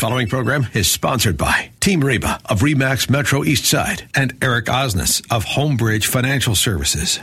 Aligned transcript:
following 0.00 0.26
program 0.26 0.66
is 0.72 0.90
sponsored 0.90 1.36
by 1.36 1.70
Team 1.78 2.02
Reba 2.02 2.40
of 2.46 2.60
Remax 2.60 3.10
Metro 3.10 3.44
East 3.44 3.66
Side 3.66 4.08
and 4.14 4.32
Eric 4.40 4.64
Osnes 4.64 5.20
of 5.30 5.44
Homebridge 5.44 6.06
Financial 6.06 6.54
Services. 6.54 7.20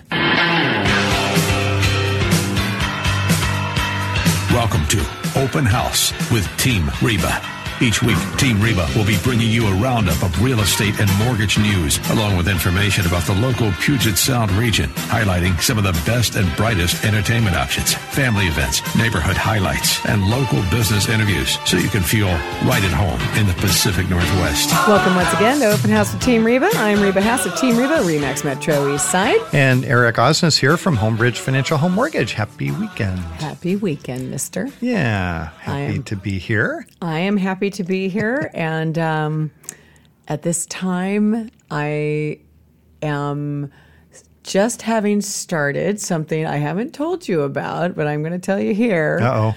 Welcome 4.52 4.86
to 4.90 5.00
Open 5.36 5.66
House 5.66 6.12
with 6.32 6.48
Team 6.60 6.92
Reba. 7.02 7.57
Each 7.80 8.02
week, 8.02 8.18
Team 8.38 8.60
Reba 8.60 8.88
will 8.96 9.06
be 9.06 9.20
bringing 9.22 9.52
you 9.52 9.68
a 9.68 9.74
roundup 9.76 10.24
of 10.24 10.42
real 10.42 10.62
estate 10.62 11.00
and 11.00 11.08
mortgage 11.20 11.60
news, 11.60 12.00
along 12.10 12.36
with 12.36 12.48
information 12.48 13.06
about 13.06 13.22
the 13.28 13.36
local 13.36 13.72
Puget 13.74 14.18
Sound 14.18 14.50
region, 14.54 14.90
highlighting 15.14 15.62
some 15.62 15.78
of 15.78 15.84
the 15.84 15.92
best 16.04 16.36
and 16.36 16.54
brightest 16.58 17.06
entertainment 17.06 17.56
options, 17.56 17.94
family 17.94 18.46
events, 18.48 18.82
neighborhood 18.96 19.38
highlights, 19.38 20.04
and 20.08 20.28
local 20.28 20.64
business 20.72 21.08
interviews, 21.08 21.60
so 21.66 21.78
you 21.78 21.88
can 21.88 22.02
feel 22.02 22.26
right 22.66 22.84
at 22.84 22.92
home 22.92 23.22
in 23.40 23.46
the 23.46 23.54
Pacific 23.62 24.10
Northwest. 24.10 24.72
Welcome 24.88 25.16
once 25.16 25.32
again 25.34 25.60
to 25.60 25.72
Open 25.72 25.92
House 25.92 26.12
with 26.12 26.24
Team 26.24 26.44
Reba. 26.44 26.70
I'm 26.78 27.00
Reba 27.00 27.22
Haas 27.22 27.46
of 27.46 27.56
Team 27.58 27.78
Reba, 27.78 27.98
Remax 27.98 28.44
Metro 28.44 28.92
East 28.92 29.12
Side. 29.12 29.40
And 29.54 29.86
Eric 29.86 30.16
Osnes 30.16 30.58
here 30.58 30.78
from 30.78 30.98
Homebridge 30.98 31.38
Financial 31.38 31.78
Home 31.78 31.94
Mortgage. 31.94 32.34
Happy 32.34 32.72
weekend. 32.72 33.20
Happy 33.20 33.76
weekend, 33.76 34.32
mister. 34.32 34.68
Yeah, 34.82 35.50
happy 35.60 35.98
am- 35.98 36.04
to 36.06 36.16
be 36.16 36.40
here. 36.40 36.88
I 37.04 37.20
am 37.20 37.38
happy 37.38 37.67
to 37.74 37.84
be 37.84 38.10
here. 38.10 38.52
And 38.54 38.98
um, 38.98 39.52
at 40.28 40.42
this 40.42 40.66
time, 40.66 41.50
I 41.72 42.40
am 43.02 43.72
just 44.44 44.82
having 44.82 45.22
started 45.22 46.00
something 46.00 46.46
I 46.46 46.58
haven't 46.58 46.94
told 46.94 47.28
you 47.28 47.42
about, 47.42 47.96
but 47.96 48.08
I'm 48.08 48.22
going 48.22 48.34
to 48.34 48.40
tell 48.40 48.60
you 48.60 48.74
here. 48.74 49.20
Oh. 49.22 49.56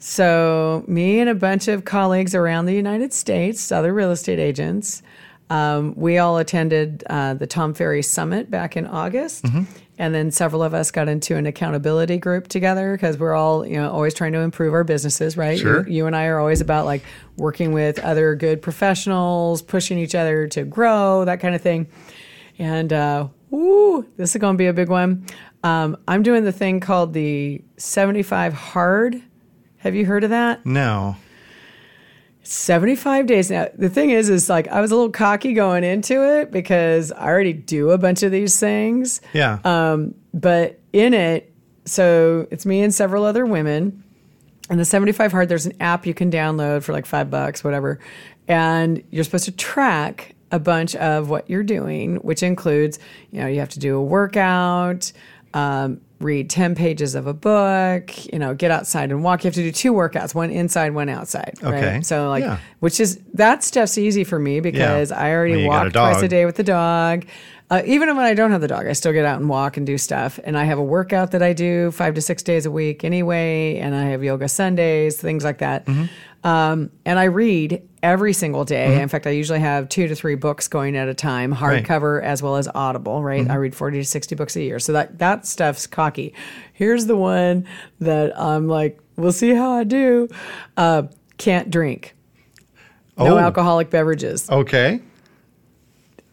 So, 0.00 0.84
me 0.86 1.18
and 1.18 1.28
a 1.28 1.34
bunch 1.34 1.66
of 1.66 1.84
colleagues 1.84 2.34
around 2.34 2.66
the 2.66 2.74
United 2.74 3.12
States, 3.12 3.72
other 3.72 3.92
real 3.92 4.12
estate 4.12 4.38
agents, 4.38 5.02
um, 5.50 5.94
we 5.96 6.18
all 6.18 6.38
attended 6.38 7.02
uh, 7.08 7.34
the 7.34 7.46
Tom 7.46 7.74
Ferry 7.74 8.02
Summit 8.02 8.50
back 8.50 8.76
in 8.76 8.86
August. 8.86 9.44
And 9.98 10.14
then 10.14 10.30
several 10.30 10.62
of 10.62 10.74
us 10.74 10.92
got 10.92 11.08
into 11.08 11.36
an 11.36 11.44
accountability 11.44 12.18
group 12.18 12.46
together 12.46 12.92
because 12.92 13.18
we're 13.18 13.34
all, 13.34 13.66
you 13.66 13.76
know, 13.76 13.90
always 13.90 14.14
trying 14.14 14.32
to 14.32 14.38
improve 14.38 14.72
our 14.72 14.84
businesses, 14.84 15.36
right? 15.36 15.58
Sure. 15.58 15.86
You, 15.88 15.94
you 15.94 16.06
and 16.06 16.14
I 16.14 16.26
are 16.26 16.38
always 16.38 16.60
about 16.60 16.86
like 16.86 17.02
working 17.36 17.72
with 17.72 17.98
other 17.98 18.36
good 18.36 18.62
professionals, 18.62 19.60
pushing 19.60 19.98
each 19.98 20.14
other 20.14 20.46
to 20.48 20.64
grow, 20.64 21.24
that 21.24 21.40
kind 21.40 21.56
of 21.56 21.60
thing. 21.60 21.88
And 22.60 22.92
uh, 22.92 23.28
woo, 23.50 24.06
this 24.16 24.34
is 24.36 24.40
going 24.40 24.54
to 24.54 24.58
be 24.58 24.66
a 24.66 24.72
big 24.72 24.88
one. 24.88 25.26
Um, 25.64 25.96
I'm 26.06 26.22
doing 26.22 26.44
the 26.44 26.52
thing 26.52 26.78
called 26.78 27.12
the 27.12 27.62
75 27.76 28.54
hard. 28.54 29.20
Have 29.78 29.94
you 29.94 30.06
heard 30.06 30.22
of 30.22 30.30
that? 30.30 30.64
No. 30.64 31.16
75 32.48 33.26
days 33.26 33.50
now. 33.50 33.68
The 33.74 33.90
thing 33.90 34.08
is, 34.08 34.30
is 34.30 34.48
like 34.48 34.68
I 34.68 34.80
was 34.80 34.90
a 34.90 34.96
little 34.96 35.10
cocky 35.10 35.52
going 35.52 35.84
into 35.84 36.38
it 36.38 36.50
because 36.50 37.12
I 37.12 37.26
already 37.26 37.52
do 37.52 37.90
a 37.90 37.98
bunch 37.98 38.22
of 38.22 38.32
these 38.32 38.58
things. 38.58 39.20
Yeah. 39.34 39.58
Um, 39.64 40.14
but 40.32 40.80
in 40.94 41.12
it, 41.12 41.52
so 41.84 42.46
it's 42.50 42.64
me 42.64 42.80
and 42.80 42.94
several 42.94 43.24
other 43.24 43.44
women. 43.44 44.02
And 44.70 44.80
the 44.80 44.86
75 44.86 45.30
Hard, 45.30 45.48
there's 45.50 45.66
an 45.66 45.74
app 45.80 46.06
you 46.06 46.14
can 46.14 46.30
download 46.30 46.84
for 46.84 46.94
like 46.94 47.04
five 47.04 47.30
bucks, 47.30 47.62
whatever. 47.62 47.98
And 48.46 49.04
you're 49.10 49.24
supposed 49.24 49.44
to 49.44 49.52
track 49.52 50.34
a 50.50 50.58
bunch 50.58 50.96
of 50.96 51.28
what 51.28 51.50
you're 51.50 51.62
doing, 51.62 52.16
which 52.16 52.42
includes, 52.42 52.98
you 53.30 53.40
know, 53.40 53.46
you 53.46 53.60
have 53.60 53.68
to 53.70 53.78
do 53.78 53.96
a 53.96 54.02
workout, 54.02 55.12
um, 55.52 56.00
read 56.20 56.50
10 56.50 56.74
pages 56.74 57.14
of 57.14 57.26
a 57.26 57.34
book, 57.34 58.26
you 58.32 58.38
know, 58.38 58.54
get 58.54 58.70
outside 58.70 59.10
and 59.10 59.22
walk. 59.22 59.44
You 59.44 59.48
have 59.48 59.54
to 59.54 59.62
do 59.62 59.70
two 59.72 59.92
workouts, 59.92 60.34
one 60.34 60.50
inside, 60.50 60.92
one 60.94 61.08
outside. 61.08 61.54
Okay. 61.62 61.94
Right? 61.94 62.06
So, 62.06 62.28
like, 62.28 62.42
Yeah. 62.42 62.58
which 62.80 62.98
is, 63.00 63.20
that 63.34 63.62
stuff's 63.62 63.96
easy 63.98 64.24
for 64.24 64.38
me 64.38 64.60
because 64.60 65.12
I 65.12 65.30
already 65.32 65.62
you 65.62 65.68
got 65.68 65.82
a 65.82 65.84
walk 65.86 65.92
twice 66.12 66.22
a 66.22 66.28
day 66.28 66.44
with 66.44 66.56
the 66.56 66.64
dog. 66.64 67.24
Uh, 67.70 67.82
even 67.84 68.08
when 68.16 68.24
I 68.24 68.32
don't 68.32 68.50
have 68.50 68.62
the 68.62 68.66
dog, 68.68 68.86
I 68.86 68.94
still 68.94 69.12
get 69.12 69.26
out 69.26 69.38
and 69.40 69.48
walk 69.48 69.76
and 69.76 69.86
do 69.86 69.98
stuff. 69.98 70.40
And 70.42 70.56
I 70.56 70.64
have 70.64 70.78
a 70.78 70.82
workout 70.82 71.32
that 71.32 71.42
I 71.42 71.52
do 71.52 71.90
five 71.90 72.14
to 72.14 72.22
six 72.22 72.42
days 72.42 72.64
a 72.64 72.70
week 72.70 73.04
anyway. 73.04 73.76
And 73.78 73.94
I 73.94 74.04
have 74.04 74.24
yoga 74.24 74.48
Sundays, 74.48 75.20
things 75.20 75.44
like 75.44 75.58
that. 75.58 75.86
Um, 76.44 76.90
and 77.04 77.18
I 77.18 77.24
read 77.24 77.82
every 78.02 78.32
single 78.32 78.64
day. 78.64 79.00
In 79.02 79.08
fact, 79.08 79.26
I 79.26 79.30
usually 79.30 79.58
have 79.58 79.88
two 79.88 80.06
to 80.06 80.14
three 80.14 80.36
books 80.36 80.68
going 80.68 80.96
at 80.96 81.08
a 81.08 81.14
time, 81.14 81.52
Right. 81.52 81.84
hardcover 81.84 82.22
as 82.22 82.42
well 82.42 82.56
as 82.56 82.68
Audible. 82.74 83.22
Right, 83.22 83.48
I 83.50 83.56
read 83.56 83.74
forty 83.74 83.98
to 83.98 84.04
sixty 84.04 84.34
books 84.36 84.54
a 84.56 84.62
year. 84.62 84.78
So 84.78 84.92
that 84.92 85.18
that 85.18 85.46
stuff's 85.46 85.86
cocky. 85.86 86.32
Here's 86.72 87.06
the 87.06 87.16
one 87.16 87.66
that 88.00 88.38
I'm 88.40 88.68
like, 88.68 89.00
we'll 89.16 89.32
see 89.32 89.50
how 89.52 89.72
I 89.72 89.84
do. 89.84 90.28
Uh, 90.76 91.04
can't 91.38 91.70
drink. 91.70 92.14
No 93.18 93.34
Oh. 93.34 93.38
alcoholic 93.38 93.90
beverages. 93.90 94.48
Okay. 94.48 95.00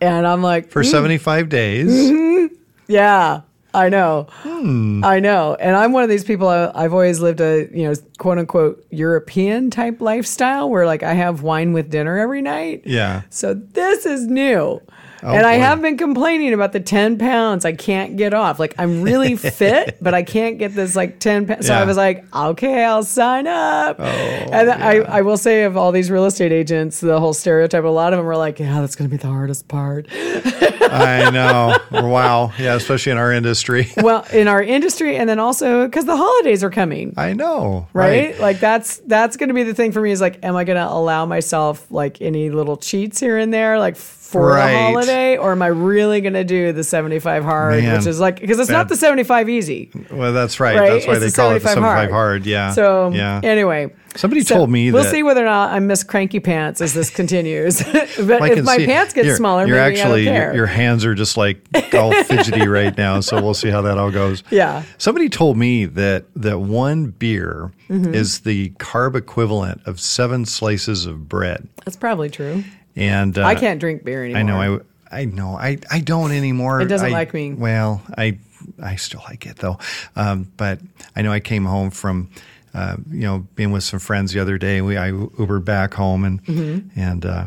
And 0.01 0.27
I'm 0.27 0.43
like, 0.43 0.69
For 0.69 0.83
75 0.83 1.49
days. 1.49 2.51
Yeah, 2.87 3.41
I 3.75 3.89
know. 3.89 4.27
Hmm. 4.29 5.03
I 5.03 5.19
know. 5.19 5.55
And 5.59 5.75
I'm 5.75 5.91
one 5.91 6.03
of 6.03 6.09
these 6.09 6.23
people, 6.23 6.47
I, 6.47 6.71
I've 6.73 6.93
always 6.93 7.19
lived 7.19 7.41
a, 7.41 7.67
you 7.73 7.83
know, 7.83 7.93
quote 8.17 8.37
unquote 8.37 8.85
European 8.89 9.69
type 9.69 9.99
lifestyle 9.99 10.69
where 10.69 10.85
like 10.85 11.03
I 11.03 11.13
have 11.13 11.41
wine 11.41 11.73
with 11.73 11.89
dinner 11.89 12.17
every 12.17 12.41
night. 12.41 12.83
Yeah. 12.85 13.23
So 13.29 13.53
this 13.53 14.05
is 14.05 14.27
new. 14.27 14.81
Oh, 15.25 15.33
and 15.33 15.45
I 15.45 15.53
have 15.53 15.81
been 15.81 15.97
complaining 15.97 16.53
about 16.53 16.71
the 16.71 16.79
10 16.79 17.17
pounds 17.17 17.65
I 17.65 17.73
can't 17.73 18.15
get 18.15 18.33
off. 18.33 18.59
Like 18.59 18.75
I'm 18.77 19.01
really 19.01 19.35
fit, 19.35 19.97
but 19.99 20.13
I 20.13 20.21
can't 20.21 20.59
get 20.59 20.75
this 20.75 20.95
like 20.95 21.19
10 21.19 21.47
pounds. 21.47 21.65
So 21.65 21.73
I 21.73 21.83
was 21.83 21.97
like, 21.97 22.23
okay, 22.35 22.83
I'll 22.83 23.03
sign 23.03 23.47
up. 23.47 23.97
Oh, 23.99 24.03
and 24.03 24.69
I, 24.69 24.97
I 24.97 25.21
will 25.21 25.37
say 25.37 25.63
of 25.63 25.77
all 25.77 25.91
these 25.91 26.11
real 26.11 26.25
estate 26.25 26.51
agents, 26.51 26.99
the 26.99 27.19
whole 27.19 27.33
stereotype, 27.33 27.83
a 27.83 27.87
lot 27.87 28.13
of 28.13 28.17
them 28.17 28.25
were 28.27 28.37
like, 28.37 28.59
yeah, 28.59 28.81
that's 28.81 28.95
going 28.95 29.09
to 29.09 29.15
be 29.15 29.19
the 29.19 29.27
hardest 29.27 29.67
part. 29.67 30.07
I 30.11 31.29
know. 31.31 31.77
Wow. 31.91 32.53
Yeah, 32.59 32.75
especially 32.75 33.11
in 33.13 33.17
our 33.17 33.31
industry. 33.31 33.87
well, 33.97 34.25
in 34.31 34.47
our 34.47 34.61
industry, 34.61 35.17
and 35.17 35.27
then 35.27 35.39
also 35.39 35.85
because 35.85 36.05
the 36.05 36.15
holidays 36.17 36.63
are 36.63 36.69
coming, 36.69 37.13
I 37.17 37.33
know. 37.33 37.87
right? 37.93 38.39
Like 38.39 38.59
that's 38.59 38.97
that's 38.99 39.37
going 39.37 39.49
to 39.49 39.55
be 39.55 39.63
the 39.63 39.73
thing 39.73 39.91
for 39.91 40.01
me. 40.01 40.11
Is 40.11 40.21
like, 40.21 40.43
am 40.43 40.55
I 40.55 40.63
going 40.63 40.77
to 40.77 40.87
allow 40.87 41.25
myself 41.25 41.89
like 41.91 42.21
any 42.21 42.49
little 42.51 42.77
cheats 42.77 43.19
here 43.19 43.37
and 43.37 43.53
there, 43.53 43.79
like 43.79 43.95
for 44.25 44.47
Right. 44.49 44.71
the 44.71 44.77
holiday, 44.79 45.37
or 45.37 45.51
am 45.51 45.61
I 45.61 45.67
really 45.67 46.19
going 46.21 46.33
to 46.33 46.43
do 46.43 46.71
the 46.73 46.83
seventy-five 46.83 47.43
hard, 47.43 47.81
Man, 47.83 47.97
which 47.97 48.07
is 48.07 48.19
like 48.19 48.39
because 48.41 48.59
it's 48.59 48.69
not 48.71 48.89
the 48.89 48.95
seventy-five 48.97 49.47
easy, 49.49 49.91
Well, 50.11 50.33
that's 50.33 50.59
right. 50.59 50.77
right? 50.77 50.89
That's 50.91 51.07
why 51.07 51.13
It's 51.13 51.21
they 51.21 51.29
the 51.29 51.35
call 51.35 51.51
it 51.51 51.59
the 51.59 51.67
75 51.69 52.09
hard. 52.11 52.45
Yeah. 52.45 52.71
So 52.71 53.11
yeah. 53.13 53.39
anyway. 53.43 53.93
Somebody 54.17 54.43
So 54.43 54.55
told 54.55 54.69
me 54.69 54.93
we'll 54.93 55.03
that 55.03 55.11
see 55.11 55.23
whether 55.23 55.41
or 55.41 55.45
not 55.45 55.73
I 55.73 55.79
miss 55.79 56.01
cranky 56.01 56.39
pants 56.39 56.79
as 56.79 56.93
this 56.93 57.09
continues. 57.09 57.83
but 57.83 58.49
if 58.49 58.63
my 58.63 58.77
see- 58.77 58.85
pants 58.85 59.13
get 59.13 59.25
you're- 59.25 59.35
smaller, 59.35 59.67
you're 59.67 59.75
maybe 59.75 59.99
actually 59.99 60.21
I 60.21 60.25
don't 60.25 60.33
your, 60.35 60.43
care. 60.43 60.55
your 60.55 60.65
hands 60.67 61.03
are 61.03 61.13
just 61.13 61.35
like 61.35 61.59
all 61.93 62.13
fidgety 62.23 62.65
right 62.65 62.97
now. 62.97 63.19
So 63.19 63.41
we'll 63.41 63.53
see 63.53 63.69
how 63.69 63.81
that 63.81 63.97
all 63.97 64.11
goes. 64.11 64.41
Yeah. 64.51 64.83
Somebody 64.97 65.27
told 65.27 65.57
me 65.57 65.83
that 65.85 66.25
that 66.37 66.59
one 66.59 67.07
beer 67.07 67.71
Mm-hmm. 67.89 68.15
is 68.15 68.39
the 68.39 68.69
carb 68.79 69.13
equivalent 69.15 69.79
of 69.85 69.99
seven 69.99 70.45
slices 70.45 71.05
of 71.05 71.29
bread. 71.29 71.67
That's 71.83 71.95
probably 71.97 72.31
true. 72.31 72.63
And 72.95 73.38
uh, 73.38 73.45
I 73.45 73.56
can't 73.56 73.79
drink 73.79 74.03
beer 74.03 74.23
anymore. 74.23 74.39
I 74.39 74.44
know. 74.44 74.81
I 75.11 75.19
I 75.22 75.25
know. 75.25 75.56
I 75.57 75.78
I 75.91 76.00
don't 76.00 76.31
anymore. 76.31 76.81
It 76.81 76.88
doesn't 76.88 77.07
I- 77.09 77.11
like 77.11 77.33
me. 77.33 77.53
Well, 77.53 78.01
I 78.17 78.38
I 78.81 78.95
still 78.95 79.22
like 79.29 79.45
it 79.45 79.57
though. 79.57 79.78
Um, 80.16 80.51
but 80.57 80.79
I 81.16 81.22
know 81.22 81.31
I 81.31 81.39
came 81.39 81.66
home 81.66 81.91
from. 81.91 82.29
Uh, 82.73 82.97
you 83.09 83.22
know, 83.22 83.47
being 83.55 83.72
with 83.72 83.85
some 83.85 84.00
friends 84.00 84.34
the 84.34 84.39
other 84.41 84.57
day, 84.57 84.81
we 84.81 84.97
I 84.97 85.11
Ubered 85.11 85.63
back 85.63 85.94
home, 85.94 86.25
and 86.25 86.44
Mm-hmm. 86.44 87.00
and 87.00 87.25
uh, 87.25 87.45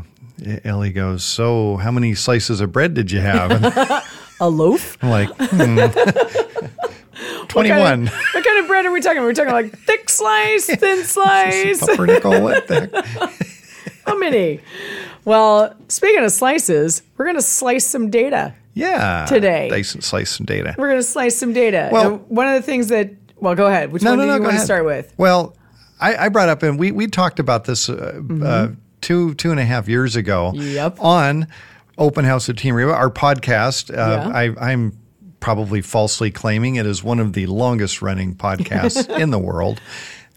Ellie 0.64 0.90
goes, 0.90 1.22
"So, 1.22 1.76
how 1.76 1.90
many 1.90 2.14
slices 2.14 2.62
of 2.62 2.72
bread 2.72 2.94
did 2.94 3.10
you 3.10 3.20
have?" 3.20 3.50
A 4.40 4.48
loaf. 4.48 4.96
I'm 5.02 5.10
like, 5.10 5.28
hmm. 5.38 5.76
What 5.76 7.48
twenty-one. 7.48 7.78
kind, 7.78 8.08
of, 8.08 8.14
what 8.32 8.44
kind 8.44 8.58
of 8.60 8.66
bread 8.68 8.86
are 8.86 8.92
we 8.92 9.00
talking? 9.02 9.18
Are 9.18 9.26
we 9.26 9.34
talking 9.34 9.52
like 9.52 9.76
thick 9.78 10.08
slice, 10.08 10.66
thin 10.66 11.04
slice? 11.04 11.80
Pumpernickel, 11.80 12.40
what 12.40 12.66
the 12.68 13.34
How 14.08 14.18
many? 14.18 14.60
Well, 15.24 15.74
speaking 15.88 16.24
of 16.24 16.32
slices, 16.32 17.02
we're 17.16 17.24
going 17.26 17.36
to 17.36 17.42
slice 17.42 17.86
some 17.86 18.10
data. 18.10 18.54
Yeah, 18.74 19.26
Today. 19.28 19.68
Dice 19.68 19.94
and 19.94 20.04
slice 20.04 20.30
some 20.36 20.46
data. 20.46 20.74
We're 20.78 20.88
going 20.88 21.00
to 21.00 21.02
slice 21.02 21.36
some 21.36 21.52
data. 21.52 21.88
Well- 21.92 22.06
And 22.14 22.28
one 22.28 22.46
of 22.46 22.54
the 22.54 22.62
things 22.62 22.88
that, 22.88 23.10
well, 23.36 23.54
go 23.54 23.66
ahead. 23.66 23.90
Which 23.92 24.02
No, 24.02 24.10
one 24.10 24.18
no, 24.20 24.24
do 24.24 24.28
no. 24.28 24.36
you 24.36 24.42
want 24.42 24.54
to 24.56 24.60
start 24.64 24.84
with? 24.84 25.12
Well, 25.16 25.56
I, 26.00 26.16
I 26.26 26.28
brought 26.28 26.48
up, 26.48 26.62
and 26.62 26.78
we 26.78 26.92
we 26.92 27.08
talked 27.08 27.40
about 27.40 27.64
this 27.64 27.88
uh, 27.88 28.12
Mm-hmm. 28.16 28.42
uh, 28.46 28.68
two 29.00 29.34
two 29.34 29.50
and 29.50 29.58
a 29.58 29.64
half 29.64 29.88
years 29.88 30.14
ago. 30.16 30.52
Yep. 30.54 30.98
On 31.00 31.48
Open 31.98 32.24
House 32.24 32.48
of 32.48 32.54
Team 32.56 32.74
Reba, 32.76 32.92
our 32.92 33.10
podcast. 33.10 33.90
Uh, 33.90 33.94
Yeah. 33.96 34.28
I, 34.60 34.70
I'm 34.72 34.96
probably 35.40 35.80
falsely 35.80 36.30
claiming 36.30 36.76
it 36.76 36.86
is 36.86 37.02
one 37.02 37.18
of 37.18 37.32
the 37.32 37.46
longest 37.46 38.00
running 38.00 38.34
podcasts 38.36 39.08
in 39.20 39.30
the 39.30 39.38
world. 39.40 39.80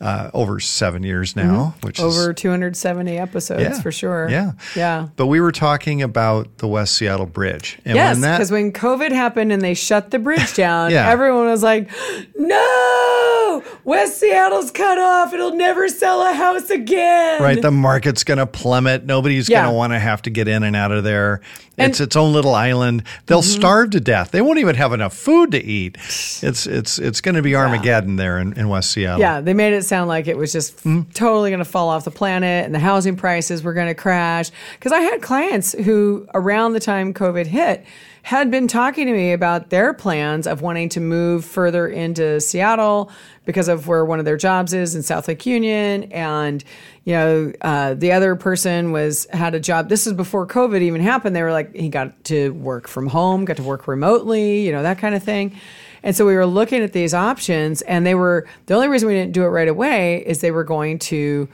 Uh, 0.01 0.31
over 0.33 0.59
seven 0.59 1.03
years 1.03 1.35
now, 1.35 1.75
which 1.83 1.99
is 1.99 2.03
Mm-hmm. 2.05 2.19
Over 2.23 2.33
270 2.33 3.19
episodes 3.19 3.61
Yeah. 3.61 3.81
for 3.81 3.91
sure. 3.91 4.27
Yeah. 4.31 4.53
Yeah. 4.75 5.09
But 5.15 5.27
we 5.27 5.39
were 5.39 5.51
talking 5.51 6.01
about 6.01 6.57
the 6.57 6.67
West 6.67 6.95
Seattle 6.95 7.27
Bridge. 7.27 7.77
And 7.85 7.95
Yes, 7.95 8.17
when 8.19 8.31
because 8.31 8.49
when 8.49 8.71
COVID 8.73 9.11
happened 9.11 9.51
and 9.51 9.61
they 9.61 9.75
shut 9.75 10.09
the 10.09 10.17
bridge 10.17 10.55
down, 10.55 10.89
Yeah. 10.95 11.07
everyone 11.07 11.45
was 11.45 11.61
like, 11.61 11.87
"No, 12.35 13.63
West 13.83 14.19
Seattle's 14.19 14.71
cut 14.71 14.97
off. 14.97 15.33
It'll 15.33 15.55
never 15.55 15.87
sell 15.87 16.21
a 16.27 16.33
house 16.33 16.69
again. 16.69 17.41
Right, 17.41 17.61
the 17.61 17.71
market's 17.71 18.23
going 18.23 18.37
to 18.39 18.47
plummet. 18.47 19.05
Nobody's 19.05 19.49
Yeah. 19.49 19.61
going 19.63 19.73
to 19.73 19.77
want 19.77 19.93
to 19.93 19.99
have 19.99 20.21
to 20.23 20.29
get 20.29 20.47
in 20.47 20.63
and 20.63 20.75
out 20.75 20.91
of 20.91 21.03
there. 21.03 21.41
And- 21.77 21.89
It's 21.91 21.99
its 21.99 22.15
own 22.15 22.33
little 22.33 22.53
island. 22.53 23.03
They'll 23.25 23.41
Mm-hmm. 23.41 23.59
starve 23.59 23.89
to 23.91 23.99
death. 23.99 24.31
They 24.31 24.41
won't 24.41 24.59
even 24.59 24.75
have 24.75 24.93
enough 24.93 25.13
food 25.15 25.51
to 25.51 25.63
eat. 25.63 25.97
It's 26.43 26.65
it's 26.65 26.97
it's 26.97 27.21
going 27.21 27.35
to 27.35 27.41
be 27.43 27.55
Armageddon 27.55 28.15
there 28.15 28.39
in, 28.39 28.53
in 28.53 28.67
West 28.67 28.91
Seattle. 28.91 29.19
Yeah, 29.19 29.41
they 29.41 29.53
made 29.53 29.73
it 29.73 29.83
sound 29.91 30.07
like 30.07 30.27
it 30.27 30.37
was 30.37 30.53
just 30.53 30.79
Hmm? 30.79 31.01
totally 31.13 31.49
going 31.49 31.59
to 31.59 31.65
fall 31.65 31.89
off 31.89 32.05
the 32.05 32.11
planet 32.11 32.63
and 32.65 32.73
the 32.73 32.79
housing 32.79 33.17
prices 33.17 33.61
were 33.61 33.73
going 33.73 33.87
to 33.89 33.93
crash. 33.93 34.49
Because 34.79 34.93
I 34.93 35.01
had 35.01 35.21
clients 35.21 35.73
who, 35.73 36.25
around 36.33 36.71
the 36.71 36.79
time 36.79 37.13
COVID 37.13 37.45
hit, 37.45 37.83
had 38.23 38.49
been 38.49 38.69
talking 38.69 39.07
to 39.07 39.13
me 39.13 39.33
about 39.33 39.69
their 39.69 39.93
plans 39.93 40.47
of 40.47 40.61
wanting 40.61 40.87
to 40.89 41.01
move 41.01 41.43
further 41.43 41.89
into 41.89 42.39
Seattle 42.39 43.11
because 43.43 43.67
of 43.67 43.87
where 43.87 44.05
one 44.05 44.19
of 44.19 44.23
their 44.25 44.37
jobs 44.37 44.73
is 44.73 44.95
in 44.95 45.03
South 45.03 45.27
Lake 45.27 45.45
Union. 45.45 46.03
And, 46.11 46.63
you 47.03 47.13
know, 47.13 47.51
uh, 47.61 47.95
the 47.95 48.13
other 48.13 48.37
person 48.37 48.93
was 48.93 49.25
had 49.33 49.55
a 49.55 49.59
job. 49.59 49.89
This 49.89 50.07
is 50.07 50.13
before 50.13 50.47
COVID 50.47 50.81
even 50.81 51.01
happened. 51.01 51.35
They 51.35 51.43
were 51.43 51.51
like, 51.51 51.75
he 51.75 51.89
got 51.89 52.23
to 52.25 52.51
work 52.53 52.87
from 52.87 53.07
home, 53.07 53.43
got 53.43 53.57
to 53.57 53.63
work 53.63 53.87
remotely, 53.89 54.61
you 54.65 54.71
know, 54.71 54.83
that 54.83 54.99
kind 54.99 55.15
of 55.15 55.23
thing. 55.23 55.59
And 56.03 56.15
so 56.15 56.25
we 56.25 56.35
were 56.35 56.45
looking 56.45 56.81
at 56.81 56.93
these 56.93 57.13
options, 57.13 57.81
and 57.83 58.05
they 58.05 58.15
were 58.15 58.47
the 58.65 58.73
only 58.73 58.87
reason 58.87 59.07
we 59.07 59.13
didn't 59.13 59.33
do 59.33 59.43
it 59.43 59.49
right 59.49 59.67
away 59.67 60.25
is 60.25 60.41
they 60.41 60.51
were 60.51 60.63
going 60.63 60.99
to 60.99 61.47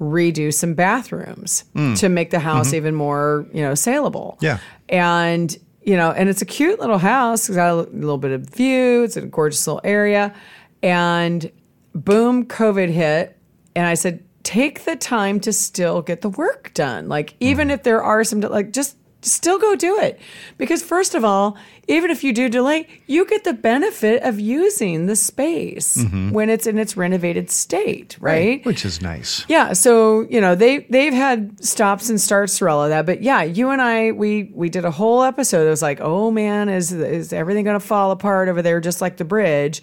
redo 0.00 0.52
some 0.52 0.74
bathrooms 0.74 1.64
hmm. 1.74 1.94
to 1.94 2.08
make 2.08 2.30
the 2.30 2.40
house 2.40 2.68
mm-hmm. 2.68 2.76
even 2.76 2.94
more, 2.94 3.46
you 3.52 3.62
know, 3.62 3.74
saleable. 3.74 4.36
Yeah. 4.40 4.58
And, 4.88 5.56
you 5.82 5.96
know, 5.96 6.10
and 6.10 6.28
it's 6.28 6.42
a 6.42 6.46
cute 6.46 6.80
little 6.80 6.98
house. 6.98 7.48
It's 7.48 7.56
got 7.56 7.70
a 7.70 7.74
little 7.74 8.18
bit 8.18 8.32
of 8.32 8.42
view. 8.42 9.04
It's 9.04 9.16
a 9.16 9.22
gorgeous 9.22 9.64
little 9.66 9.80
area. 9.84 10.34
And 10.82 11.50
boom, 11.94 12.46
COVID 12.46 12.90
hit. 12.90 13.38
And 13.76 13.86
I 13.86 13.94
said, 13.94 14.24
take 14.42 14.84
the 14.84 14.96
time 14.96 15.38
to 15.40 15.52
still 15.52 16.02
get 16.02 16.20
the 16.20 16.28
work 16.30 16.72
done. 16.74 17.08
Like, 17.08 17.34
even 17.38 17.68
mm-hmm. 17.68 17.74
if 17.74 17.82
there 17.84 18.02
are 18.02 18.24
some, 18.24 18.40
like, 18.40 18.72
just 18.72 18.96
still 19.22 19.58
go 19.58 19.74
do 19.76 19.98
it. 19.98 20.20
Because, 20.58 20.82
first 20.82 21.14
of 21.14 21.24
all, 21.24 21.56
even 21.88 22.10
if 22.10 22.22
you 22.22 22.32
do 22.32 22.48
delay, 22.48 22.86
you 23.06 23.26
get 23.26 23.44
the 23.44 23.52
benefit 23.52 24.22
of 24.22 24.38
using 24.38 25.06
the 25.06 25.16
space 25.16 25.96
mm-hmm. 25.96 26.30
when 26.30 26.50
it's 26.50 26.66
in 26.66 26.78
its 26.78 26.96
renovated 26.96 27.50
state, 27.50 28.16
right? 28.20 28.64
Which 28.64 28.84
is 28.84 29.00
nice. 29.02 29.44
Yeah, 29.48 29.72
so 29.72 30.22
you 30.30 30.40
know 30.40 30.54
they 30.54 30.80
they've 30.90 31.12
had 31.12 31.64
stops 31.64 32.08
and 32.08 32.20
starts 32.20 32.58
through 32.58 32.70
all 32.70 32.84
of 32.84 32.90
that, 32.90 33.06
but 33.06 33.22
yeah, 33.22 33.42
you 33.42 33.70
and 33.70 33.82
I 33.82 34.12
we 34.12 34.50
we 34.54 34.68
did 34.68 34.84
a 34.84 34.90
whole 34.90 35.22
episode. 35.22 35.66
It 35.66 35.70
was 35.70 35.82
like, 35.82 36.00
oh 36.00 36.30
man, 36.30 36.68
is 36.68 36.92
is 36.92 37.32
everything 37.32 37.64
going 37.64 37.78
to 37.78 37.86
fall 37.86 38.10
apart 38.10 38.48
over 38.48 38.62
there, 38.62 38.80
just 38.80 39.00
like 39.00 39.16
the 39.16 39.24
bridge? 39.24 39.82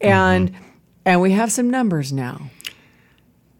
Mm-hmm. 0.00 0.08
And 0.08 0.52
and 1.04 1.20
we 1.20 1.32
have 1.32 1.52
some 1.52 1.70
numbers 1.70 2.12
now. 2.12 2.50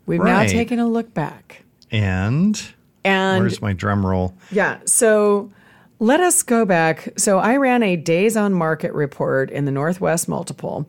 We've 0.06 0.22
now 0.22 0.44
taken 0.44 0.78
a 0.78 0.86
look 0.86 1.12
back, 1.14 1.64
And 1.90 2.60
and 3.06 3.40
where's 3.40 3.60
my 3.62 3.72
drum 3.72 4.04
roll? 4.04 4.34
yeah, 4.50 4.78
so 4.84 5.50
let 5.98 6.20
us 6.20 6.42
go 6.42 6.64
back. 6.64 7.08
So 7.16 7.38
I 7.38 7.56
ran 7.56 7.82
a 7.82 7.96
days 7.96 8.36
on 8.36 8.52
market 8.52 8.92
report 8.92 9.50
in 9.50 9.64
the 9.64 9.72
Northwest 9.72 10.28
Multiple. 10.28 10.86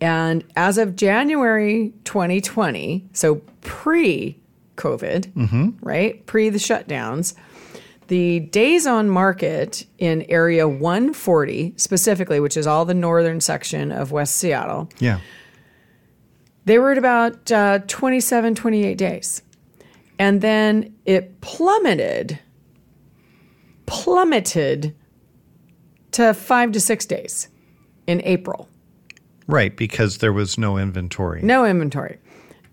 And 0.00 0.44
as 0.56 0.76
of 0.78 0.96
January 0.96 1.92
2020, 2.04 3.06
so 3.12 3.36
pre 3.62 4.38
COVID, 4.76 5.74
right? 5.82 6.24
Pre 6.26 6.48
the 6.50 6.58
shutdowns, 6.58 7.34
the 8.08 8.40
days 8.40 8.86
on 8.86 9.08
market 9.08 9.86
in 9.98 10.22
area 10.28 10.66
140, 10.68 11.74
specifically, 11.76 12.40
which 12.40 12.56
is 12.56 12.66
all 12.66 12.84
the 12.84 12.92
northern 12.94 13.40
section 13.40 13.92
of 13.92 14.10
West 14.12 14.36
Seattle, 14.36 14.90
Yeah. 14.98 15.20
they 16.64 16.78
were 16.78 16.92
at 16.92 16.98
about 16.98 17.50
uh, 17.52 17.78
27, 17.86 18.54
28 18.54 18.98
days. 18.98 19.42
And 20.18 20.40
then 20.40 20.94
it 21.04 21.40
plummeted, 21.40 22.38
plummeted 23.86 24.94
to 26.12 26.32
five 26.32 26.72
to 26.72 26.80
six 26.80 27.04
days 27.06 27.48
in 28.06 28.22
April. 28.24 28.68
Right, 29.46 29.76
because 29.76 30.18
there 30.18 30.32
was 30.32 30.56
no 30.56 30.78
inventory. 30.78 31.42
No 31.42 31.64
inventory. 31.64 32.18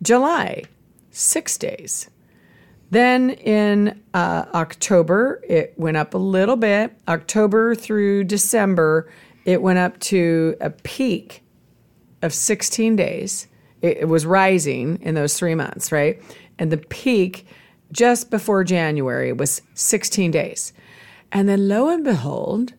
July, 0.02 0.64
six 1.12 1.58
days. 1.58 2.10
Then 2.92 3.32
in 3.32 4.02
uh, 4.14 4.46
October, 4.54 5.42
it 5.48 5.74
went 5.78 5.98
up 5.98 6.14
a 6.14 6.18
little 6.18 6.58
bit. 6.58 6.94
October 7.08 7.74
through 7.74 8.26
December, 8.26 9.12
it 9.46 9.62
went 9.62 9.80
up 9.80 10.00
to 10.00 10.56
a 10.62 10.70
peak 10.70 11.44
of 12.22 12.34
16 12.34 12.96
days. 12.96 13.48
It, 13.82 14.00
it 14.00 14.08
was 14.08 14.26
rising 14.26 15.00
in 15.02 15.16
those 15.16 15.38
three 15.38 15.56
months, 15.56 15.92
right? 15.92 16.22
And 16.62 16.72
the 16.72 16.78
peak 16.78 17.48
just 17.92 18.30
before 18.30 18.64
January 18.64 19.34
was 19.34 19.64
16 19.74 20.30
days. 20.30 20.74
And 21.32 21.50
then 21.50 21.68
lo 21.68 21.90
and 21.90 22.04
behold, 22.04 22.74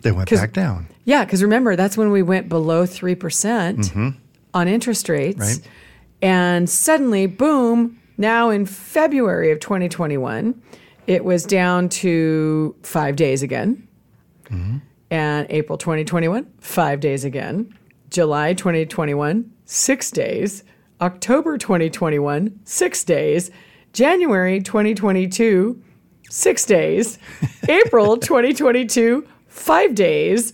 They 0.00 0.10
went 0.10 0.28
back 0.28 0.52
down. 0.52 0.88
yeah, 1.04 1.24
because 1.24 1.40
remember, 1.40 1.76
that's 1.76 1.96
when 1.96 2.10
we 2.10 2.22
went 2.22 2.48
below 2.48 2.82
3% 2.82 3.16
mm-hmm. 3.16 4.08
on 4.52 4.66
interest 4.66 5.08
rates. 5.08 5.38
Right. 5.38 5.60
And 6.20 6.68
suddenly, 6.68 7.26
boom, 7.26 8.00
now 8.18 8.50
in 8.50 8.66
February 8.66 9.52
of 9.52 9.60
2021, 9.60 10.60
it 11.06 11.24
was 11.24 11.44
down 11.44 11.88
to 11.88 12.74
five 12.82 13.14
days 13.14 13.44
again. 13.44 13.86
Mm-hmm. 14.46 14.78
And 15.12 15.46
April 15.50 15.78
2021, 15.78 16.50
five 16.58 16.98
days 16.98 17.24
again. 17.24 17.78
July 18.10 18.54
2021, 18.54 19.52
six 19.66 20.10
days. 20.10 20.64
October 21.00 21.56
2021, 21.58 22.60
six 22.64 23.04
days. 23.04 23.50
January 23.92 24.60
2022, 24.60 25.82
six 26.28 26.64
days. 26.64 27.18
April 27.68 28.16
2022, 28.16 29.26
five 29.48 29.94
days. 29.94 30.52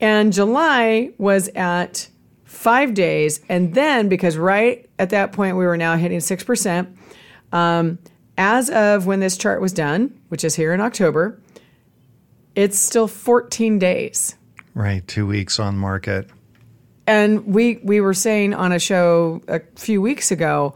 And 0.00 0.32
July 0.32 1.10
was 1.18 1.48
at 1.48 2.08
five 2.44 2.94
days. 2.94 3.40
And 3.48 3.74
then, 3.74 4.08
because 4.08 4.36
right 4.36 4.88
at 4.98 5.10
that 5.10 5.32
point 5.32 5.56
we 5.56 5.66
were 5.66 5.76
now 5.76 5.96
hitting 5.96 6.18
6%, 6.18 6.96
um, 7.52 7.98
as 8.38 8.70
of 8.70 9.06
when 9.06 9.20
this 9.20 9.36
chart 9.36 9.60
was 9.60 9.72
done, 9.72 10.18
which 10.28 10.44
is 10.44 10.54
here 10.54 10.72
in 10.72 10.80
October, 10.80 11.40
it's 12.54 12.78
still 12.78 13.06
14 13.06 13.78
days. 13.78 14.36
Right, 14.74 15.06
two 15.06 15.26
weeks 15.26 15.58
on 15.58 15.76
market. 15.76 16.28
And 17.10 17.44
we 17.44 17.80
we 17.82 18.00
were 18.00 18.14
saying 18.14 18.54
on 18.54 18.70
a 18.70 18.78
show 18.78 19.42
a 19.48 19.60
few 19.74 20.00
weeks 20.00 20.30
ago, 20.30 20.74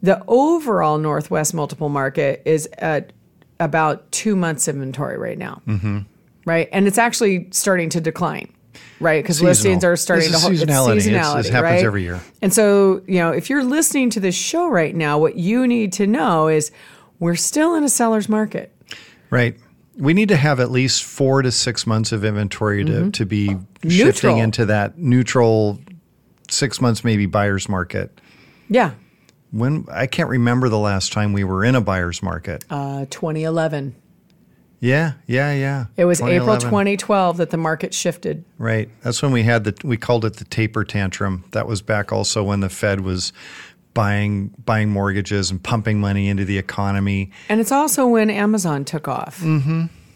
the 0.00 0.22
overall 0.28 0.96
Northwest 0.96 1.54
multiple 1.54 1.88
market 1.88 2.40
is 2.44 2.68
at 2.78 3.12
about 3.58 4.12
two 4.12 4.36
months 4.36 4.68
inventory 4.68 5.18
right 5.18 5.36
now, 5.36 5.60
mm-hmm. 5.66 5.98
right? 6.44 6.68
And 6.70 6.86
it's 6.86 6.98
actually 6.98 7.48
starting 7.50 7.88
to 7.90 8.00
decline, 8.00 8.52
right? 9.00 9.20
Because 9.24 9.42
listings 9.42 9.82
are 9.82 9.96
starting 9.96 10.30
to 10.30 10.38
hold 10.38 10.52
seasonality. 10.52 10.98
It's 10.98 11.06
It's- 11.06 11.26
seasonality, 11.26 11.36
this 11.38 11.48
happens 11.48 11.72
right? 11.72 11.84
every 11.84 12.02
year. 12.04 12.20
And 12.40 12.54
so 12.54 13.02
you 13.08 13.18
know, 13.18 13.32
if 13.32 13.50
you're 13.50 13.64
listening 13.64 14.10
to 14.10 14.20
this 14.20 14.36
show 14.36 14.68
right 14.68 14.94
now, 14.94 15.18
what 15.18 15.34
you 15.34 15.66
need 15.66 15.92
to 15.94 16.06
know 16.06 16.46
is 16.46 16.70
we're 17.18 17.34
still 17.34 17.74
in 17.74 17.82
a 17.82 17.88
seller's 17.88 18.28
market. 18.28 18.72
Right. 19.30 19.58
We 19.96 20.12
need 20.14 20.28
to 20.28 20.36
have 20.36 20.60
at 20.60 20.70
least 20.70 21.04
four 21.04 21.42
to 21.42 21.50
six 21.50 21.86
months 21.86 22.12
of 22.12 22.24
inventory 22.24 22.84
to, 22.84 23.10
to 23.10 23.24
be 23.26 23.48
Neutral. 23.48 23.90
shifting 23.90 24.38
into 24.38 24.66
that 24.66 24.98
neutral 24.98 25.80
six 26.50 26.80
months, 26.80 27.02
maybe 27.02 27.26
buyer's 27.26 27.68
market. 27.68 28.20
Yeah, 28.68 28.92
When 29.52 29.86
I 29.90 30.06
can't 30.06 30.28
remember 30.28 30.68
the 30.68 30.78
last 30.78 31.12
time 31.12 31.32
we 31.32 31.44
were 31.44 31.64
in 31.64 31.74
a 31.74 31.80
buyer's 31.80 32.22
market. 32.22 32.64
uh, 32.68 33.06
2011. 33.10 33.94
yeah, 34.80 35.14
yeah, 35.26 35.52
yeah. 35.54 35.86
It 35.96 36.04
was 36.04 36.20
April 36.20 36.56
2012 36.58 37.38
that 37.38 37.50
the 37.50 37.56
market 37.56 37.94
shifted. 37.94 38.44
Right. 38.58 38.90
That's 39.02 39.22
when 39.22 39.32
we 39.32 39.44
had 39.44 39.64
the 39.64 39.74
we 39.82 39.96
called 39.96 40.24
it 40.24 40.34
the 40.36 40.44
taper 40.44 40.84
tantrum. 40.84 41.44
That 41.52 41.66
was 41.66 41.80
back 41.80 42.12
also 42.12 42.42
when 42.44 42.60
the 42.60 42.68
Fed 42.68 43.00
was 43.00 43.32
buying 43.96 44.54
buying 44.64 44.90
mortgages 44.90 45.50
and 45.50 45.60
pumping 45.60 45.98
money 45.98 46.28
into 46.28 46.44
the 46.44 46.58
economy. 46.58 47.32
And 47.48 47.60
it's 47.60 47.72
also 47.72 48.06
when 48.06 48.30
Amazon 48.30 48.84
took 48.84 49.08
off. 49.08 49.42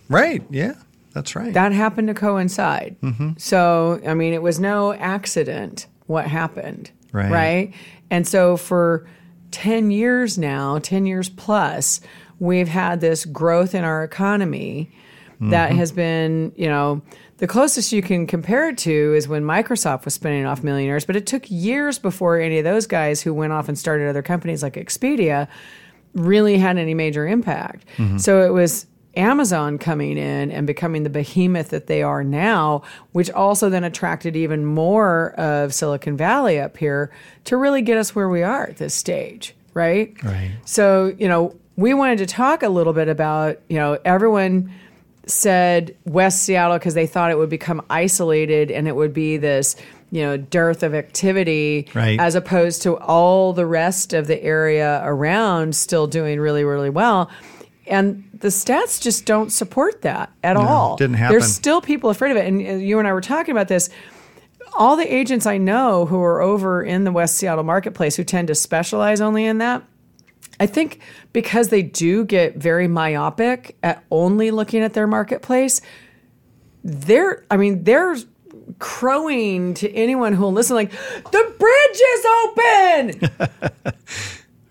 Right. 0.08 0.44
Yeah. 0.50 0.74
That's 1.12 1.34
right. 1.34 1.52
That 1.52 1.72
happened 1.72 2.06
to 2.08 2.14
coincide. 2.14 2.94
Mm-hmm. 3.02 3.30
So, 3.38 4.00
I 4.06 4.14
mean, 4.14 4.32
it 4.32 4.42
was 4.42 4.60
no 4.60 4.92
accident 4.92 5.88
what 6.06 6.26
happened. 6.26 6.92
Right. 7.12 7.30
Right. 7.30 7.74
And 8.10 8.28
so 8.28 8.56
for 8.56 9.08
10 9.50 9.90
years 9.90 10.38
now, 10.38 10.78
10 10.78 11.06
years 11.06 11.28
plus, 11.28 12.00
we've 12.38 12.68
had 12.68 13.00
this 13.00 13.24
growth 13.24 13.74
in 13.74 13.82
our 13.82 14.04
economy 14.04 14.92
Mm-hmm. 15.40 15.52
that 15.52 15.72
has 15.72 15.90
been, 15.90 16.52
you 16.54 16.68
know, 16.68 17.00
the 17.40 17.46
closest 17.46 17.90
you 17.90 18.02
can 18.02 18.26
compare 18.26 18.68
it 18.68 18.78
to 18.78 19.14
is 19.14 19.26
when 19.26 19.42
Microsoft 19.42 20.04
was 20.04 20.12
spinning 20.12 20.44
off 20.44 20.62
millionaires, 20.62 21.06
but 21.06 21.16
it 21.16 21.26
took 21.26 21.50
years 21.50 21.98
before 21.98 22.38
any 22.38 22.58
of 22.58 22.64
those 22.64 22.86
guys 22.86 23.22
who 23.22 23.32
went 23.32 23.52
off 23.52 23.66
and 23.66 23.78
started 23.78 24.08
other 24.08 24.22
companies 24.22 24.62
like 24.62 24.74
Expedia 24.74 25.48
really 26.14 26.58
had 26.58 26.76
any 26.76 26.92
major 26.92 27.26
impact. 27.26 27.86
Mm-hmm. 27.96 28.18
So 28.18 28.42
it 28.42 28.50
was 28.50 28.86
Amazon 29.16 29.78
coming 29.78 30.18
in 30.18 30.50
and 30.50 30.66
becoming 30.66 31.02
the 31.02 31.10
behemoth 31.10 31.70
that 31.70 31.86
they 31.86 32.02
are 32.02 32.22
now, 32.22 32.82
which 33.12 33.30
also 33.30 33.70
then 33.70 33.84
attracted 33.84 34.36
even 34.36 34.66
more 34.66 35.30
of 35.32 35.72
Silicon 35.72 36.18
Valley 36.18 36.60
up 36.60 36.76
here 36.76 37.10
to 37.44 37.56
really 37.56 37.80
get 37.80 37.96
us 37.96 38.14
where 38.14 38.28
we 38.28 38.42
are 38.42 38.66
at 38.66 38.76
this 38.76 38.94
stage, 38.94 39.54
right? 39.72 40.14
Right. 40.22 40.52
So, 40.66 41.14
you 41.18 41.26
know, 41.26 41.56
we 41.76 41.94
wanted 41.94 42.18
to 42.18 42.26
talk 42.26 42.62
a 42.62 42.68
little 42.68 42.92
bit 42.92 43.08
about, 43.08 43.58
you 43.70 43.78
know, 43.78 43.98
everyone 44.04 44.70
said 45.26 45.94
West 46.04 46.42
Seattle 46.44 46.78
because 46.78 46.94
they 46.94 47.06
thought 47.06 47.30
it 47.30 47.38
would 47.38 47.50
become 47.50 47.82
isolated 47.90 48.70
and 48.70 48.88
it 48.88 48.96
would 48.96 49.12
be 49.12 49.36
this, 49.36 49.76
you 50.10 50.22
know, 50.22 50.36
dearth 50.36 50.82
of 50.82 50.94
activity 50.94 51.86
Right. 51.94 52.18
as 52.18 52.34
opposed 52.34 52.82
to 52.82 52.96
all 52.98 53.52
the 53.52 53.66
rest 53.66 54.12
of 54.12 54.26
the 54.26 54.42
area 54.42 55.00
around 55.04 55.76
still 55.76 56.06
doing 56.06 56.40
really, 56.40 56.64
really 56.64 56.90
well. 56.90 57.30
And 57.86 58.24
the 58.32 58.48
stats 58.48 59.00
just 59.00 59.26
don't 59.26 59.50
support 59.50 60.02
that 60.02 60.30
at 60.42 60.56
all. 60.56 60.96
didn't 60.96 61.16
happen. 61.16 61.32
There's 61.34 61.52
still 61.52 61.80
people 61.80 62.08
afraid 62.10 62.30
of 62.30 62.36
it. 62.36 62.46
And 62.46 62.60
uh, 62.66 62.70
you 62.74 62.98
and 62.98 63.06
I 63.08 63.12
were 63.12 63.20
talking 63.20 63.52
about 63.52 63.68
this. 63.68 63.90
All 64.78 64.94
the 64.96 65.12
agents 65.12 65.46
I 65.46 65.58
know 65.58 66.06
who 66.06 66.20
are 66.22 66.40
over 66.40 66.82
in 66.82 67.02
the 67.02 67.10
West 67.10 67.36
Seattle 67.36 67.64
marketplace 67.64 68.14
who 68.14 68.22
tend 68.22 68.46
to 68.48 68.54
specialize 68.54 69.20
only 69.20 69.44
in 69.44 69.58
that, 69.58 69.82
I 70.60 70.66
think 70.66 71.00
because 71.32 71.68
they 71.68 71.82
do 71.82 72.24
get 72.24 72.56
very 72.56 72.86
myopic 72.86 73.76
at 73.82 74.04
only 74.10 74.50
looking 74.50 74.82
at 74.82 74.92
their 74.92 75.06
marketplace, 75.06 75.80
they're, 76.84 77.44
I 77.50 77.56
mean, 77.56 77.82
they're 77.84 78.16
crowing 78.78 79.74
to 79.74 79.90
anyone 79.92 80.32
who 80.34 80.42
will 80.44 80.52
listen, 80.52 80.76
like, 80.76 80.90
the 80.90 81.54
bridge 81.58 83.20
is 83.20 83.30
open. 83.40 83.92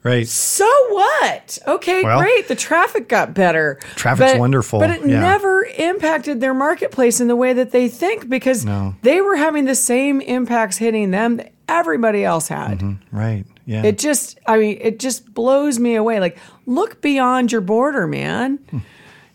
Right. 0.02 0.26
So 0.30 0.66
what? 0.92 1.60
Okay, 1.68 2.04
Well, 2.04 2.20
great. 2.22 2.48
The 2.48 2.56
traffic 2.56 3.10
got 3.10 3.34
better. 3.34 3.80
Traffic's 3.96 4.32
But- 4.32 4.40
wonderful, 4.40 4.80
But 4.80 4.92
it 4.92 5.06
yeah. 5.06 5.20
never 5.20 5.66
impacted 5.78 6.40
their 6.40 6.54
marketplace 6.54 7.20
in 7.20 7.28
the 7.28 7.36
way 7.36 7.52
that 7.52 7.72
they 7.72 7.90
think 7.90 8.30
because 8.30 8.64
No. 8.64 8.96
they 9.02 9.20
were 9.20 9.36
having 9.36 9.66
the 9.66 9.76
same 9.76 10.22
impacts 10.22 10.78
hitting 10.78 11.12
them 11.12 11.36
that 11.38 11.52
everybody 11.68 12.24
else 12.24 12.48
had. 12.48 12.80
Mm-hmm. 12.80 13.16
Right. 13.18 13.46
Yeah. 13.70 13.84
It 13.84 14.00
just, 14.00 14.40
I 14.48 14.58
mean, 14.58 14.80
it 14.82 14.98
just 14.98 15.32
blows 15.32 15.78
me 15.78 15.94
away. 15.94 16.20
Like, 16.20 16.40
look 16.66 17.02
beyond 17.02 17.52
your 17.52 17.62
border, 17.62 18.08
man. 18.08 18.58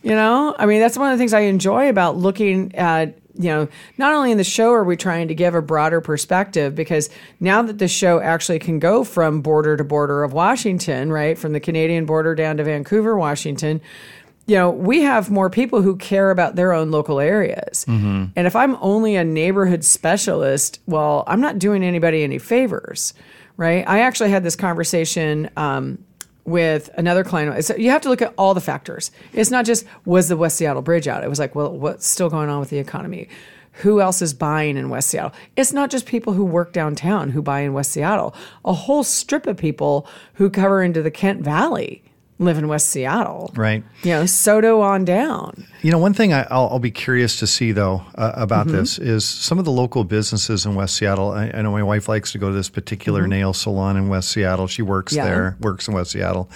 You 0.02 0.10
know, 0.10 0.56
I 0.58 0.66
mean, 0.66 0.80
that's 0.80 0.98
one 0.98 1.12
of 1.12 1.16
the 1.16 1.22
things 1.22 1.32
I 1.32 1.42
enjoy 1.42 1.88
about 1.88 2.16
looking 2.16 2.74
at, 2.74 3.16
you 3.38 3.48
know, 3.48 3.68
not 3.96 4.12
only 4.12 4.32
in 4.32 4.38
the 4.38 4.42
show 4.42 4.72
are 4.72 4.82
we 4.82 4.96
trying 4.96 5.28
to 5.28 5.36
give 5.36 5.54
a 5.54 5.62
broader 5.62 6.00
perspective 6.00 6.74
because 6.74 7.10
now 7.38 7.62
that 7.62 7.78
the 7.78 7.86
show 7.86 8.18
actually 8.18 8.58
can 8.58 8.80
go 8.80 9.04
from 9.04 9.40
border 9.40 9.76
to 9.76 9.84
border 9.84 10.24
of 10.24 10.32
Washington, 10.32 11.12
right, 11.12 11.38
from 11.38 11.52
the 11.52 11.60
Canadian 11.60 12.04
border 12.04 12.34
down 12.34 12.56
to 12.56 12.64
Vancouver, 12.64 13.16
Washington, 13.16 13.80
you 14.46 14.56
know, 14.56 14.68
we 14.68 15.02
have 15.02 15.30
more 15.30 15.48
people 15.48 15.80
who 15.80 15.94
care 15.96 16.32
about 16.32 16.56
their 16.56 16.72
own 16.72 16.90
local 16.90 17.20
areas. 17.20 17.84
Mm-hmm. 17.84 18.24
And 18.34 18.46
if 18.48 18.56
I'm 18.56 18.76
only 18.80 19.14
a 19.14 19.24
neighborhood 19.24 19.84
specialist, 19.84 20.80
well, 20.86 21.22
I'm 21.28 21.40
not 21.40 21.60
doing 21.60 21.84
anybody 21.84 22.24
any 22.24 22.38
favors, 22.38 23.14
right? 23.56 23.86
I 23.88 24.00
actually 24.00 24.30
had 24.30 24.42
this 24.42 24.56
conversation 24.56 25.50
um, 25.56 26.04
with 26.44 26.90
another 26.96 27.24
client. 27.24 27.64
So 27.64 27.76
you 27.76 27.90
have 27.90 28.02
to 28.02 28.08
look 28.08 28.22
at 28.22 28.34
all 28.36 28.54
the 28.54 28.60
factors. 28.60 29.10
It's 29.32 29.50
not 29.50 29.64
just 29.64 29.86
was 30.04 30.28
the 30.28 30.36
West 30.36 30.56
Seattle 30.56 30.82
Bridge 30.82 31.08
out. 31.08 31.24
It 31.24 31.28
was 31.28 31.38
like, 31.38 31.54
well, 31.54 31.72
what's 31.72 32.06
still 32.06 32.30
going 32.30 32.48
on 32.48 32.60
with 32.60 32.70
the 32.70 32.78
economy? 32.78 33.28
Who 33.78 34.00
else 34.00 34.22
is 34.22 34.34
buying 34.34 34.76
in 34.76 34.88
West 34.88 35.10
Seattle? 35.10 35.32
It's 35.56 35.72
not 35.72 35.90
just 35.90 36.06
people 36.06 36.32
who 36.32 36.44
work 36.44 36.72
downtown 36.72 37.30
who 37.30 37.42
buy 37.42 37.60
in 37.60 37.72
West 37.72 37.90
Seattle. 37.90 38.34
A 38.64 38.72
whole 38.72 39.02
strip 39.02 39.46
of 39.46 39.56
people 39.56 40.06
who 40.34 40.48
cover 40.48 40.82
into 40.82 41.02
the 41.02 41.10
Kent 41.10 41.42
Valley 41.42 42.03
live 42.40 42.58
in 42.58 42.66
West 42.66 42.88
Seattle. 42.90 43.52
Right. 43.54 43.84
You 44.02 44.10
know, 44.10 44.22
SoDo 44.24 44.80
on 44.80 45.04
down. 45.04 45.66
You 45.82 45.90
know, 45.92 45.98
one 45.98 46.14
thing 46.14 46.32
I, 46.32 46.42
I'll, 46.50 46.68
I'll 46.68 46.78
be 46.80 46.90
curious 46.90 47.38
to 47.38 47.46
see 47.46 47.70
though 47.72 48.02
uh, 48.16 48.32
about 48.34 48.66
Mm-hmm. 48.66 48.76
this 48.76 48.98
is 48.98 49.24
some 49.24 49.58
of 49.58 49.64
the 49.64 49.70
local 49.70 50.02
businesses 50.02 50.64
in 50.66 50.74
West 50.74 50.96
Seattle. 50.96 51.30
I, 51.30 51.50
I 51.54 51.62
know 51.62 51.70
my 51.72 51.82
wife 51.82 52.08
likes 52.08 52.32
to 52.32 52.38
go 52.38 52.48
to 52.48 52.54
this 52.54 52.68
particular 52.70 53.26
nail 53.28 53.52
salon 53.52 53.96
in 53.96 54.08
West 54.08 54.30
Seattle. 54.30 54.66
She 54.66 54.82
works 54.82 55.12
Mm-hmm. 55.12 55.18
Yeah. 55.18 55.24
Mm-hmm. 55.24 55.34
there, 55.42 55.56
works 55.60 55.86
in 55.86 55.94
West 55.94 56.10
Seattle, 56.10 56.50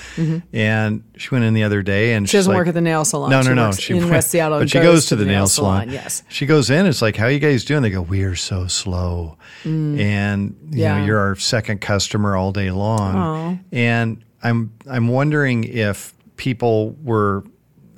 and 0.52 1.04
she 1.16 1.28
went 1.30 1.44
in 1.44 1.54
the 1.54 1.62
other 1.62 1.82
day 1.82 2.14
and 2.14 2.28
She 2.28 2.37
doesn't 2.38 2.54
work 2.54 2.66
at 2.68 2.75
the 2.75 2.80
nail 2.80 3.04
salon. 3.04 3.30
No, 3.30 3.42
She 3.42 3.49
no, 3.50 3.54
no. 3.54 3.64
works 3.66 3.90
in 3.90 4.08
West 4.11 4.30
Seattle 4.30 4.58
but 4.61 4.70
she 4.70 4.80
goes 4.80 5.06
to 5.06 5.16
the, 5.16 5.25
the 5.25 5.30
nail, 5.30 5.47
salon. 5.47 5.82
salon, 5.82 5.94
yes. 5.94 6.23
she 6.28 6.47
goes 6.47 6.70
in. 6.70 6.87
It's 6.87 7.02
like, 7.02 7.16
how 7.16 7.26
you 7.26 7.38
guys 7.38 7.64
doing? 7.64 7.82
They 7.82 7.90
go, 7.90 8.02
we're 8.02 8.35
so 8.37 8.66
slow, 8.66 9.37
and 9.64 10.56
you 10.61 10.68
Mm. 10.68 10.76
Yeah. 10.78 10.99
know, 10.99 11.04
you're 11.06 11.18
our 11.18 11.37
second 11.37 11.80
customer 11.80 12.37
all 12.37 12.52
day 12.52 12.70
long. 12.70 13.64
And 13.73 14.25
I'm 14.42 14.73
I'm 14.88 15.09
wondering 15.09 15.64
if 15.64 16.14
people 16.37 16.97
were 17.02 17.45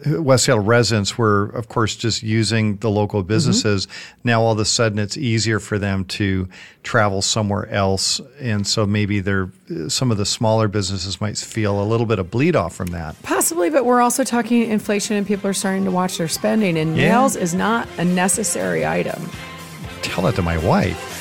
West 0.06 0.44
Seattle 0.46 0.64
residents 0.64 1.18
were, 1.18 1.46
of 1.50 1.68
course, 1.68 1.94
just 1.94 2.22
using 2.22 2.76
the 2.78 2.90
local 2.90 3.20
mm-hmm. 3.20 3.28
businesses. 3.28 3.86
Now, 4.24 4.42
all 4.42 4.52
of 4.52 4.58
a 4.58 4.64
sudden, 4.64 4.98
it's 4.98 5.16
easier 5.16 5.60
for 5.60 5.78
them 5.78 6.04
to 6.06 6.48
travel 6.82 7.20
somewhere 7.22 7.68
else, 7.68 8.20
and 8.38 8.66
so 8.66 8.86
maybe 8.86 9.20
they're 9.20 9.50
some 9.88 10.10
of 10.10 10.16
the 10.16 10.24
smaller 10.24 10.68
businesses 10.68 11.20
might 11.20 11.36
feel 11.36 11.82
a 11.82 11.84
little 11.84 12.06
bit 12.06 12.18
of 12.18 12.30
bleed 12.30 12.56
off 12.56 12.74
from 12.74 12.88
that. 12.88 13.20
Possibly, 13.22 13.70
but 13.70 13.84
we're 13.84 14.00
also 14.00 14.24
talking 14.24 14.70
inflation 14.70 15.16
and 15.16 15.26
people 15.26 15.48
are 15.50 15.54
starting 15.54 15.84
to 15.84 15.90
watch 15.90 16.18
their 16.18 16.28
spending, 16.28 16.78
and 16.78 16.96
Yeah. 16.96 17.10
nails 17.10 17.36
is 17.36 17.54
not 17.54 17.86
a 17.98 18.04
necessary 18.04 18.86
item. 18.86 19.28
Tell 20.02 20.24
that 20.24 20.34
to 20.36 20.42
my 20.42 20.56
wife. 20.56 21.19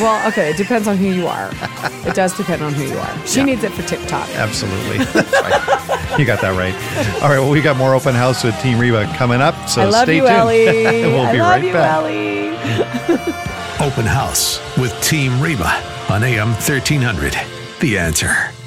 Well, 0.00 0.26
okay, 0.28 0.50
it 0.50 0.56
depends 0.56 0.86
on 0.86 0.96
who 0.96 1.06
you 1.06 1.26
are. 1.26 1.50
It 2.06 2.14
does 2.14 2.36
depend 2.36 2.62
on 2.62 2.72
who 2.72 2.84
you 2.84 2.98
are. 2.98 3.26
She 3.26 3.42
needs 3.42 3.64
it 3.64 3.72
for 3.72 3.82
TikTok. 3.82 4.28
Absolutely, 4.30 4.98
right. 4.98 6.18
you 6.18 6.24
got 6.24 6.40
that 6.40 6.56
right. 6.56 6.74
All 7.22 7.28
right, 7.28 7.38
well, 7.38 7.50
we 7.50 7.60
got 7.60 7.76
more 7.76 7.94
open 7.94 8.14
house 8.14 8.44
with 8.44 8.58
Team 8.60 8.78
Reba 8.78 9.06
coming 9.16 9.40
up, 9.40 9.68
so 9.68 9.82
I 9.82 9.84
love 9.86 10.02
stay 10.04 10.16
you, 10.16 10.22
tuned. 10.22 10.32
Ellie. 10.34 10.64
we'll 11.12 11.20
I 11.26 11.32
be 11.32 11.38
love 11.40 11.50
right 11.50 11.64
you, 11.64 11.72
back. 11.72 11.92
Ellie. 11.92 12.48
Open 13.80 14.06
House 14.06 14.58
with 14.76 14.92
Team 15.02 15.40
Reba 15.40 15.70
on 16.10 16.24
AM 16.24 16.48
1300. 16.48 17.36
The 17.80 17.96
answer. 17.98 18.57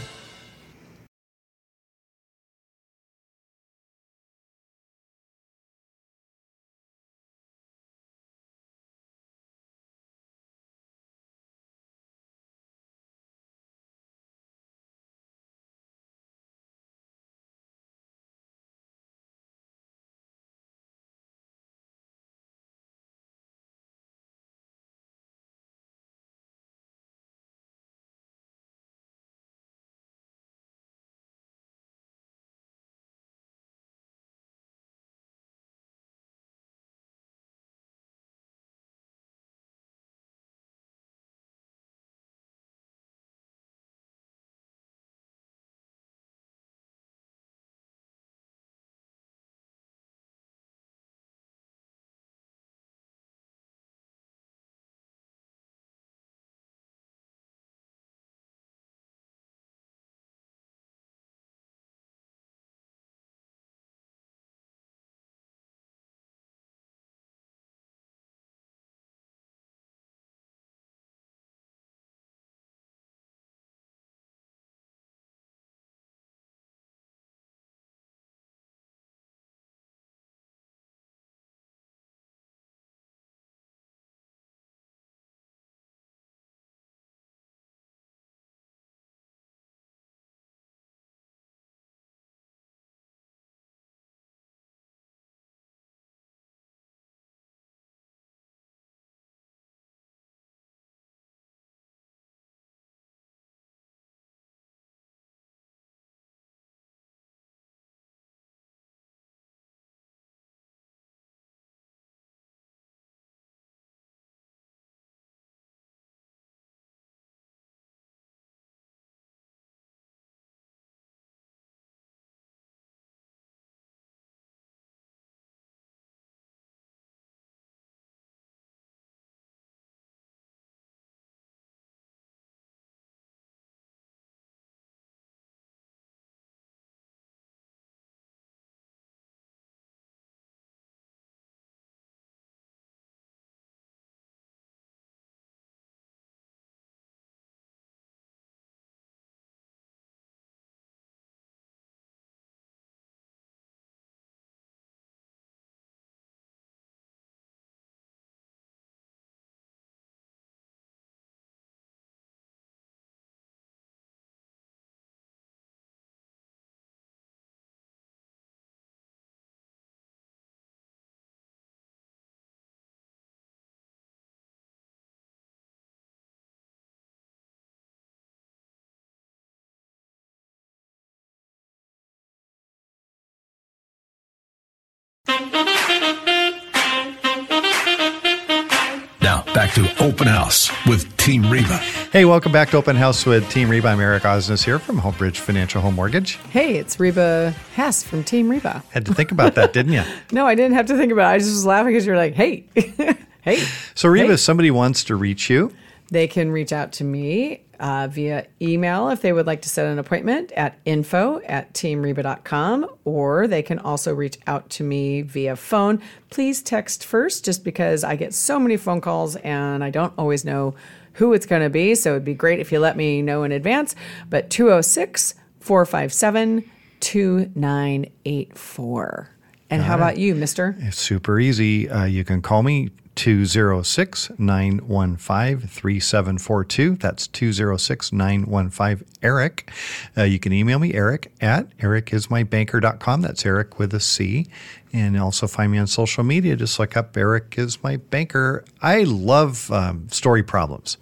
Now, 189.22 189.44
back 189.54 189.74
to 189.76 189.88
Open 190.04 190.28
House 190.28 190.70
with 190.88 191.16
Team 191.18 191.50
Reba. 191.50 191.78
Hey, 192.12 192.26
welcome 192.26 192.52
back 192.52 192.70
to 192.72 192.78
Open 192.78 192.96
House 192.96 193.26
with 193.26 193.50
Team 193.50 193.70
Reba. 193.70 193.88
I'm 193.88 194.00
Eric 194.00 194.24
Osnes 194.24 194.64
here 194.66 194.80
from 194.80 195.00
Homebridge 195.00 195.38
Financial 195.38 195.80
Home 195.82 195.96
Mortgage. 195.96 196.36
Hey, 196.50 196.76
it's 196.78 197.00
Reba 197.00 197.54
Haas 197.76 198.04
from 198.04 198.24
Team 198.24 198.50
Reba. 198.50 198.84
Had 198.92 199.06
to 199.06 199.14
think 199.14 199.32
about 199.32 199.56
that, 199.56 199.74
didn't 199.74 199.94
you? 199.94 200.04
No, 200.32 200.46
I 200.46 200.56
didn't 200.56 200.74
have 200.76 200.88
to 200.88 200.98
think 200.98 201.12
about 201.12 201.32
it. 201.32 201.36
I 201.36 201.38
just 201.38 201.52
was 201.52 201.66
laughing 201.66 201.94
because 201.94 202.06
you're 202.06 202.18
like, 202.18 202.34
hey, 202.34 202.66
hey. 203.42 203.64
So, 203.96 204.10
Reba, 204.10 204.28
Hey. 204.28 204.34
if 204.34 204.40
somebody 204.40 204.72
wants 204.72 205.04
to 205.06 205.16
reach 205.16 205.50
you, 205.50 205.72
They 206.10 206.28
can 206.28 206.52
reach 206.52 206.74
out 206.74 206.92
to 206.94 207.04
me 207.04 207.62
uh, 207.82 208.08
via 208.10 208.48
email 208.62 209.10
if 209.10 209.22
they 209.22 209.34
would 209.34 209.46
like 209.48 209.62
to 209.64 209.70
set 209.70 209.88
an 209.88 210.00
appointment 210.00 210.54
at 210.54 210.78
info 210.86 211.42
at 211.42 211.74
teamreba.com, 211.74 212.88
or 213.04 213.48
they 213.48 213.62
can 213.64 213.80
also 213.80 214.14
reach 214.14 214.38
out 214.48 214.70
to 214.70 214.84
me 214.84 215.24
via 215.24 215.56
phone. 215.56 216.00
Please 216.30 216.62
text 216.62 217.04
first, 217.04 217.44
just 217.44 217.64
because 217.64 218.04
I 218.04 218.16
get 218.16 218.36
so 218.36 218.60
many 218.60 218.78
phone 218.78 219.02
calls 219.02 219.36
and 219.38 219.84
I 219.84 219.90
don't 219.90 220.14
always 220.18 220.46
know 220.46 220.76
who 221.14 221.34
it's 221.34 221.48
going 221.48 221.64
to 221.64 221.70
be. 221.70 221.96
So 221.96 222.12
it'd 222.12 222.24
be 222.24 222.36
great 222.36 222.60
if 222.60 222.72
you 222.72 222.80
let 222.80 222.96
me 222.96 223.22
know 223.22 223.44
in 223.44 223.52
advance. 223.52 223.94
But 224.30 224.50
206 224.50 225.34
457 225.60 226.72
2984. 227.00 229.30
And 229.72 229.82
how 229.82 229.96
about 229.96 230.18
you, 230.18 230.36
mister? 230.36 230.76
It's 230.80 230.98
super 230.98 231.40
easy. 231.40 231.90
Uh, 231.90 232.06
you 232.06 232.26
can 232.26 232.42
call 232.42 232.62
me 232.62 232.90
206 233.22 234.32
915 234.40 235.68
3742. 235.68 236.96
That's 236.96 237.28
206 237.28 238.12
915 238.12 239.08
Eric. 239.22 239.72
Uh, 240.18 240.24
you 240.24 240.40
can 240.40 240.51
email 240.51 240.79
me, 240.79 240.96
Eric, 240.96 241.31
at 241.40 241.70
ericismybanker.com. 241.77 243.22
That's 243.22 243.46
Eric 243.46 243.77
with 243.77 243.94
a 243.94 244.00
C. 244.00 244.48
And 244.92 245.20
also 245.20 245.46
find 245.46 245.72
me 245.72 245.77
on 245.77 245.86
social 245.86 246.24
media. 246.24 246.55
Just 246.55 246.79
look 246.79 246.98
up 246.98 247.16
Eric 247.16 247.53
is 247.60 247.84
my 247.84 247.98
banker. 247.98 248.66
I 248.81 249.03
love 249.03 249.70
um, 249.72 250.10
story 250.10 250.42
problems. 250.42 250.98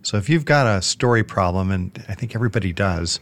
So 0.00 0.16
if 0.16 0.30
you've 0.30 0.46
got 0.46 0.66
a 0.66 0.80
story 0.80 1.22
problem, 1.22 1.70
and 1.70 2.02
I 2.08 2.14
think 2.14 2.34
everybody 2.34 2.72
does, 2.72 3.20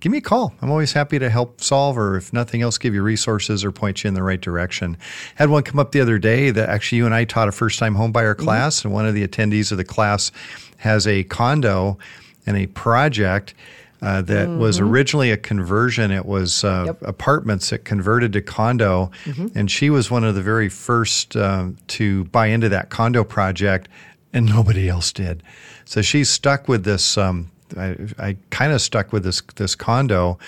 give 0.00 0.12
me 0.12 0.18
a 0.18 0.22
call. 0.22 0.54
I'm 0.62 0.70
always 0.70 0.92
happy 0.92 1.18
to 1.18 1.28
help 1.30 1.60
solve, 1.60 1.96
or 1.98 2.16
if 2.16 2.32
nothing 2.32 2.62
else, 2.62 2.78
give 2.78 2.94
you 2.94 3.02
resources 3.02 3.64
or 3.64 3.72
point 3.72 4.04
you 4.04 4.08
in 4.08 4.14
the 4.14 4.22
right 4.22 4.40
direction. 4.40 4.96
Had 5.36 5.50
one 5.50 5.62
come 5.62 5.78
up 5.78 5.92
the 5.92 6.00
other 6.00 6.18
day 6.18 6.50
that 6.50 6.68
actually 6.68 6.98
you 6.98 7.06
and 7.06 7.14
I 7.14 7.24
taught 7.24 7.48
a 7.48 7.52
first 7.52 7.78
time 7.78 7.94
homebuyer 7.96 8.36
class, 8.36 8.84
and 8.84 8.92
one 8.92 9.06
of 9.06 9.14
the 9.14 9.26
attendees 9.26 9.70
of 9.72 9.78
the 9.78 9.84
class 9.84 10.30
has 10.78 11.06
a 11.06 11.24
condo 11.24 11.98
and 12.46 12.56
a 12.56 12.66
project. 12.66 13.54
Uh, 14.00 14.22
that 14.22 14.48
was 14.48 14.78
originally 14.78 15.32
a 15.32 15.36
conversion. 15.36 16.12
It 16.12 16.24
was 16.24 16.62
uh, 16.62 16.84
Yep. 16.86 17.02
apartments 17.02 17.70
that 17.70 17.84
converted 17.84 18.32
to 18.34 18.40
condo, 18.40 19.10
and 19.56 19.68
she 19.68 19.90
was 19.90 20.08
one 20.08 20.22
of 20.22 20.36
the 20.36 20.40
very 20.40 20.68
first 20.68 21.34
uh, 21.34 21.70
to 21.88 22.22
buy 22.26 22.46
into 22.46 22.68
that 22.68 22.90
condo 22.90 23.24
project, 23.24 23.88
and 24.32 24.46
nobody 24.46 24.88
else 24.88 25.12
did. 25.12 25.42
So 25.84 26.00
she's 26.00 26.30
stuck 26.30 26.68
with 26.68 26.84
this. 26.84 27.18
Um, 27.18 27.50
I, 27.76 27.96
I 28.18 28.36
kind 28.50 28.72
of 28.72 28.80
stuck 28.80 29.12
with 29.12 29.24
this 29.24 29.42
this 29.56 29.74
condo, 29.74 30.38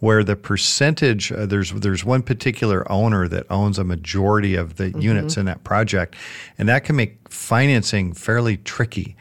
where 0.00 0.22
the 0.22 0.36
percentage 0.36 1.32
uh, 1.32 1.46
there's 1.46 1.72
there's 1.72 2.04
one 2.04 2.22
particular 2.22 2.90
owner 2.90 3.28
that 3.28 3.46
owns 3.50 3.78
a 3.78 3.84
majority 3.84 4.54
of 4.54 4.76
the 4.76 4.90
units 4.98 5.36
in 5.36 5.46
that 5.46 5.64
project, 5.64 6.16
and 6.58 6.68
that 6.68 6.84
can 6.84 6.96
make 6.96 7.28
financing 7.28 8.12
fairly 8.12 8.56
tricky. 8.58 9.16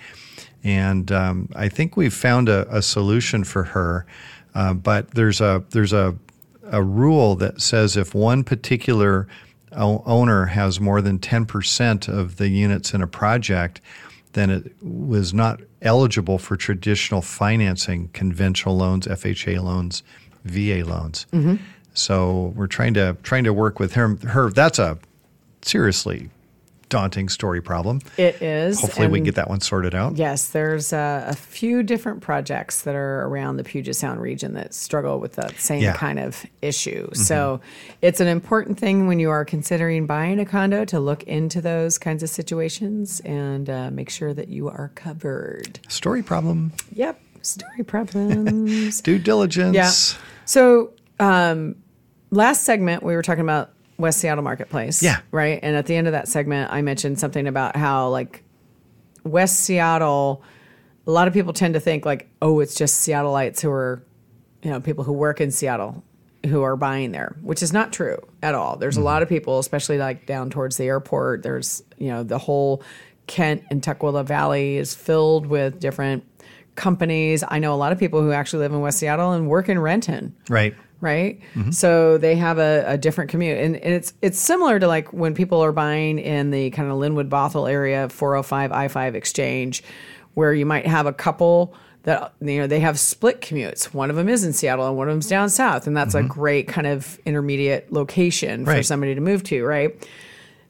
And 0.63 1.12
um, 1.12 1.50
I 1.56 1.70
think 1.70 1.96
we've 1.96 2.13
found 2.13 2.50
a, 2.50 2.67
a 2.76 2.82
solution 2.82 3.43
for 3.43 3.63
her, 3.63 4.06
uh, 4.54 4.74
but 4.74 5.12
there's 5.12 5.41
a 5.41 5.63
there's 5.70 5.93
a 5.93 6.15
a 6.70 6.84
rule 6.84 7.36
that 7.36 7.62
says 7.62 7.96
if 7.96 8.13
one 8.13 8.43
particular 8.43 9.28
o- 9.72 10.04
owner 10.06 10.48
has 10.48 10.80
more 10.80 11.02
than 11.02 11.20
10% 11.20 12.08
of 12.08 12.38
the 12.38 12.50
units 12.50 12.93
in 12.93 13.02
a 13.02 13.08
project, 13.08 13.82
then 14.38 14.50
it 14.50 14.71
was 14.82 15.34
not 15.34 15.62
eligible 15.82 16.38
for 16.38 16.56
traditional 16.56 17.21
financing, 17.21 18.10
conventional 18.13 18.78
loans, 18.78 19.08
FHA 19.08 19.62
loans, 19.63 20.04
VA 20.45 20.84
loans. 20.86 21.26
Mm-hmm. 21.32 21.56
So 21.93 22.54
we're 22.56 22.67
trying 22.67 22.93
to 22.93 23.17
trying 23.23 23.43
to 23.45 23.54
work 23.54 23.80
with 23.80 23.93
her. 23.93 24.15
Her 24.17 24.52
that's 24.52 24.80
a 24.80 25.00
seriously 25.63 26.30
daunting 26.89 27.30
story 27.30 27.62
problem. 27.62 28.02
It 28.17 28.41
is. 28.41 28.80
Hopefully, 28.80 29.08
we 29.08 29.19
can 29.19 29.26
get 29.26 29.36
that 29.36 29.50
one 29.50 29.60
sorted 29.62 29.93
out. 29.93 30.15
Yes, 30.17 30.50
there's 30.50 30.93
uh, 30.93 31.26
a 31.28 31.36
few 31.36 31.84
different 31.84 32.21
projects 32.21 32.84
that 32.84 32.95
are 32.95 33.23
around 33.26 33.58
the 33.58 33.63
Puget 33.63 33.95
Sound 33.95 34.21
region 34.21 34.54
that 34.54 34.73
struggle 34.73 35.19
with 35.19 35.34
that 35.34 35.60
same 35.60 35.82
Yeah. 35.82 35.93
kind 35.95 36.19
of 36.19 36.45
issue. 36.62 37.10
So 37.13 37.60
it's 38.02 38.19
an 38.19 38.28
important 38.28 38.78
thing 38.80 39.08
when 39.08 39.19
you 39.19 39.30
are 39.30 39.43
considering 39.45 40.06
buying 40.06 40.39
a 40.39 40.45
condo 40.45 40.86
to 40.86 41.00
look 41.00 41.23
into 41.23 41.62
those 41.62 41.97
kinds 41.97 42.23
of 42.23 42.30
situations 42.30 43.19
and 43.21 43.69
uh, 43.69 43.91
make 43.91 44.10
sure 44.10 44.34
that 44.34 44.47
you 44.47 44.69
are 44.69 44.91
covered. 44.95 45.80
Story 45.89 46.23
problem, 46.23 46.71
Yep, 46.93 47.19
story 47.41 47.84
problems. 47.84 49.02
due 49.02 49.19
diligence. 49.19 49.76
Yeah. 49.76 49.91
So, 50.45 50.91
um, 51.19 51.76
last 52.32 52.63
segment 52.63 53.04
we 53.04 53.15
were 53.15 53.21
talking 53.21 53.41
about 53.43 53.71
West 53.97 54.19
Seattle 54.19 54.43
Marketplace. 54.43 55.01
Yeah. 55.01 55.21
Right. 55.31 55.60
And 55.62 55.75
at 55.75 55.88
the 55.88 55.95
end 55.95 56.07
of 56.07 56.13
that 56.13 56.27
segment, 56.27 56.71
I 56.71 56.81
mentioned 56.81 57.19
something 57.19 57.47
about 57.47 57.75
how 57.75 58.10
like 58.10 58.43
West 59.23 59.62
Seattle, 59.62 60.43
a 61.05 61.12
lot 61.12 61.27
of 61.27 61.33
people 61.33 61.53
tend 61.53 61.73
to 61.73 61.79
think 61.79 62.05
like, 62.05 62.29
oh, 62.41 62.60
it's 62.60 62.75
just 62.75 63.07
Seattleites 63.07 63.62
who 63.62 63.69
are, 63.71 64.03
you 64.63 64.71
know, 64.71 64.79
people 64.79 65.03
who 65.03 65.13
work 65.13 65.41
in 65.41 65.51
Seattle 65.51 66.03
who 66.45 66.62
are 66.62 66.75
buying 66.75 67.12
there, 67.12 67.36
which 67.41 67.63
is 67.63 67.73
not 67.73 67.91
true 67.91 68.19
at 68.41 68.55
all. 68.55 68.75
There's 68.77 68.97
a 68.97 69.01
lot 69.01 69.17
mm-hmm. 69.17 69.23
of 69.23 69.29
people, 69.29 69.60
especially 69.60 69.97
like 69.97 70.25
down 70.25 70.49
towards 70.49 70.77
the 70.77 70.86
airport. 70.86 71.43
There's, 71.43 71.83
you 71.97 72.10
know, 72.10 72.23
the 72.23 72.38
whole 72.38 72.83
Kent 73.25 73.63
and 73.69 73.81
Tukwila 73.81 74.25
Valley 74.25 74.77
is 74.77 74.93
filled 74.93 75.47
with 75.47 75.79
different 75.79 76.23
companies. 76.75 77.43
I 77.47 77.60
know 77.60 77.73
a 77.73 77.75
lot 77.75 77.91
of 77.91 77.99
people 77.99 78.21
who 78.21 78.31
actually 78.31 78.60
live 78.60 78.71
in 78.71 78.81
West 78.81 78.99
Seattle 78.99 79.33
and 79.33 79.47
work 79.47 79.67
in 79.67 79.79
Renton 79.79 80.36
Right. 80.47 80.75
Right? 80.99 81.39
So 81.71 82.17
they 82.17 82.36
have 82.36 82.57
a, 82.57 82.83
a 82.88 82.97
different 82.97 83.29
commute, 83.29 83.60
and, 83.60 83.75
and 83.75 83.93
it's 83.93 84.13
it's 84.21 84.39
similar 84.39 84.79
to 84.79 84.88
like 84.88 85.13
when 85.13 85.36
people 85.36 85.63
are 85.63 85.71
buying 85.71 86.17
in 86.17 86.49
the 86.51 86.71
kind 86.71 86.89
of 86.89 86.97
Lynnwood 86.97 87.29
Bothell 87.29 87.69
area, 87.69 88.10
405 88.10 88.71
I 88.71 88.88
five 88.88 89.13
exchange, 89.13 89.83
where 90.33 90.53
you 90.53 90.65
might 90.65 90.88
have 90.88 91.05
a 91.05 91.13
couple 91.13 91.75
that 92.03 92.33
you 92.39 92.57
know 92.57 92.67
they 92.67 92.79
have 92.79 92.97
split 92.99 93.41
commutes. 93.41 93.93
One 93.93 94.10
of 94.10 94.15
them 94.15 94.29
is 94.29 94.43
in 94.43 94.53
Seattle, 94.53 94.88
and 94.88 94.97
one 94.97 95.07
of 95.07 95.13
them's 95.13 95.27
down 95.27 95.49
south, 95.49 95.88
and 95.88 95.95
that's 95.95 96.15
a 96.15 96.23
great 96.23 96.67
kind 96.67 96.88
of 96.88 97.19
intermediate 97.25 97.91
location 97.91 98.65
for 98.77 98.83
somebody 98.83 99.13
to 99.13 99.21
move 99.21 99.43
to, 99.43 99.63
right? 99.65 100.10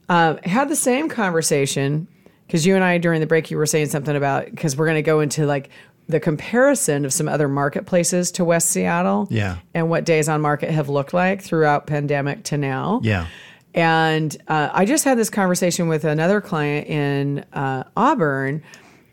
Uh, 0.09 0.35
had 0.43 0.67
the 0.67 0.75
same 0.75 1.09
conversation 1.09 2.07
because 2.47 2.65
you 2.65 2.75
and 2.75 2.83
I 2.83 2.97
during 2.97 3.19
the 3.19 3.27
break 3.27 3.51
you 3.51 3.57
were 3.57 3.65
saying 3.65 3.87
something 3.87 4.15
about 4.15 4.45
because 4.45 4.77
we're 4.77 4.85
going 4.85 4.95
to 4.95 5.01
go 5.03 5.19
into 5.19 5.45
like 5.45 5.69
the 6.08 6.20
comparison 6.20 7.04
of 7.06 7.12
some 7.12 7.28
other 7.28 7.48
marketplaces 7.48 8.32
to 8.32 8.46
West 8.46 8.70
Seattle, 8.70 9.28
Yeah. 9.30 9.58
and 9.74 9.89
what 9.89 10.06
days 10.06 10.30
on 10.30 10.41
market 10.41 10.70
have 10.72 10.88
looked 10.89 11.13
like 11.13 11.41
throughout 11.41 11.86
pandemic 11.88 12.43
to 12.46 12.58
now, 12.58 13.02
Yeah. 13.04 13.26
And 13.74 14.36
uh, 14.48 14.70
I 14.74 14.86
just 14.86 15.04
had 15.04 15.20
this 15.20 15.30
conversation 15.30 15.88
with 15.88 16.04
another 16.04 16.41
client 16.41 16.88
in 16.88 17.46
uh, 17.54 17.84
Auburn, 17.96 18.63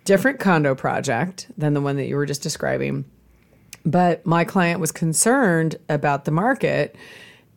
different 0.07 0.41
condo 0.41 0.75
project 0.75 1.49
than 1.59 1.75
the 1.75 1.81
one 1.83 1.97
that 1.97 2.07
you 2.07 2.17
were 2.17 2.25
just 2.25 2.43
describing. 2.43 3.05
But 3.85 4.25
my 4.25 4.45
client 4.45 4.81
was 4.81 4.91
concerned 4.91 5.77
about 5.91 6.25
the 6.25 6.31
market. 6.31 6.97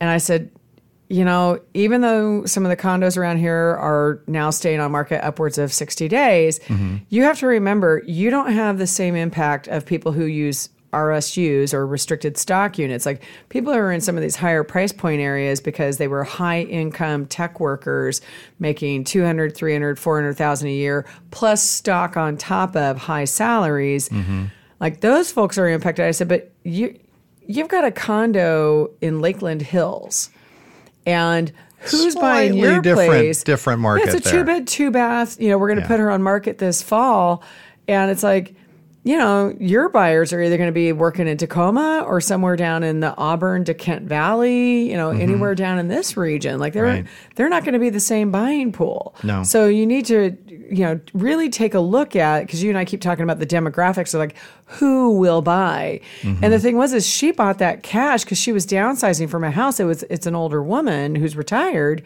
And 0.02 0.10
I 0.10 0.18
said, 0.18 0.52
you 1.10 1.24
know, 1.24 1.60
even 1.74 2.02
though 2.02 2.46
some 2.46 2.66
of 2.66 2.70
the 2.70 2.76
condos 2.76 3.18
around 3.18 3.38
here 3.38 3.56
are 3.56 4.22
now 4.28 4.50
staying 4.50 4.80
on 4.80 4.92
market 4.92 5.26
upwards 5.26 5.58
of 5.58 5.72
60 5.72 6.08
days, 6.08 6.60
mm-hmm. 6.60 6.98
you 7.10 7.24
have 7.24 7.40
to 7.40 7.48
remember 7.48 8.04
you 8.06 8.30
don't 8.30 8.52
have 8.52 8.78
the 8.78 8.88
same 8.88 9.16
impact 9.16 9.68
of 9.70 9.86
people 9.86 10.12
who 10.12 10.26
use 10.26 10.70
RSUs 10.94 11.74
or 11.74 11.86
restricted 11.86 12.38
stock 12.38 12.78
units. 12.78 13.06
Like 13.06 13.24
people 13.50 13.72
who 13.74 13.80
are 13.80 13.92
in 13.92 14.02
some 14.02 14.16
of 14.16 14.22
these 14.22 14.36
higher 14.36 14.64
price 14.64 14.92
point 14.92 15.22
areas 15.22 15.62
because 15.62 15.98
they 15.98 16.08
were 16.08 16.24
high 16.24 16.62
income 16.62 17.26
tech 17.26 17.60
workers 17.60 18.22
making 18.60 19.04
200, 19.04 19.56
300, 19.56 20.00
400,000 20.00 20.68
a 20.68 20.72
year 20.72 21.06
plus 21.32 21.62
stock 21.62 22.18
on 22.18 22.38
top 22.38 22.76
of 22.76 22.98
high 22.98 23.26
salaries. 23.26 24.10
Mm-hmm. 24.10 24.46
Like 24.80 25.02
those 25.02 25.32
folks 25.32 25.58
are 25.58 25.70
impacted. 25.70 26.06
I 26.06 26.12
said, 26.12 26.28
but 26.28 26.52
you 26.64 26.98
you've 27.46 27.70
got 27.70 27.86
a 27.86 27.92
condo 27.92 28.92
in 29.02 29.22
Lakeland 29.22 29.62
Hills 29.62 30.30
and 31.08 31.52
who's 31.80 32.16
buying 32.16 32.54
your 32.56 32.82
different- 32.82 33.10
place? 33.10 33.44
different 33.44 33.80
market 33.80 34.08
Yeah, 34.08 34.16
it's 34.18 34.28
a 34.28 34.32
two 34.32 34.44
bed, 34.44 34.68
two 34.68 34.92
bath. 34.92 35.40
You 35.40 35.50
know, 35.50 35.58
we're 35.58 35.68
going 35.70 35.78
to 35.78 35.84
Yeah. 35.84 35.88
put 35.88 36.00
her 36.00 36.12
on 36.12 36.22
market 36.22 36.58
this 36.60 36.82
fall, 36.84 37.42
and 37.88 38.12
it's 38.12 38.24
like, 38.24 38.54
you 39.08 39.18
know, 39.18 39.56
your 39.60 39.88
buyers 39.88 40.34
are 40.34 40.42
either 40.42 40.58
going 40.58 40.68
to 40.68 40.74
be 40.74 40.92
working 40.92 41.28
in 41.28 41.38
Tacoma 41.38 42.04
or 42.06 42.20
somewhere 42.20 42.58
down 42.58 42.84
in 42.84 43.00
the 43.00 43.16
Auburn 43.16 43.64
to 43.66 43.74
Kent 43.74 44.04
Valley. 44.04 44.90
You 44.90 44.98
know, 44.98 45.12
anywhere 45.12 45.56
down 45.56 45.80
in 45.80 45.88
this 45.88 46.18
region. 46.18 46.60
Like 46.60 46.74
they're 46.74 46.88
Mm-hmm. 46.88 47.06
Right. 47.06 47.36
they're 47.36 47.50
not 47.50 47.64
going 47.64 47.74
to 47.74 47.80
be 47.80 47.90
the 47.90 48.00
same 48.00 48.32
buying 48.32 48.72
pool. 48.72 49.16
No. 49.24 49.44
So 49.44 49.68
you 49.68 49.86
need 49.86 50.06
to, 50.08 50.38
you 50.48 50.84
know, 50.86 51.00
really 51.14 51.50
take 51.50 51.74
a 51.74 51.80
look 51.80 52.16
at 52.16 52.42
because 52.42 52.62
you 52.62 52.70
and 52.70 52.78
I 52.78 52.86
keep 52.86 53.02
talking 53.02 53.24
about 53.24 53.40
the 53.40 53.46
demographics 53.48 54.14
of 54.14 54.20
like 54.20 54.36
who 54.66 55.18
will 55.18 55.42
buy. 55.42 56.02
Mm-hmm. 56.22 56.44
And 56.44 56.54
the 56.54 56.60
thing 56.60 56.78
was, 56.78 56.94
is 56.94 57.08
she 57.08 57.32
bought 57.32 57.60
that 57.60 57.84
cash 57.84 58.24
because 58.24 58.38
she 58.38 58.52
was 58.52 58.66
downsizing 58.66 59.30
from 59.30 59.44
a 59.44 59.52
house. 59.52 59.80
It 59.80 59.86
was 59.86 60.04
it's 60.04 60.28
an 60.28 60.36
older 60.36 60.62
woman 60.62 61.16
who's 61.16 61.36
retired. 61.36 62.04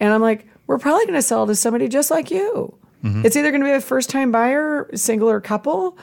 And 0.00 0.12
I'm 0.12 0.20
like, 0.22 0.46
we're 0.66 0.78
probably 0.78 1.04
going 1.04 1.18
to 1.18 1.22
sell 1.22 1.46
to 1.46 1.54
somebody 1.54 1.88
just 1.88 2.10
like 2.10 2.30
you. 2.30 2.74
Mm-hmm. 3.02 3.26
It's 3.26 3.36
either 3.36 3.50
going 3.50 3.60
to 3.60 3.66
be 3.66 3.72
a 3.72 3.80
first 3.80 4.08
time 4.10 4.32
buyer, 4.32 4.88
single 4.94 5.28
or 5.28 5.40
couple, 5.40 5.98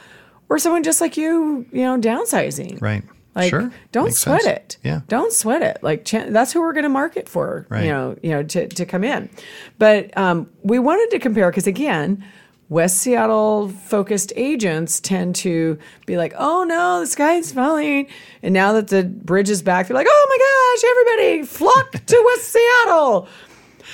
or 0.52 0.60
someone 0.60 0.84
just 0.84 1.00
like 1.00 1.16
you, 1.16 1.66
you 1.72 1.84
know, 1.84 1.98
downsizing. 1.98 2.82
Right. 2.82 3.04
Like, 3.34 3.52
sure. 3.52 3.72
don't 3.94 4.08
Makes 4.08 4.18
sweat 4.18 4.42
sense. 4.42 4.76
it. 4.76 4.78
Yeah. 4.84 5.00
Don't 5.08 5.32
sweat 5.32 5.62
it. 5.62 5.82
Like, 5.82 6.04
chan 6.04 6.34
that's 6.34 6.52
who 6.52 6.60
we're 6.60 6.74
going 6.74 6.84
to 6.84 6.90
market 6.90 7.30
for. 7.30 7.66
Right. 7.70 7.86
You 7.86 7.90
know, 7.90 8.18
you 8.22 8.32
know, 8.32 8.44
to 8.44 8.68
to 8.68 8.86
come 8.86 9.06
in. 9.06 9.30
But 9.80 10.16
um, 10.18 10.50
we 10.62 10.78
wanted 10.78 11.10
to 11.12 11.20
compare 11.20 11.50
because 11.50 11.68
again, 11.68 12.22
West 12.68 12.98
Seattle 12.98 13.70
focused 13.70 14.34
agents 14.36 15.00
tend 15.00 15.36
to 15.38 15.80
be 16.06 16.18
like, 16.18 16.34
"Oh 16.38 16.66
no, 16.66 17.00
the 17.00 17.08
sky's 17.08 17.54
falling," 17.54 18.08
and 18.44 18.54
now 18.54 18.74
that 18.74 18.90
the 18.90 19.04
bridge 19.06 19.50
is 19.50 19.62
back, 19.62 19.88
they're 19.88 19.96
like, 19.96 20.08
"Oh 20.10 20.26
my 20.30 20.38
gosh, 20.48 20.92
everybody 20.92 21.44
flock 21.48 22.06
to 22.06 22.24
West 22.26 22.50
Seattle." 22.50 23.30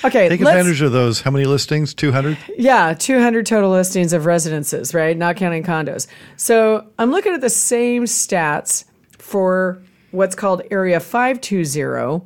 Okay, 0.04 0.28
Take 0.28 0.40
advantage 0.40 0.80
of 0.80 0.92
those. 0.92 1.20
How 1.20 1.30
many 1.30 1.44
listings? 1.44 1.92
200? 1.94 2.36
yeah, 2.56 2.94
200 2.94 3.44
total 3.46 3.70
listings 3.70 4.12
of 4.12 4.26
residences, 4.26 4.94
right? 4.94 5.16
Not 5.16 5.36
counting 5.36 5.62
condos. 5.64 6.06
So 6.36 6.86
I'm 6.98 7.10
looking 7.10 7.34
at 7.34 7.40
the 7.40 7.50
same 7.50 8.04
stats 8.04 8.84
for 9.18 9.82
what's 10.12 10.34
called 10.34 10.62
Area 10.70 11.00
520, 11.00 12.24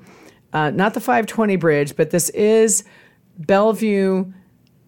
uh, 0.52 0.70
not 0.70 0.94
the 0.94 1.00
520 1.00 1.56
bridge, 1.56 1.96
but 1.96 2.11
this 2.11 2.28
is 2.30 2.85
Bellevue 3.38 4.30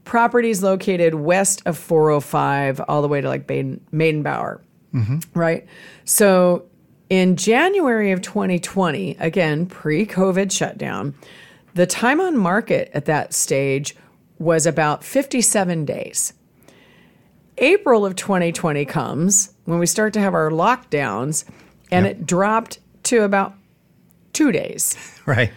properties 0.05 0.63
located 0.63 1.15
west 1.15 1.63
of 1.65 1.79
405 1.79 2.81
all 2.89 3.01
the 3.01 3.09
way 3.09 3.21
to 3.23 3.29
like 3.29 3.49
Maiden, 3.49 3.81
Meydenbauer, 3.93 4.61
right? 5.35 5.67
So 6.05 6.67
in 7.09 7.37
January 7.37 8.13
of 8.13 8.21
2020, 8.21 9.17
again, 9.19 9.67
pre 9.67 10.05
COVID 10.07 10.53
shutdown, 10.53 11.15
the 11.75 11.87
time 11.87 12.21
on 12.21 12.37
market 12.37 12.91
at 12.95 13.05
that 13.07 13.35
stage 13.35 13.97
was 14.39 14.67
about 14.67 15.05
57 15.05 15.85
days. 15.85 16.33
April 17.59 18.05
of 18.05 18.17
2020 18.17 18.85
comes 18.85 19.55
when 19.65 19.79
we 19.79 19.87
start 19.87 20.13
to 20.15 20.21
have 20.21 20.35
our 20.35 20.51
lockdowns, 20.51 21.45
and 21.91 22.07
it 22.07 22.27
dropped 22.27 22.79
to 23.05 23.23
about 23.23 23.55
two 24.33 24.53
days. 24.53 24.97
Right. 25.27 25.53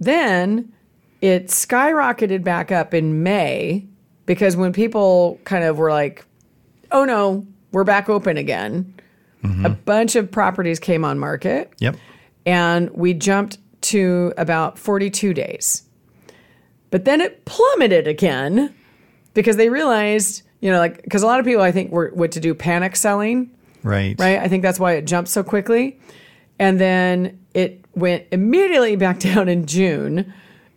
Then 0.00 0.72
it 1.20 1.46
skyrocketed 1.46 2.42
back 2.42 2.72
up 2.72 2.92
in 2.92 3.22
May 3.22 3.86
because 4.26 4.56
when 4.56 4.72
people 4.72 5.38
kind 5.44 5.62
of 5.62 5.78
were 5.78 5.92
like, 5.92 6.24
oh 6.90 7.04
no, 7.04 7.46
we're 7.70 7.84
back 7.84 8.08
open 8.08 8.36
again, 8.36 8.94
a 9.44 9.46
mm-hmm. 9.46 9.72
bunch 9.84 10.16
of 10.16 10.28
properties 10.28 10.80
came 10.80 11.04
on 11.04 11.20
market 11.20 11.72
Yep. 11.78 11.96
and 12.44 12.90
we 12.90 13.14
jumped 13.14 13.58
to 13.82 14.32
about 14.36 14.78
42 14.78 15.34
days. 15.34 15.82
But 16.90 17.04
then 17.04 17.20
it 17.20 17.44
plummeted 17.44 18.06
again 18.06 18.74
because 19.34 19.56
they 19.56 19.68
realized, 19.68 20.42
you 20.60 20.70
know, 20.70 20.78
like, 20.78 21.02
because 21.02 21.22
a 21.22 21.26
lot 21.26 21.40
of 21.40 21.46
people 21.46 21.62
I 21.62 21.72
think 21.72 21.90
were 21.90 22.10
what 22.14 22.32
to 22.32 22.40
do 22.40 22.54
panic 22.54 22.96
selling, 22.96 23.50
Right. 23.82 24.14
right? 24.18 24.38
I 24.38 24.48
think 24.48 24.62
that's 24.62 24.78
why 24.78 24.92
it 24.92 25.06
jumped 25.06 25.30
so 25.30 25.42
quickly. 25.42 25.98
And 26.58 26.78
then 26.78 27.38
it 27.54 27.84
went 27.94 28.24
immediately 28.30 28.94
back 29.04 29.18
down 29.20 29.48
in 29.48 29.66
June 29.66 30.32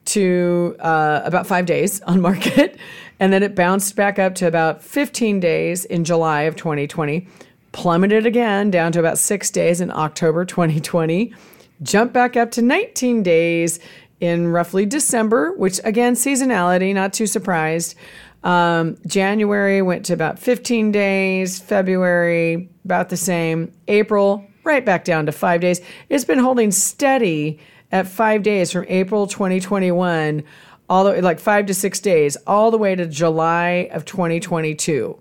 to 0.05 0.75
uh, 0.79 1.21
about 1.25 1.47
five 1.47 1.65
days 1.65 2.01
on 2.01 2.21
market. 2.21 2.77
And 3.17 3.31
then 3.31 3.43
it 3.43 3.55
bounced 3.55 3.95
back 3.95 4.19
up 4.19 4.35
to 4.35 4.45
about 4.45 4.83
15 4.83 5.39
days 5.39 5.85
in 5.85 6.03
July 6.03 6.41
of 6.41 6.57
2020, 6.57 7.25
plummeted 7.71 8.25
again 8.25 8.69
down 8.69 8.91
to 8.91 8.99
about 8.99 9.17
six 9.17 9.49
days 9.49 9.79
in 9.79 9.89
October 9.89 10.43
2020, 10.43 11.33
jumped 11.81 12.13
back 12.13 12.35
up 12.37 12.51
to 12.51 12.61
19 12.61 13.23
days 13.23 13.79
in 14.19 14.47
roughly 14.47 14.85
December, 14.85 15.51
which 15.53 15.79
again, 15.83 16.13
seasonality, 16.15 16.93
not 16.93 17.13
too 17.13 17.27
surprised. 17.27 17.95
Um, 18.43 18.97
January 19.07 19.81
went 19.81 20.05
to 20.05 20.13
about 20.13 20.37
15 20.39 20.91
days, 20.91 21.59
February, 21.59 22.69
about 22.85 23.09
the 23.09 23.17
same, 23.17 23.71
April, 23.87 24.45
right 24.63 24.85
back 24.85 25.03
down 25.03 25.25
to 25.25 25.31
five 25.31 25.61
days. 25.61 25.81
It's 26.09 26.25
been 26.25 26.39
holding 26.39 26.71
steady 26.71 27.59
at 27.91 28.07
five 28.07 28.43
days 28.43 28.71
from 28.71 28.85
April 28.87 29.25
2021, 29.27 30.43
all 30.89 31.03
the 31.03 31.21
like 31.21 31.39
five 31.39 31.65
to 31.67 31.73
six 31.73 31.99
days, 31.99 32.35
all 32.47 32.69
the 32.71 32.77
way 32.77 32.95
to 32.95 33.05
July 33.07 33.89
of 33.91 34.05
2022. 34.05 35.19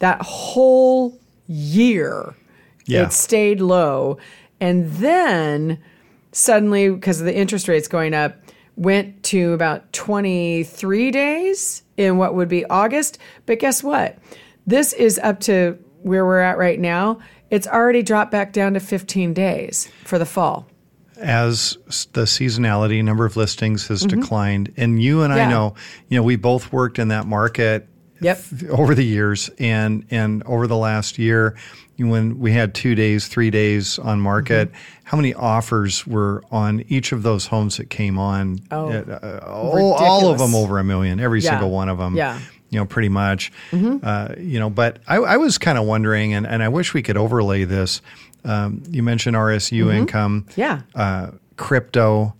That 0.00 0.22
whole 0.22 1.18
year, 1.46 2.34
Yeah. 2.86 3.04
it 3.06 3.12
stayed 3.12 3.60
low. 3.60 4.18
And 4.60 4.90
then 4.92 5.78
suddenly, 6.32 6.90
because 6.90 7.20
of 7.20 7.26
the 7.26 7.36
interest 7.36 7.68
rates 7.68 7.88
going 7.88 8.14
up, 8.14 8.36
went 8.76 9.22
to 9.24 9.52
about 9.52 9.92
23 9.92 11.10
days 11.10 11.82
in 11.96 12.16
what 12.16 12.34
would 12.34 12.48
be 12.48 12.64
August. 12.66 13.18
But 13.46 13.58
guess 13.58 13.82
what? 13.82 14.18
This 14.66 14.92
is 14.92 15.18
up 15.22 15.40
to 15.40 15.78
where 16.02 16.24
we're 16.24 16.40
at 16.40 16.58
right 16.58 16.78
now. 16.78 17.18
It's 17.50 17.66
already 17.66 18.02
dropped 18.02 18.30
back 18.30 18.52
down 18.52 18.74
to 18.74 18.80
15 18.80 19.34
days 19.34 19.88
for 20.04 20.18
the 20.18 20.26
fall. 20.26 20.68
as 21.20 21.76
the 22.12 22.22
seasonality 22.22 23.02
number 23.02 23.24
of 23.24 23.36
listings 23.36 23.88
has 23.88 24.02
declined 24.02 24.72
and 24.76 25.02
you 25.02 25.22
and 25.22 25.32
Mm-hmm. 25.32 25.38
Yeah. 25.38 25.46
I 25.46 25.50
know 25.50 25.74
you 26.08 26.16
know 26.16 26.22
we 26.22 26.36
both 26.36 26.72
worked 26.72 26.98
in 27.00 27.08
that 27.08 27.26
market 27.26 27.88
Yep. 28.20 28.36
f- 28.38 28.64
over 28.70 28.94
the 28.94 29.04
years 29.04 29.50
and 29.58 30.04
and 30.10 30.42
over 30.44 30.66
the 30.66 30.76
last 30.76 31.18
year 31.18 31.54
when 31.98 32.38
we 32.38 32.52
had 32.52 32.74
2 32.74 32.94
days 32.94 33.26
3 33.26 33.50
days 33.50 33.98
on 33.98 34.20
market 34.20 34.68
Mm-hmm. 34.70 34.78
how 35.04 35.16
many 35.16 35.34
offers 35.34 36.06
were 36.06 36.42
on 36.52 36.84
each 36.88 37.12
of 37.12 37.22
those 37.22 37.46
homes 37.46 37.76
that 37.78 37.90
came 37.90 38.18
on 38.18 38.60
Oh, 38.70 38.90
Uh, 38.90 39.40
all, 39.46 39.94
all 39.94 40.30
of 40.30 40.38
them 40.38 40.54
over 40.54 40.78
a 40.78 40.84
million 40.84 41.18
every 41.20 41.40
Yeah. 41.40 41.50
single 41.50 41.70
one 41.70 41.88
of 41.88 41.98
them 41.98 42.14
Yeah. 42.16 42.38
you 42.70 42.78
know, 42.78 42.84
pretty 42.84 43.08
much. 43.08 43.50
Uh, 43.72 44.28
you 44.38 44.58
know, 44.60 44.68
but 44.70 44.98
I, 45.08 45.16
I 45.16 45.36
was 45.38 45.56
kind 45.56 45.78
of 45.78 45.84
wondering, 45.86 46.34
and, 46.34 46.46
and 46.46 46.62
I 46.62 46.68
wish 46.68 46.92
we 46.92 47.00
could 47.02 47.16
overlay 47.16 47.64
this. 47.64 48.02
Um, 48.44 48.82
you 48.90 49.02
mentioned 49.02 49.36
RSU 49.36 49.90
income, 49.92 50.44
Yeah. 50.54 50.82
uh, 50.94 51.28
crypto. 51.56 52.34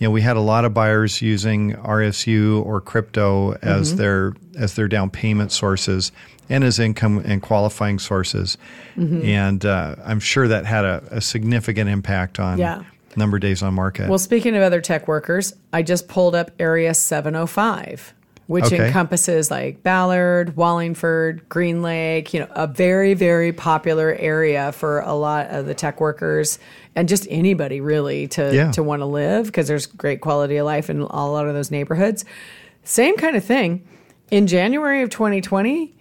You 0.00 0.06
know, 0.06 0.12
we 0.12 0.22
had 0.22 0.36
a 0.38 0.40
lot 0.40 0.64
of 0.64 0.72
buyers 0.72 1.20
using 1.20 1.74
RSU 1.74 2.64
or 2.64 2.80
crypto 2.80 3.52
as 3.60 3.96
their 3.96 4.32
as 4.58 4.74
their 4.74 4.88
down 4.88 5.10
payment 5.10 5.52
sources 5.52 6.10
and 6.48 6.64
as 6.64 6.78
income 6.78 7.18
and 7.24 7.42
qualifying 7.42 7.98
sources, 7.98 8.56
and 8.96 9.64
uh, 9.64 9.96
I'm 10.02 10.18
sure 10.18 10.48
that 10.48 10.64
had 10.64 10.84
a, 10.86 11.02
a 11.10 11.20
significant 11.20 11.90
impact 11.90 12.40
on 12.40 12.58
Yeah. 12.58 12.82
number 13.14 13.36
of 13.36 13.42
days 13.42 13.62
on 13.62 13.74
market. 13.74 14.08
Well, 14.08 14.18
speaking 14.18 14.56
of 14.56 14.62
other 14.62 14.80
tech 14.80 15.06
workers, 15.06 15.52
I 15.72 15.82
just 15.82 16.08
pulled 16.08 16.34
up 16.34 16.50
Area 16.58 16.92
705, 16.94 18.14
which 18.46 18.64
Okay. 18.64 18.86
encompasses 18.86 19.50
like 19.50 19.82
Ballard, 19.84 20.56
Wallingford, 20.56 21.48
Green 21.48 21.82
Lake, 21.82 22.34
you 22.34 22.40
know, 22.40 22.48
a 22.52 22.66
very, 22.66 23.14
very 23.14 23.52
popular 23.52 24.16
area 24.18 24.72
for 24.72 25.00
a 25.00 25.12
lot 25.14 25.46
of 25.50 25.66
the 25.66 25.74
tech 25.74 26.00
workers 26.00 26.58
and 26.96 27.08
just 27.08 27.26
anybody 27.30 27.80
really 27.80 28.26
to, 28.28 28.54
Yeah. 28.54 28.70
to 28.72 28.82
want 28.82 29.00
to 29.00 29.06
live 29.06 29.46
because 29.46 29.68
there's 29.68 29.86
great 29.86 30.20
quality 30.20 30.56
of 30.56 30.66
life 30.66 30.90
in 30.90 31.00
a 31.00 31.30
lot 31.30 31.46
of 31.48 31.54
those 31.54 31.70
neighborhoods. 31.70 32.24
Same 32.84 33.16
kind 33.16 33.36
of 33.36 33.44
thing. 33.44 33.86
In 34.30 34.46
January 34.46 35.02
of 35.02 35.10
2020, 35.10 35.94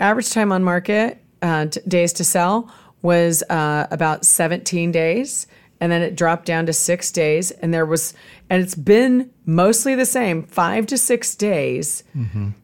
average 0.00 0.30
time 0.30 0.52
on 0.52 0.62
market, 0.64 1.18
uh, 1.42 1.66
t- 1.66 1.80
days 1.86 2.12
to 2.14 2.24
sell, 2.24 2.70
was 3.02 3.42
uh, 3.50 3.86
about 3.90 4.24
17 4.24 4.90
days. 4.92 5.46
And 5.80 5.92
then 5.92 6.00
it 6.02 6.16
dropped 6.16 6.46
down 6.46 6.64
to 6.66 6.72
six 6.72 7.10
days. 7.12 7.50
And 7.50 7.74
there 7.74 7.84
was, 7.84 8.14
and 8.48 8.62
it's 8.62 8.74
been 8.74 9.30
mostly 9.44 9.94
the 9.94 10.06
same 10.06 10.44
five 10.44 10.86
to 10.86 10.96
six 10.96 11.34
days, 11.34 12.04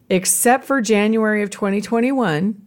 except 0.09 0.65
for 0.65 0.81
January 0.81 1.43
of 1.43 1.51
2021, 1.51 2.61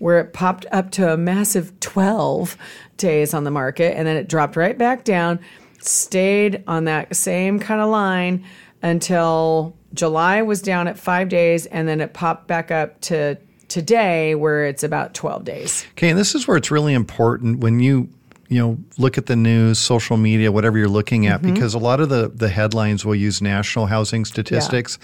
where 0.00 0.18
it 0.18 0.32
popped 0.32 0.66
up 0.72 0.90
to 0.90 1.12
a 1.12 1.16
massive 1.16 1.78
12 1.80 2.56
days 2.96 3.32
on 3.32 3.44
the 3.44 3.50
market. 3.50 3.96
And 3.96 4.06
then 4.08 4.16
it 4.16 4.28
dropped 4.28 4.56
right 4.56 4.76
back 4.76 5.04
down, 5.04 5.38
stayed 5.78 6.64
on 6.66 6.84
that 6.84 7.14
same 7.14 7.58
kind 7.60 7.80
of 7.80 7.88
line 7.88 8.44
until 8.82 9.76
July 9.94 10.42
was 10.42 10.62
down 10.62 10.88
at 10.88 10.98
five 10.98 11.28
days. 11.28 11.66
And 11.66 11.86
then 11.86 12.00
it 12.00 12.12
popped 12.14 12.46
back 12.48 12.70
up 12.70 13.00
to 13.02 13.36
today, 13.68 14.34
where 14.34 14.66
it's 14.66 14.82
about 14.82 15.14
12 15.14 15.44
days. 15.44 15.86
Okay, 15.92 16.08
and 16.10 16.18
this 16.18 16.34
is 16.34 16.48
where 16.48 16.56
it's 16.56 16.70
really 16.72 16.92
important 16.94 17.60
when 17.60 17.78
you 17.78 18.08
you 18.48 18.58
know 18.58 18.76
look 18.98 19.16
at 19.16 19.26
the 19.26 19.36
news, 19.36 19.78
social 19.78 20.16
media, 20.16 20.50
whatever 20.50 20.76
you're 20.76 20.88
looking 20.88 21.26
at, 21.28 21.40
Mm-hmm. 21.40 21.54
because 21.54 21.72
a 21.74 21.78
lot 21.78 22.00
of 22.00 22.08
the 22.08 22.28
the 22.34 22.48
headlines 22.48 23.04
will 23.04 23.14
use 23.14 23.40
national 23.40 23.86
housing 23.86 24.24
statistics, 24.24 24.98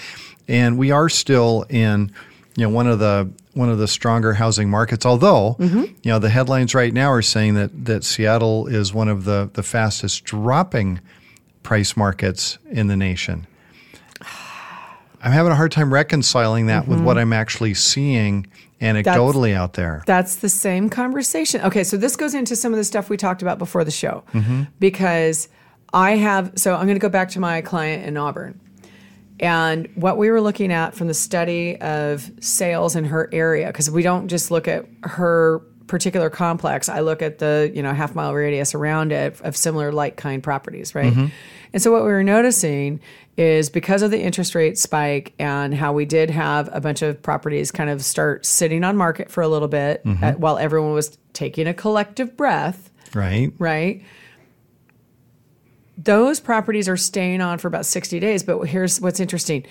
and 0.49 0.77
we 0.79 0.91
are 0.91 1.09
still 1.09 1.65
in 1.69 2.11
you 2.57 2.65
know 2.65 2.71
one 2.71 2.87
of 2.87 2.99
the 2.99 3.31
one 3.55 3.69
of 3.69 3.79
the 3.79 3.89
stronger 3.89 4.35
housing 4.35 4.69
markets. 4.71 5.05
Although 5.07 5.57
Mm-hmm. 5.59 5.85
you 6.03 6.11
know 6.11 6.19
the 6.19 6.31
headlines 6.31 6.75
right 6.75 6.93
now 6.93 7.11
are 7.11 7.23
saying 7.23 7.55
that 7.55 7.85
that 7.87 8.05
Seattle 8.05 8.67
is 8.67 8.93
one 8.95 9.09
of 9.09 9.25
the 9.25 9.51
the 9.53 9.63
fastest 9.63 10.25
dropping 10.25 11.01
price 11.63 11.97
markets 11.97 12.59
in 12.71 12.87
the 12.87 12.97
nation. 12.97 13.47
I'm 15.23 15.33
having 15.33 15.51
a 15.53 15.57
hard 15.57 15.73
time 15.73 15.93
reconciling 15.93 16.67
that 16.67 16.87
with 16.87 17.01
what 17.01 17.19
I'm 17.19 17.33
actually 17.33 17.75
seeing 17.75 18.47
anecdotally 18.81 19.55
out 19.55 19.73
there. 19.73 20.03
That's 20.07 20.37
the 20.37 20.49
same 20.51 20.89
conversation. 20.91 21.63
Okay, 21.63 21.83
so 21.83 21.97
this 21.97 22.15
goes 22.17 22.35
into 22.35 22.55
some 22.55 22.73
of 22.73 22.77
the 22.77 22.85
stuff 22.85 23.09
we 23.09 23.17
talked 23.17 23.43
about 23.43 23.59
before 23.59 23.83
the 23.85 23.91
show 23.91 24.23
because 24.79 25.49
I 25.93 26.17
have, 26.17 26.53
so 26.57 26.75
I'm 26.75 26.85
going 26.87 26.97
to 26.97 27.01
go 27.01 27.09
back 27.09 27.31
to 27.31 27.41
my 27.41 27.63
client 27.63 28.05
in 28.05 28.17
Auburn. 28.17 28.61
And 29.41 29.89
what 29.95 30.17
we 30.17 30.31
were 30.31 30.41
looking 30.41 30.73
at 30.73 30.95
from 30.95 31.09
the 31.09 31.15
study 31.15 31.81
of 31.81 32.31
sales 32.41 32.97
in 32.97 33.05
her 33.05 33.29
area, 33.33 33.67
because 33.67 33.91
we 33.91 34.03
don't 34.03 34.29
just 34.29 34.51
look 34.51 34.67
at 34.67 34.87
her 35.03 35.61
particular 35.87 36.31
complex, 36.31 36.89
I 36.89 37.01
look 37.01 37.23
at 37.23 37.39
the 37.39 37.71
you 37.75 37.83
know 37.83 37.93
half 37.93 38.15
mile 38.15 38.35
radius 38.35 38.75
around 38.75 39.13
it 39.13 39.41
of 39.43 39.57
similar 39.57 39.93
like 39.93 40.17
kind 40.17 40.43
properties, 40.43 40.95
right? 40.95 41.13
Mm-hmm. 41.13 41.27
And 41.73 41.83
so 41.83 41.93
what 41.93 42.03
we 42.03 42.09
were 42.09 42.25
noticing 42.25 43.01
is 43.37 43.69
because 43.69 44.01
of 44.03 44.11
the 44.11 44.21
interest 44.21 44.55
rate 44.55 44.79
spike 44.79 45.35
and 45.39 45.75
how 45.75 45.93
we 45.93 46.07
did 46.07 46.31
have 46.31 46.71
a 46.73 46.81
bunch 46.81 47.03
of 47.03 47.23
properties 47.23 47.71
kind 47.71 47.91
of 47.91 48.03
start 48.03 48.47
sitting 48.47 48.83
on 48.83 48.97
market 48.97 49.31
for 49.31 49.43
a 49.43 49.49
little 49.49 49.69
bit 49.69 50.03
mm-hmm. 50.05 50.25
at, 50.25 50.41
while 50.41 50.57
everyone 50.57 50.93
was 50.95 51.19
taking 51.35 51.67
a 51.67 51.75
collective 51.75 52.37
breath, 52.37 52.91
Right. 53.13 53.53
right? 53.59 54.03
Those 55.97 56.41
properties 56.41 56.89
are 56.89 56.97
staying 56.97 57.41
on 57.41 57.59
for 57.59 57.69
about 57.69 57.87
60 57.87 58.21
days, 58.21 58.43
but 58.43 58.61
here's 58.65 59.01
what's 59.01 59.21
interesting. 59.21 59.65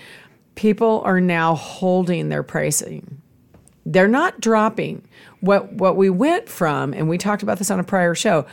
People 0.56 1.02
are 1.04 1.20
now 1.20 1.54
holding 1.54 2.28
their 2.28 2.42
pricing. 2.42 3.20
They're 3.84 4.08
not 4.08 4.40
dropping. 4.40 5.06
What 5.40 5.72
what 5.74 5.96
we 5.96 6.10
went 6.10 6.48
from, 6.48 6.92
and 6.92 7.08
we 7.08 7.18
talked 7.18 7.42
about 7.44 7.58
this 7.58 7.70
on 7.70 7.78
a 7.78 7.84
prior 7.84 8.14
show, 8.16 8.46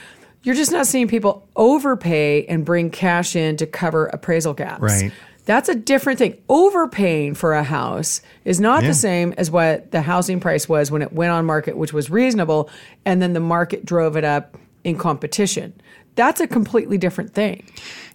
you're 0.43 0.53
just 0.53 0.71
not 0.71 0.85
seeing 0.85 1.07
people 1.07 1.47
overpay 1.55 2.45
and 2.45 2.63
bring 2.63 2.91
cash 2.91 3.35
in 3.35 3.57
to 3.57 3.65
cover 3.65 4.07
appraisal 4.07 4.53
gaps. 4.53 4.81
Right. 4.81 5.11
That's 5.45 5.69
a 5.69 5.75
different 5.75 6.19
thing. 6.19 6.37
Overpaying 6.49 7.33
for 7.35 7.53
a 7.53 7.63
house 7.63 8.21
is 8.45 8.59
not 8.61 8.83
Yeah. 8.83 8.89
the 8.89 8.93
same 8.93 9.33
as 9.37 9.49
what 9.49 9.91
the 9.91 10.01
housing 10.01 10.39
price 10.39 10.69
was 10.69 10.91
when 10.91 11.01
it 11.01 11.11
went 11.13 11.31
on 11.31 11.45
market, 11.45 11.75
which 11.77 11.93
was 11.93 12.09
reasonable, 12.09 12.69
and 13.03 13.21
then 13.21 13.33
the 13.33 13.39
market 13.39 13.85
drove 13.85 14.15
it 14.15 14.23
up 14.23 14.57
in 14.83 14.97
competition. 14.97 15.73
That's 16.15 16.39
a 16.41 16.47
completely 16.47 16.97
different 16.97 17.33
thing. 17.33 17.65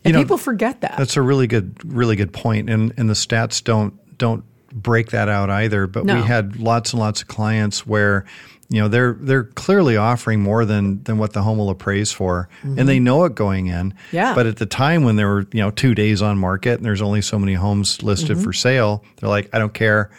And 0.05 0.15
know, 0.15 0.21
people 0.21 0.39
forget 0.39 0.81
that. 0.83 0.97
That's 0.97 1.17
a 1.17 1.23
really 1.23 1.47
good, 1.47 1.77
really 1.85 2.17
good 2.17 2.33
point, 2.33 2.71
and 2.71 2.93
and 2.97 3.09
the 3.09 3.15
stats 3.15 3.63
don't 3.63 3.95
don't 4.19 4.45
break 4.73 5.11
that 5.11 5.29
out 5.29 5.51
either. 5.51 5.87
But 5.87 6.05
No. 6.05 6.17
we 6.17 6.23
had 6.23 6.59
lots 6.61 6.93
and 6.93 7.01
lots 7.01 7.23
of 7.23 7.29
clients 7.29 7.87
where, 7.87 8.25
you 8.69 8.81
know, 8.81 8.89
they're 8.89 9.17
they're 9.19 9.45
clearly 9.45 9.97
offering 9.97 10.41
more 10.41 10.65
than 10.65 11.03
than 11.05 11.19
what 11.19 11.33
the 11.33 11.43
home 11.43 11.59
will 11.59 11.71
appraise 11.71 12.13
for, 12.13 12.49
and 12.63 12.89
they 12.89 13.01
know 13.01 13.25
it 13.25 13.35
going 13.35 13.67
in. 13.67 13.93
Mm-hmm. 13.93 14.17
Yeah. 14.17 14.35
But 14.35 14.47
at 14.47 14.57
the 14.59 14.67
time 14.67 15.03
when 15.05 15.17
there 15.17 15.29
were 15.29 15.47
you 15.53 15.61
know 15.61 15.71
two 15.71 15.95
days 15.95 16.23
on 16.23 16.39
market 16.39 16.75
and 16.77 16.85
there's 16.85 17.03
only 17.03 17.23
so 17.23 17.39
many 17.39 17.55
homes 17.55 18.03
listed 18.03 18.39
for 18.39 18.53
sale, 18.53 19.05
they're 19.17 19.29
like, 19.31 19.49
I 19.53 19.59
don't 19.59 19.75
care. 19.75 20.11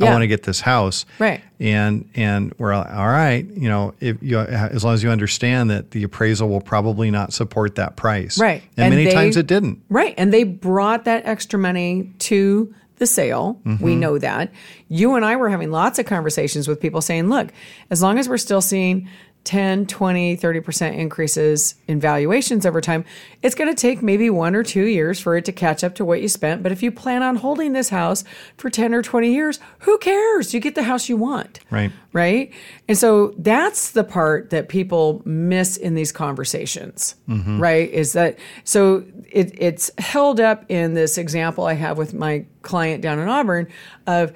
I 0.00 0.04
Mm-hmm. 0.04 0.12
Want 0.12 0.22
to 0.22 0.26
get 0.28 0.42
this 0.44 0.60
house. 0.60 1.06
Right. 1.18 1.42
And 1.58 2.08
and 2.14 2.54
we're 2.58 2.72
all 2.72 2.84
all 2.84 3.08
right. 3.08 3.44
You 3.46 3.68
know, 3.68 3.94
if 4.00 4.22
you 4.22 4.38
as 4.38 4.84
long 4.84 4.94
as 4.94 5.02
you 5.02 5.10
understand 5.10 5.70
that 5.70 5.90
the 5.90 6.04
appraisal 6.04 6.48
will 6.48 6.60
probably 6.60 7.10
not 7.10 7.32
support 7.32 7.74
that 7.76 7.96
price. 7.96 8.38
Right. 8.38 8.62
And, 8.76 8.86
And 8.86 8.94
many 8.94 9.06
they- 9.06 9.12
times 9.14 9.36
it 9.36 9.46
didn't. 9.48 9.82
Right. 9.88 10.14
And 10.16 10.32
they 10.32 10.44
brought 10.44 11.04
that 11.06 11.26
extra 11.26 11.58
money 11.58 12.12
to 12.20 12.72
the 12.98 13.06
sale. 13.06 13.60
We 13.64 13.70
Mm-hmm. 13.72 14.00
know 14.00 14.18
that. 14.18 14.52
You 14.88 15.14
and 15.14 15.24
I 15.24 15.36
were 15.36 15.48
having 15.48 15.70
lots 15.70 15.98
of 16.00 16.06
conversations 16.06 16.66
with 16.68 16.80
people 16.80 17.00
saying, 17.00 17.28
look, 17.28 17.52
as 17.90 18.02
long 18.02 18.18
as 18.18 18.28
we're 18.28 18.38
still 18.38 18.60
seeing 18.60 19.08
10, 19.44 19.86
20, 19.86 20.36
30% 20.36 20.94
increases 20.94 21.74
in 21.86 21.98
valuations 21.98 22.66
over 22.66 22.80
time, 22.80 23.04
it's 23.42 23.54
going 23.54 23.74
to 23.74 23.80
take 23.80 24.02
maybe 24.02 24.28
one 24.28 24.54
or 24.54 24.62
two 24.62 24.84
years 24.84 25.18
for 25.18 25.36
it 25.36 25.44
to 25.46 25.52
catch 25.52 25.82
up 25.82 25.94
to 25.94 26.04
what 26.04 26.20
you 26.20 26.28
spent. 26.28 26.62
But 26.62 26.70
if 26.70 26.82
you 26.82 26.90
plan 26.90 27.22
on 27.22 27.36
holding 27.36 27.72
this 27.72 27.88
house 27.88 28.24
for 28.58 28.68
10 28.68 28.92
or 28.92 29.02
20 29.02 29.32
years, 29.32 29.58
who 29.80 29.96
cares? 29.98 30.52
You 30.52 30.60
get 30.60 30.74
the 30.74 30.82
house 30.82 31.08
you 31.08 31.16
want 31.16 31.60
Right. 31.70 31.90
right? 32.12 32.52
And 32.88 32.98
so 32.98 33.34
that's 33.38 33.92
the 33.92 34.04
part 34.04 34.50
that 34.50 34.68
people 34.68 35.22
miss 35.24 35.78
in 35.78 35.94
these 35.94 36.12
conversations, 36.12 37.14
mm-hmm. 37.26 37.58
right? 37.58 37.90
Is 37.90 38.12
that 38.12 38.38
so 38.64 39.04
it, 39.30 39.54
it's 39.56 39.90
held 39.98 40.40
up 40.40 40.66
in 40.68 40.92
this 40.92 41.16
example 41.16 41.64
I 41.64 41.74
have 41.74 41.96
with 41.96 42.12
my 42.12 42.44
client 42.62 43.02
down 43.02 43.18
in 43.18 43.28
Auburn 43.28 43.68
of 44.06 44.34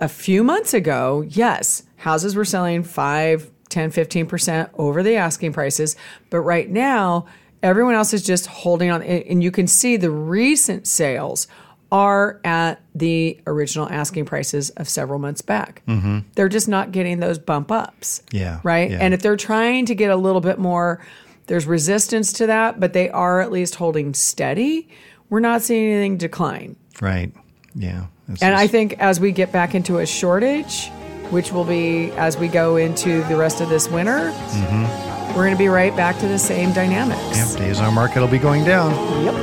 a 0.00 0.08
few 0.08 0.42
months 0.42 0.74
ago, 0.74 1.24
yes, 1.28 1.84
houses 1.96 2.34
were 2.34 2.44
selling 2.44 2.82
5, 2.82 3.50
10, 3.74 3.90
15% 3.90 4.70
over 4.74 5.02
the 5.02 5.16
asking 5.16 5.52
prices, 5.52 5.96
but 6.30 6.40
right 6.40 6.70
now 6.70 7.26
everyone 7.62 7.94
else 7.94 8.14
is 8.14 8.22
just 8.22 8.46
holding 8.46 8.90
on 8.90 9.02
and 9.02 9.42
you 9.42 9.50
can 9.50 9.66
see 9.66 9.96
the 9.96 10.10
recent 10.10 10.86
sales 10.86 11.46
are 11.92 12.40
at 12.44 12.80
the 12.94 13.40
original 13.46 13.88
asking 13.88 14.24
prices 14.24 14.70
of 14.70 14.88
several 14.88 15.18
months 15.18 15.40
back. 15.42 15.82
Mm-hmm. 15.86 16.20
They're 16.34 16.48
just 16.48 16.68
not 16.68 16.92
getting 16.92 17.20
those 17.20 17.38
bump 17.38 17.70
ups. 17.70 18.22
Yeah, 18.32 18.60
Right? 18.62 18.90
yeah. 18.90 18.98
And 19.00 19.14
if 19.14 19.22
they're 19.22 19.36
trying 19.36 19.86
to 19.86 19.94
get 19.94 20.10
a 20.10 20.16
little 20.16 20.40
bit 20.40 20.58
more 20.58 21.04
there's 21.46 21.66
resistance 21.66 22.32
to 22.34 22.46
that, 22.46 22.80
but 22.80 22.94
they 22.94 23.10
are 23.10 23.40
at 23.40 23.52
least 23.52 23.74
holding 23.74 24.14
steady. 24.14 24.88
We're 25.28 25.40
not 25.40 25.60
seeing 25.60 25.92
anything 25.92 26.16
decline. 26.16 26.76
Right. 27.02 27.32
Yeah. 27.74 28.06
And 28.40 28.54
I 28.54 28.66
think 28.66 28.94
as 28.98 29.20
we 29.20 29.30
get 29.30 29.52
back 29.52 29.74
into 29.74 29.98
a 29.98 30.06
shortage, 30.06 30.90
which 31.30 31.52
will 31.52 31.64
be 31.64 32.10
as 32.12 32.36
we 32.36 32.48
go 32.48 32.76
into 32.76 33.22
the 33.24 33.36
rest 33.36 33.60
of 33.60 33.68
this 33.68 33.88
winter, 33.88 34.30
mm-hmm. 34.30 35.28
we're 35.28 35.44
going 35.44 35.52
to 35.52 35.58
be 35.58 35.68
right 35.68 35.94
back 35.96 36.18
to 36.18 36.28
the 36.28 36.38
same 36.38 36.72
dynamics. 36.72 37.20
yeah, 37.36 37.58
days 37.58 37.80
on 37.80 37.94
market 37.94 38.20
will 38.20 38.28
be 38.28 38.38
going 38.38 38.64
down. 38.64 38.90
Yep. 39.24 39.34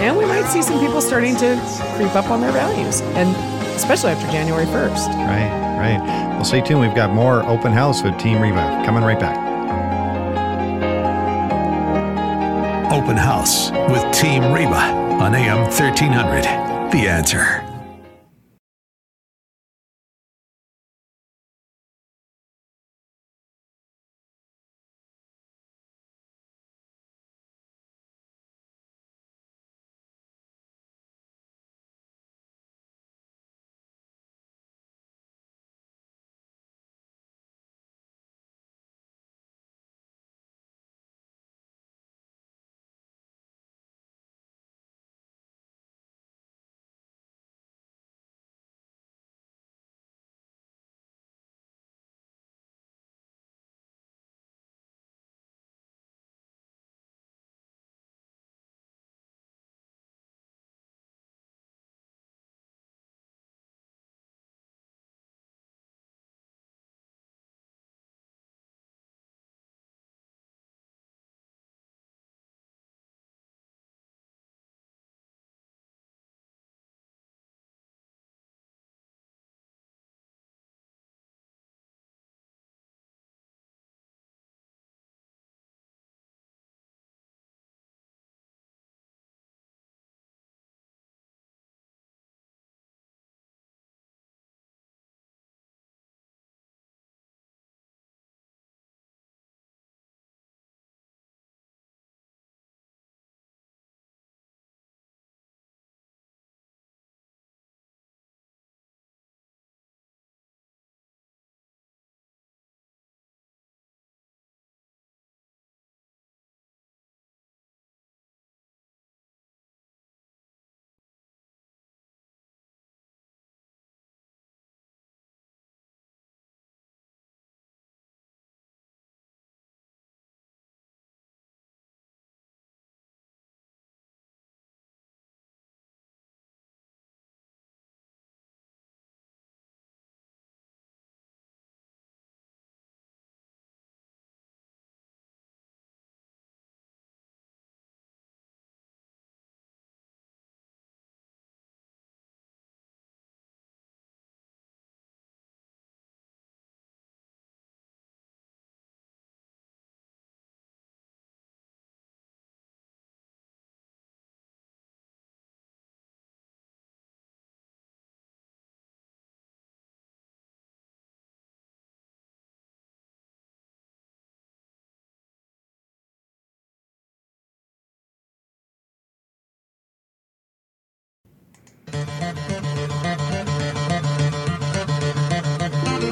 And 0.00 0.16
we 0.16 0.24
might 0.24 0.46
see 0.50 0.62
some 0.62 0.80
people 0.80 1.00
starting 1.00 1.36
to 1.36 1.60
creep 1.96 2.14
up 2.14 2.30
on 2.30 2.40
their 2.40 2.52
values, 2.52 3.00
and 3.02 3.36
especially 3.76 4.10
after 4.10 4.30
January 4.32 4.66
1st. 4.66 5.08
Right. 5.26 5.70
Right. 5.80 5.98
Well, 6.00 6.44
stay 6.44 6.60
tuned. 6.60 6.80
We've 6.80 6.94
got 6.94 7.10
more 7.10 7.42
open 7.46 7.72
house 7.72 8.02
with 8.02 8.18
Team 8.18 8.40
Reba 8.40 8.82
coming 8.84 9.02
right 9.02 9.18
back. 9.18 9.50
Open 12.92 13.16
House 13.16 13.70
with 13.70 14.02
Team 14.12 14.52
Reba 14.52 14.74
on 14.74 15.34
AM 15.34 15.60
1300. 15.62 16.42
The 16.90 17.08
answer. 17.08 17.69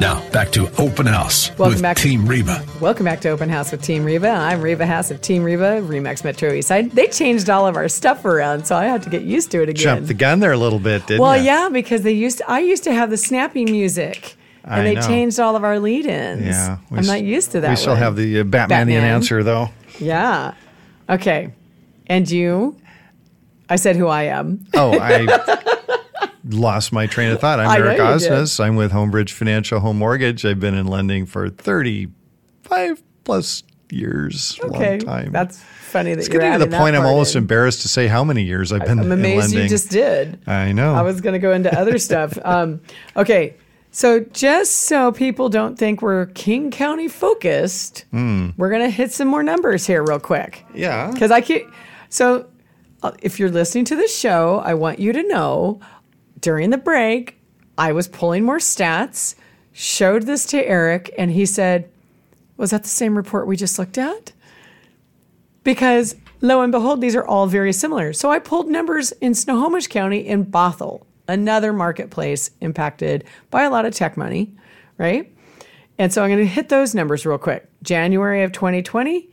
Now, 0.00 0.28
back 0.30 0.50
to 0.52 0.68
Open 0.80 1.06
House 1.06 1.48
Welcome 1.58 1.74
with 1.74 1.82
back. 1.82 1.96
Team 1.96 2.24
Reba. 2.26 2.64
Welcome 2.80 3.04
back 3.04 3.20
to 3.22 3.30
Open 3.30 3.48
House 3.48 3.72
with 3.72 3.82
Team 3.82 4.04
Reba. 4.04 4.28
I'm 4.28 4.62
Reba 4.62 4.86
Haas 4.86 5.10
of 5.10 5.20
Team 5.20 5.42
Reba, 5.42 5.80
Remax 5.82 6.22
Metro 6.22 6.52
East 6.52 6.68
Side. 6.68 6.92
They 6.92 7.08
changed 7.08 7.50
all 7.50 7.66
of 7.66 7.74
our 7.74 7.88
stuff 7.88 8.24
around, 8.24 8.64
so 8.64 8.76
I 8.76 8.84
had 8.84 9.02
to 9.02 9.10
get 9.10 9.22
used 9.22 9.50
to 9.50 9.62
it 9.62 9.68
again. 9.68 9.82
Jumped 9.82 10.06
the 10.08 10.14
gun 10.14 10.38
there 10.38 10.52
a 10.52 10.56
little 10.56 10.78
bit, 10.78 11.06
didn't 11.08 11.20
well, 11.22 11.36
you? 11.36 11.42
yeah, 11.44 11.68
because 11.68 12.02
they 12.02 12.12
used 12.12 12.38
to, 12.38 12.48
I 12.48 12.60
used 12.60 12.84
to 12.84 12.92
have 12.92 13.10
the 13.10 13.16
snappy 13.16 13.64
music, 13.64 14.36
and 14.62 14.74
I 14.74 14.84
they 14.84 14.94
know. 14.94 15.00
changed 15.02 15.40
all 15.40 15.56
of 15.56 15.64
our 15.64 15.80
lead-ins. 15.80 16.44
Yeah. 16.46 16.78
we 16.90 16.98
I'm 16.98 17.00
s- 17.00 17.06
not 17.08 17.22
used 17.22 17.50
to 17.52 17.60
that. 17.62 17.70
We 17.70 17.76
still 17.76 17.94
one. 17.94 17.98
have 18.02 18.14
the 18.14 18.40
uh, 18.40 18.44
Batmanian 18.44 18.68
Batman. 18.68 19.04
answer, 19.04 19.42
though. 19.42 19.70
Yeah. 19.98 20.54
Okay. 21.10 21.52
And 22.06 22.30
you? 22.30 22.76
I 23.68 23.76
said 23.76 23.96
who 23.96 24.06
I 24.06 24.24
am. 24.24 24.64
Oh, 24.74 24.96
I 24.98 25.26
lost 26.48 26.92
my 26.92 27.06
train 27.06 27.30
of 27.30 27.40
thought. 27.40 27.60
I'm 27.60 27.80
Eric. 27.80 27.98
Osnes. 27.98 28.58
I'm 28.62 28.76
with 28.76 28.92
Homebridge 28.92 29.30
Financial 29.30 29.80
Home 29.80 29.98
Mortgage. 29.98 30.44
I've 30.44 30.60
been 30.60 30.74
in 30.74 30.86
lending 30.86 31.26
for 31.26 31.48
35 31.50 33.02
plus 33.24 33.62
years. 33.90 34.58
Okay. 34.62 34.98
Long 34.98 35.06
time. 35.06 35.32
That's 35.32 35.62
funny 35.62 36.12
that 36.14 36.20
it's 36.20 36.28
you're 36.28 36.40
getting 36.40 36.58
to 36.60 36.66
the 36.66 36.76
point 36.76 36.96
I'm 36.96 37.06
almost 37.06 37.34
in. 37.34 37.42
embarrassed 37.42 37.82
to 37.82 37.88
say 37.88 38.06
how 38.06 38.24
many 38.24 38.42
years 38.42 38.72
I've 38.72 38.84
been 38.84 38.98
I'm 38.98 39.06
in 39.06 39.12
amazed 39.12 39.52
you 39.54 39.68
just 39.68 39.90
did. 39.90 40.38
I 40.46 40.72
know. 40.72 40.94
I 40.94 41.02
was 41.02 41.20
going 41.20 41.32
to 41.34 41.38
go 41.38 41.52
into 41.52 41.76
other 41.78 41.98
stuff. 41.98 42.38
Um, 42.44 42.80
okay. 43.16 43.54
So, 43.90 44.20
just 44.20 44.80
so 44.80 45.12
people 45.12 45.48
don't 45.48 45.78
think 45.78 46.02
we're 46.02 46.26
King 46.26 46.70
County 46.70 47.08
focused, 47.08 48.04
Hmm. 48.10 48.50
we're 48.58 48.68
going 48.68 48.82
to 48.82 48.90
hit 48.90 49.12
some 49.12 49.28
more 49.28 49.42
numbers 49.42 49.86
here 49.86 50.04
real 50.04 50.20
quick. 50.20 50.64
yeah. 50.74 51.10
Because 51.10 51.30
I 51.30 51.40
can't. 51.40 51.64
So, 52.10 52.46
uh, 53.02 53.12
if 53.22 53.38
you're 53.40 53.50
listening 53.50 53.86
to 53.86 53.96
the 53.96 54.06
show, 54.06 54.58
I 54.64 54.74
want 54.74 54.98
you 54.98 55.14
to 55.14 55.22
know 55.26 55.80
during 56.40 56.70
the 56.70 56.78
break, 56.78 57.40
I 57.76 57.92
was 57.92 58.08
pulling 58.08 58.44
more 58.44 58.58
stats, 58.58 59.34
showed 59.72 60.24
this 60.24 60.44
to 60.46 60.66
Eric, 60.66 61.14
and 61.16 61.30
he 61.30 61.46
said, 61.46 61.90
Was 62.56 62.70
that 62.70 62.82
the 62.82 62.88
same 62.88 63.16
report 63.16 63.46
we 63.46 63.56
just 63.56 63.78
looked 63.78 63.98
at? 63.98 64.32
Because 65.64 66.16
lo 66.40 66.62
and 66.62 66.72
behold, 66.72 67.00
these 67.00 67.16
are 67.16 67.26
all 67.26 67.46
very 67.46 67.72
similar. 67.72 68.12
So 68.12 68.30
I 68.30 68.38
pulled 68.38 68.68
numbers 68.68 69.12
in 69.12 69.34
Snohomish 69.34 69.86
County 69.86 70.26
in 70.26 70.46
Bothell, 70.46 71.04
another 71.26 71.72
marketplace 71.72 72.50
impacted 72.60 73.24
by 73.50 73.62
a 73.62 73.70
lot 73.70 73.84
of 73.84 73.94
tech 73.94 74.16
money, 74.16 74.54
right? 74.96 75.32
And 75.98 76.12
so 76.12 76.22
I'm 76.22 76.30
going 76.30 76.38
to 76.38 76.46
hit 76.46 76.68
those 76.68 76.94
numbers 76.94 77.26
real 77.26 77.38
quick. 77.38 77.68
January 77.82 78.44
of 78.44 78.52
2020, 78.52 79.28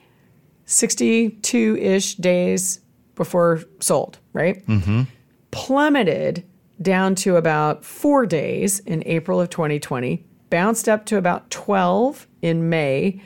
62 0.66 1.78
ish 1.78 2.16
days 2.16 2.80
before 3.16 3.64
sold, 3.80 4.18
right? 4.34 4.66
Mm-hmm. 4.68 5.04
Plummeted 5.52 6.44
down 6.82 7.16
to 7.16 7.36
about 7.36 7.86
four 7.86 8.26
days 8.26 8.80
in 8.80 9.04
April 9.06 9.40
of 9.40 9.50
2020, 9.50 10.26
bounced 10.50 10.90
up 10.90 11.06
to 11.08 11.18
about 11.18 11.50
12 11.50 12.28
in 12.42 12.70
May. 12.70 13.22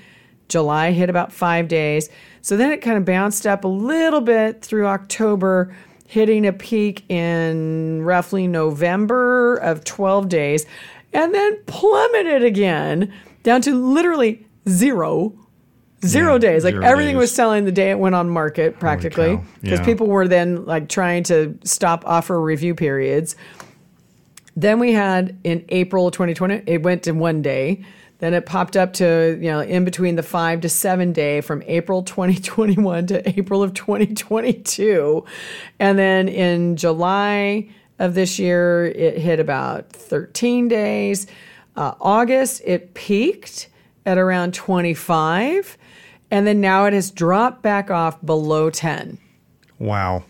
July 0.48 0.92
hit 0.92 1.10
about 1.10 1.32
five 1.32 1.68
days. 1.68 2.10
So 2.42 2.58
then 2.58 2.72
it 2.72 2.82
kind 2.82 2.98
of 2.98 3.06
bounced 3.06 3.46
up 3.46 3.64
a 3.64 3.68
little 3.68 4.22
bit 4.22 4.62
through 4.62 4.88
October, 4.88 5.76
hitting 6.08 6.46
a 6.48 6.54
peak 6.54 7.10
in 7.10 8.04
roughly 8.04 8.48
November 8.48 9.58
of 9.58 9.84
12 9.84 10.30
days, 10.30 10.66
and 11.14 11.34
then 11.34 11.60
plummeted 11.66 12.44
again 12.44 13.14
down 13.44 13.62
to 13.62 13.76
literally 13.76 14.46
zero 14.68 15.34
zero 16.06 16.34
Yeah, 16.34 16.38
days. 16.40 16.64
Like 16.64 16.74
zero 16.76 16.86
everything 16.86 17.18
was 17.18 17.32
selling 17.32 17.66
the 17.66 17.72
day 17.72 17.92
it 17.92 18.00
went 18.00 18.16
on 18.16 18.30
market 18.30 18.80
practically 18.80 19.40
because 19.62 19.80
Yeah. 19.80 19.86
people 19.86 20.08
were 20.08 20.28
then 20.28 20.66
like 20.66 20.90
trying 20.90 21.24
to 21.24 21.58
stop 21.64 22.04
offer 22.06 22.40
review 22.40 22.76
periods. 22.76 23.36
Then 24.56 24.80
we 24.80 24.94
had 24.94 25.38
in 25.44 25.64
April 25.70 26.12
2020, 26.12 26.64
it 26.66 26.84
went 26.84 27.04
to 27.04 27.12
one 27.12 27.42
day. 27.42 27.84
Then 28.18 28.34
it 28.34 28.46
popped 28.46 28.76
up 28.76 28.92
to, 28.94 29.38
you 29.40 29.50
know, 29.50 29.62
in 29.62 29.86
between 29.86 30.18
the 30.18 30.24
five 30.24 30.60
to 30.62 30.70
seven 30.70 31.14
day 31.14 31.40
from 31.40 31.64
April 31.68 32.04
2021 32.04 33.08
to 33.08 33.30
April 33.40 33.64
of 33.64 33.74
2022. 33.74 35.24
And 35.80 35.98
then 35.98 36.28
in 36.28 36.76
July 36.76 37.70
of 37.98 38.16
this 38.16 38.38
year, 38.38 38.88
it 38.88 39.18
hit 39.18 39.40
about 39.40 39.90
13 39.92 40.68
days. 40.68 41.28
Uh, 41.78 41.94
August, 42.02 42.62
it 42.66 42.94
peaked 42.94 43.70
at 44.06 44.18
around 44.18 44.54
25. 44.54 45.78
And 46.32 46.46
then 46.46 46.62
now 46.62 46.86
it 46.86 46.94
has 46.94 47.12
dropped 47.12 47.62
back 47.62 47.90
off 47.90 48.24
below 48.24 48.70
10. 48.70 49.18
Wow. 49.80 50.24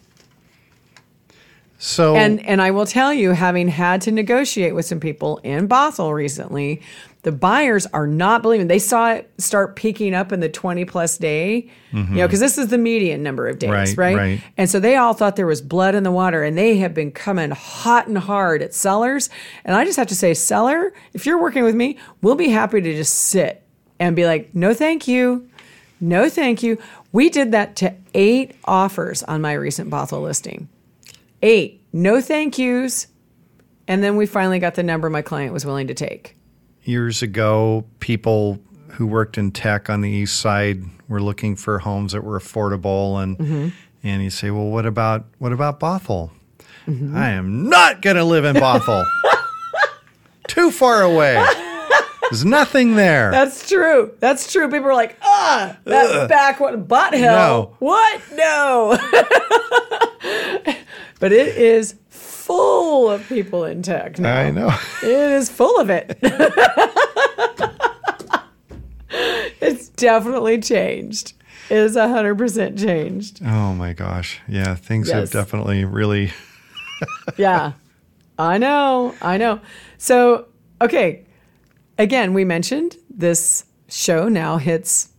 So 1.81 2.15
And 2.15 2.45
and 2.45 2.61
I 2.61 2.71
will 2.71 2.85
tell 2.85 3.13
you, 3.13 3.31
having 3.31 3.69
had 3.69 4.01
to 4.01 4.11
negotiate 4.11 4.75
with 4.75 4.85
some 4.85 4.99
people 4.99 5.37
in 5.43 5.69
Bothell 5.69 6.13
recently, 6.13 6.81
the 7.23 7.31
buyers 7.31 7.85
are 7.87 8.05
not 8.05 8.41
believing. 8.41 8.67
They 8.67 8.79
saw 8.79 9.13
it 9.13 9.31
start 9.37 9.77
peaking 9.77 10.13
up 10.13 10.31
in 10.31 10.41
the 10.41 10.49
20 10.49 10.83
plus 10.85 11.17
day, 11.17 11.69
you 11.91 11.99
know, 11.99 12.03
mm-hmm. 12.03 12.15
because 12.15 12.39
this 12.39 12.57
is 12.57 12.67
the 12.67 12.77
median 12.77 13.23
number 13.23 13.47
of 13.47 13.59
days, 13.59 13.69
Right, 13.69 13.97
right? 13.97 14.15
right. 14.15 14.43
And 14.57 14.69
so 14.69 14.79
they 14.79 14.95
all 14.97 15.13
thought 15.13 15.35
there 15.35 15.47
was 15.47 15.61
blood 15.61 15.95
in 15.95 16.03
the 16.03 16.11
water, 16.11 16.43
and 16.43 16.57
they 16.57 16.77
have 16.77 16.93
been 16.93 17.11
coming 17.11 17.51
hot 17.51 18.07
and 18.07 18.17
hard 18.17 18.61
at 18.61 18.73
sellers. 18.73 19.29
And 19.65 19.75
I 19.75 19.83
just 19.83 19.97
have 19.97 20.07
to 20.07 20.15
say, 20.15 20.33
seller, 20.33 20.93
if 21.13 21.25
you're 21.25 21.41
working 21.41 21.63
with 21.63 21.75
me, 21.75 21.97
we'll 22.21 22.35
be 22.35 22.49
happy 22.49 22.81
to 22.81 22.95
just 22.95 23.13
sit 23.13 23.63
and 23.99 24.15
be 24.15 24.25
like, 24.25 24.55
no, 24.55 24.73
thank 24.73 25.07
you. 25.07 25.48
No, 26.01 26.29
thank 26.29 26.63
you. 26.63 26.77
We 27.11 27.29
did 27.29 27.51
that 27.51 27.75
to 27.77 27.93
eight 28.13 28.55
offers 28.65 29.23
on 29.23 29.41
my 29.41 29.53
recent 29.53 29.89
Bothell 29.89 30.21
listing 30.23 30.69
eight 31.41 31.81
no 31.93 32.19
thank 32.21 32.57
yous 32.57 33.07
and 33.87 34.03
then 34.03 34.17
we 34.17 34.25
finally 34.25 34.59
got 34.59 34.75
the 34.75 34.83
number 34.83 35.09
my 35.09 35.21
client 35.21 35.53
was 35.53 35.65
willing 35.65 35.87
to 35.87 35.93
take 35.93 36.35
years 36.83 37.21
ago, 37.21 37.85
people 37.99 38.59
who 38.89 39.05
worked 39.07 39.37
in 39.37 39.51
tech 39.51 39.89
on 39.89 40.01
the 40.01 40.09
east 40.09 40.39
side 40.39 40.83
were 41.07 41.21
looking 41.21 41.55
for 41.55 41.79
homes 41.79 42.11
that 42.13 42.23
were 42.23 42.39
affordable, 42.39 43.21
and 43.21 43.37
Mm-hmm. 43.37 43.67
and 44.03 44.23
you 44.23 44.29
say, 44.29 44.49
well, 44.51 44.65
what 44.65 44.85
about 44.85 45.25
what 45.37 45.53
about 45.53 45.79
Bothell? 45.79 46.31
Mm-hmm. 46.87 47.15
I 47.15 47.29
am 47.31 47.69
not 47.69 48.01
going 48.01 48.15
to 48.15 48.23
live 48.23 48.43
in 48.45 48.55
Bothell. 48.55 49.05
Too 50.47 50.71
far 50.71 51.03
away. 51.03 51.35
There's 52.29 52.45
nothing 52.45 52.95
there. 52.95 53.31
that's 53.31 53.67
true 53.67 54.11
that's 54.19 54.51
true 54.51 54.69
people 54.69 54.89
are 54.89 54.93
like 54.93 55.17
ah 55.21 55.77
that 55.85 56.29
back 56.29 56.59
what 56.59 56.87
butt 56.87 57.13
No. 57.13 57.75
what 57.79 58.21
no 58.33 58.97
but 61.19 61.31
it 61.31 61.55
is 61.57 61.95
full 62.09 63.09
of 63.09 63.27
people 63.27 63.63
in 63.65 63.81
tech 63.83 64.17
now. 64.19 64.37
I 64.39 64.51
know. 64.51 64.69
it 65.03 65.07
is 65.09 65.49
full 65.49 65.79
of 65.79 65.89
it 65.89 66.17
it's 69.61 69.89
definitely 69.89 70.59
changed 70.59 71.33
it 71.69 71.77
is 71.77 71.95
100% 71.95 72.79
changed 72.79 73.41
Oh 73.45 73.73
my 73.75 73.93
gosh. 73.93 74.39
Yeah, 74.47 74.73
things 74.75 75.07
Yes. 75.07 75.31
have 75.31 75.45
definitely 75.45 75.85
really. 75.85 76.31
yeah. 77.37 77.73
I 78.39 78.57
know. 78.57 79.13
I 79.21 79.37
know. 79.37 79.59
So, 79.99 80.47
okay. 80.81 81.25
Again, 81.99 82.33
we 82.33 82.45
mentioned 82.45 82.97
this 83.09 83.65
show 83.89 84.27
now 84.29 84.57
hits 84.57 85.09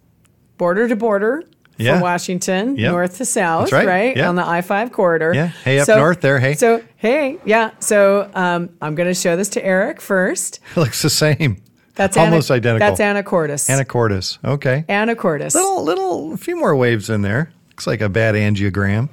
border 0.59 0.89
to 0.89 0.97
border 0.97 1.45
Yeah. 1.77 1.93
from 1.95 2.01
Washington, 2.03 2.77
Yep. 2.77 2.91
north 2.91 3.17
to 3.19 3.25
south, 3.25 3.71
That's 3.71 3.87
right. 3.87 4.17
Yeah. 4.17 4.29
On 4.29 4.35
the 4.35 4.47
I 4.47 4.61
5 4.63 4.91
corridor. 4.91 5.33
Yeah. 5.35 5.49
Hey, 5.65 5.79
up 5.79 5.89
north 5.89 6.21
there, 6.23 6.39
hey. 6.39 6.55
So, 6.55 6.83
hey, 6.97 7.39
yeah. 7.45 7.71
So, 7.81 8.29
um, 8.35 8.71
I'm 8.81 8.95
going 8.95 9.09
to 9.09 9.15
show 9.15 9.37
this 9.37 9.51
to 9.51 9.65
Eric 9.65 10.01
first. 10.01 10.61
looks 10.77 11.03
the 11.03 11.11
same. 11.11 11.63
That's 11.97 12.17
almost 12.17 12.51
Ana- 12.51 12.57
identical. 12.57 12.97
That's 12.97 13.01
Anacortes. 13.29 13.69
Anacortes. 13.69 14.39
Okay. 14.45 14.85
Anacortes. 14.89 15.55
Little, 15.55 15.85
little, 15.85 16.33
a 16.33 16.37
few 16.39 16.57
more 16.59 16.75
waves 16.75 17.11
in 17.11 17.21
there. 17.23 17.53
Looks 17.69 17.87
like 17.87 18.01
a 18.01 18.09
bad 18.09 18.35
angiogram. 18.35 19.11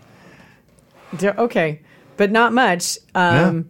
Okay, 1.24 1.82
but 2.18 2.32
not 2.32 2.53
much. 2.53 2.97
Um, 3.15 3.70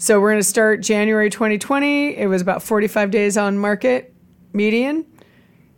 So 0.00 0.20
we're 0.20 0.30
going 0.30 0.38
to 0.38 0.44
start 0.44 0.80
January 0.80 1.28
2020. 1.28 2.16
It 2.16 2.28
was 2.28 2.40
about 2.40 2.62
45 2.62 3.10
days 3.10 3.36
on 3.36 3.58
market 3.58 4.14
median, 4.52 5.04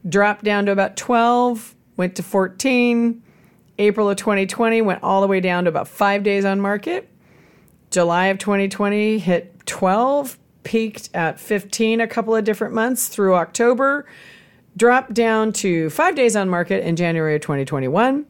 dropped 0.07 0.45
down 0.45 0.67
to 0.67 0.73
about 0.73 0.99
12, 0.99 1.75
went 1.97 2.17
to 2.17 2.23
14. 2.23 3.23
April 3.79 4.11
of 4.11 4.19
2020 4.19 4.83
went 4.83 5.03
all 5.03 5.23
the 5.23 5.27
way 5.27 5.41
down 5.41 5.65
to 5.65 5.71
about 5.71 5.89
five 5.89 6.23
days 6.23 6.45
on 6.45 6.61
market. 6.61 7.09
July 7.91 8.27
of 8.27 8.37
2020 8.37 9.19
hit 9.21 9.65
12, 9.65 10.39
peaked 10.65 11.09
at 11.15 11.41
15 11.41 12.03
a 12.03 12.07
couple 12.07 12.37
of 12.37 12.45
different 12.45 12.75
months 12.75 13.09
through 13.09 13.37
October, 13.37 14.05
dropped 14.77 15.15
down 15.15 15.51
to 15.51 15.89
five 15.89 16.15
days 16.15 16.37
on 16.37 16.47
market 16.51 16.85
in 16.85 16.95
January 16.95 17.37
of 17.37 17.41
2021, 17.41 18.27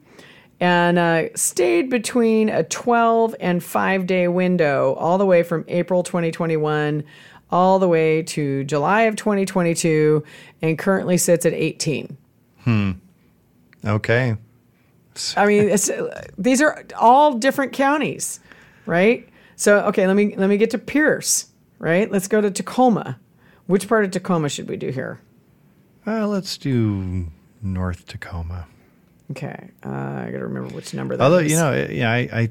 and 0.61 0.99
uh, 0.99 1.35
stayed 1.35 1.89
between 1.89 2.49
a 2.49 2.63
12 2.65 3.35
and 3.41 3.65
five 3.65 4.07
day 4.07 4.29
window 4.29 4.95
all 4.95 5.19
the 5.19 5.27
way 5.27 5.43
from 5.43 5.65
April 5.69 6.03
2021 6.03 7.05
all 7.53 7.79
the 7.79 7.89
way 7.89 8.23
to 8.23 8.65
July 8.65 9.03
of 9.03 9.17
2022, 9.17 10.23
and 10.63 10.79
currently 10.79 11.17
sits 11.17 11.45
at 11.45 11.53
18. 11.53 12.17
Hmm. 12.61 12.93
Okay. 13.85 14.37
I 15.37 15.47
mean, 15.47 15.69
it's, 15.69 15.91
these 16.39 16.63
are 16.63 16.85
all 16.99 17.35
different 17.35 17.73
counties, 17.73 18.41
right? 18.87 19.29
So, 19.57 19.81
okay, 19.87 20.07
let 20.07 20.17
me 20.17 20.35
let 20.37 20.49
me 20.49 20.57
get 20.57 20.71
to 20.71 20.79
Pierce, 20.79 21.51
right? 21.79 22.11
Let's 22.11 22.29
go 22.29 22.41
to 22.41 22.51
Tacoma. 22.51 23.19
Which 23.67 23.89
part 23.89 24.05
of 24.05 24.11
Tacoma 24.11 24.49
should 24.49 24.69
we 24.69 24.77
do 24.77 24.89
here? 24.89 25.21
Uh, 26.07 26.27
let's 26.27 26.57
do 26.57 27.27
North 27.61 28.07
Tacoma. 28.07 28.67
Okay, 29.31 29.68
uh, 29.85 29.89
I 29.89 30.28
got 30.33 30.39
to 30.39 30.47
remember 30.47 30.74
which 30.74 30.93
number 30.95 31.16
that 31.16 31.22
Although 31.24 31.39
is. 31.39 31.53
you 31.53 31.59
know, 31.59 31.87
yeah, 31.91 32.11
I, 32.11 32.18
I 32.33 32.49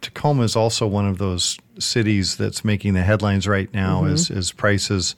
Tacoma 0.00 0.42
is 0.42 0.56
also 0.56 0.86
one 0.86 1.06
of 1.06 1.18
those 1.18 1.58
cities 1.78 2.36
that's 2.36 2.64
making 2.64 2.94
the 2.94 3.02
headlines 3.02 3.46
right 3.46 3.72
now 3.72 4.02
Mm-hmm. 4.02 4.12
as 4.14 4.30
as 4.30 4.52
prices. 4.52 5.14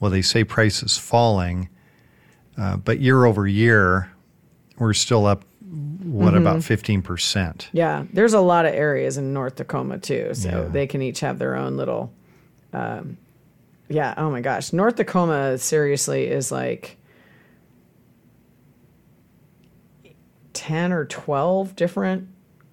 Well, 0.00 0.10
they 0.10 0.22
say 0.22 0.44
prices 0.44 0.98
falling, 0.98 1.68
uh, 2.58 2.76
but 2.76 3.00
year 3.00 3.24
over 3.24 3.46
year, 3.46 4.12
we're 4.78 4.92
still 4.94 5.26
up. 5.26 5.44
What 6.02 6.34
Mm-hmm. 6.34 6.36
about 6.46 6.62
fifteen 6.62 7.02
percent? 7.02 7.68
Yeah, 7.72 8.04
there's 8.12 8.34
a 8.34 8.40
lot 8.40 8.64
of 8.66 8.74
areas 8.74 9.16
in 9.16 9.32
North 9.32 9.56
Tacoma 9.56 9.98
too, 9.98 10.34
so 10.34 10.48
Yeah. 10.48 10.68
they 10.68 10.86
can 10.86 11.02
each 11.02 11.20
have 11.20 11.38
their 11.40 11.56
own 11.56 11.76
little. 11.76 12.12
Um, 12.72 13.16
yeah. 13.88 14.14
Oh 14.16 14.30
my 14.30 14.40
gosh, 14.40 14.72
North 14.72 14.96
Tacoma 14.96 15.58
seriously 15.58 16.26
is 16.28 16.52
like 16.52 16.96
ten 20.54 20.92
or 20.92 21.04
twelve 21.04 21.76
different 21.76 22.28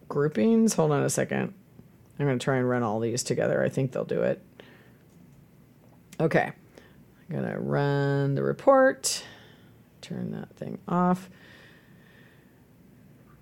groupings. 0.07 0.75
Hold 0.75 0.91
on 0.91 1.03
a 1.03 1.09
second. 1.09 1.53
I'm 2.17 2.25
going 2.25 2.39
to 2.39 2.43
try 2.43 2.57
and 2.57 2.69
run 2.69 2.83
all 2.83 2.99
these 2.99 3.23
together. 3.23 3.63
I 3.63 3.69
think 3.69 3.91
they'll 3.91 4.05
do 4.05 4.21
it. 4.21 4.41
Okay. 6.19 6.51
I'm 7.29 7.35
going 7.35 7.51
to 7.51 7.59
run 7.59 8.35
the 8.35 8.43
report. 8.43 9.23
Turn 10.01 10.31
that 10.31 10.55
thing 10.55 10.77
off. 10.87 11.29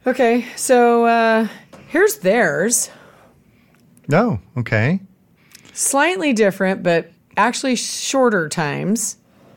Okay, 0.08 0.46
so 0.56 1.06
uh, 1.06 1.48
here's 1.90 2.20
theirs. 2.20 2.90
No, 4.08 4.40
okay, 4.58 5.02
Slightly 5.80 6.34
different, 6.34 6.84
but 6.84 7.10
actually 7.38 7.78
shorter 7.78 8.50
times 8.50 9.16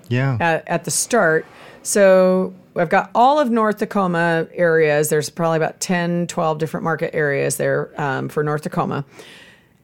yeah, 0.08 0.36
at, 0.38 0.68
at 0.68 0.84
the 0.84 0.90
start. 0.92 1.44
So 1.82 2.54
I've 2.76 2.88
got 2.88 3.10
all 3.14 3.38
of 3.38 3.50
North 3.50 3.78
Tacoma 3.78 4.46
areas. 4.54 5.08
There's 5.08 5.28
probably 5.30 5.58
about 5.58 5.80
10, 5.80 6.26
12 6.26 6.58
different 6.58 6.84
market 6.84 7.14
areas 7.14 7.56
there 7.56 7.92
um, 8.00 8.28
for 8.28 8.42
North 8.42 8.62
Tacoma. 8.62 9.04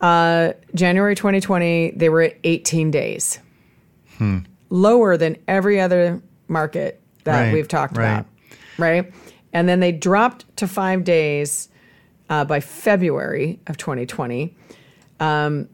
Uh, 0.01 0.53
January 0.75 1.15
2020, 1.15 1.93
they 1.93 2.09
were 2.09 2.23
at 2.23 2.37
18 2.45 2.91
days, 2.91 3.41
lower 4.71 5.17
than 5.17 5.37
every 5.49 5.81
other 5.81 6.23
market 6.47 7.01
that 7.25 7.45
Right, 7.45 7.53
we've 7.53 7.69
talked 7.69 7.97
right. 7.97 8.21
about, 8.21 8.27
right? 8.79 9.13
And 9.53 9.69
then 9.69 9.81
they 9.81 9.93
dropped 9.93 10.57
to 10.59 10.69
five 10.69 11.05
days 11.05 11.69
uh, 12.31 12.45
by 12.45 12.61
February 12.61 13.61
of 13.67 13.77
2020. 13.77 14.55
Um, 15.21 15.69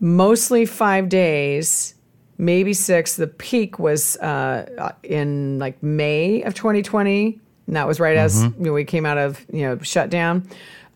mostly 0.00 0.66
five 0.66 1.08
days, 1.08 1.94
maybe 2.38 2.74
six. 2.74 3.16
The 3.16 3.26
peak 3.26 3.78
was 3.78 4.16
uh, 4.16 4.92
in 5.02 5.58
like 5.58 5.82
May 5.82 6.42
of 6.42 6.54
2020, 6.54 7.40
and 7.66 7.76
that 7.76 7.86
was 7.86 8.00
right 8.00 8.16
as 8.16 8.42
you 8.42 8.54
know, 8.58 8.72
we 8.72 8.84
came 8.84 9.06
out 9.06 9.18
of 9.18 9.44
you 9.52 9.62
know 9.62 9.78
shutdown. 9.80 10.48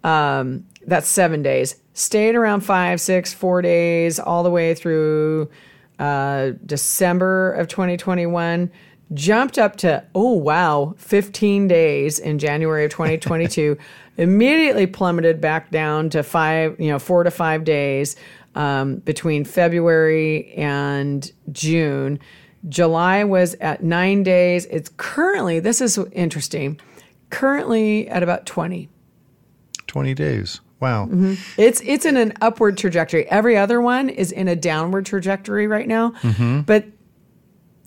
Um, 0.05 0.67
that's 0.87 1.09
seven 1.09 1.43
days. 1.43 1.77
Stayed 1.95 2.35
around 2.35 2.61
five, 2.61 3.01
six, 3.01 3.35
four 3.35 3.63
days, 3.63 4.19
all 4.19 4.43
the 4.43 4.51
way 4.51 4.75
through 4.75 5.51
uh, 5.99 6.53
December 6.65 7.53
of 7.53 7.69
2021. 7.69 8.71
Jumped 9.15 9.59
up 9.59 9.77
to 9.77 10.05
oh 10.15 10.35
wow, 10.35 10.95
15 10.99 11.67
days 11.67 12.19
in 12.19 12.39
January 12.39 12.85
of 12.85 12.91
2022. 12.91 13.77
immediately 14.19 14.87
plummeted 14.87 15.41
back 15.41 15.71
down 15.71 16.11
to 16.11 16.23
five, 16.23 16.79
you 16.79 16.91
know, 16.91 16.99
four 16.99 17.23
to 17.23 17.31
five 17.31 17.65
days 17.65 18.17
um, 18.55 18.97
between 18.97 19.45
February 19.45 20.53
and 20.55 21.31
June. 21.53 22.19
July 22.69 23.25
was 23.25 23.55
at 23.55 23.83
nine 23.83 24.23
days. 24.23 24.67
It's 24.67 24.91
currently, 24.97 25.61
this 25.61 25.81
is 25.81 25.99
interesting, 26.13 26.81
currently 27.31 28.09
at 28.09 28.23
about 28.23 28.47
20. 28.47 28.89
twenty 29.87 30.15
days. 30.15 30.61
Wow. 30.81 31.07
Mm-hmm. 31.07 31.35
It's 31.57 31.81
it's 31.85 32.05
in 32.05 32.17
an 32.17 32.33
upward 32.41 32.79
trajectory. 32.79 33.27
Every 33.29 33.57
other 33.57 33.81
one 33.81 34.09
is 34.09 34.31
in 34.31 34.47
a 34.47 34.55
downward 34.55 35.07
trajectory 35.07 35.67
right 35.67 35.89
now. 35.89 36.13
But 36.67 36.87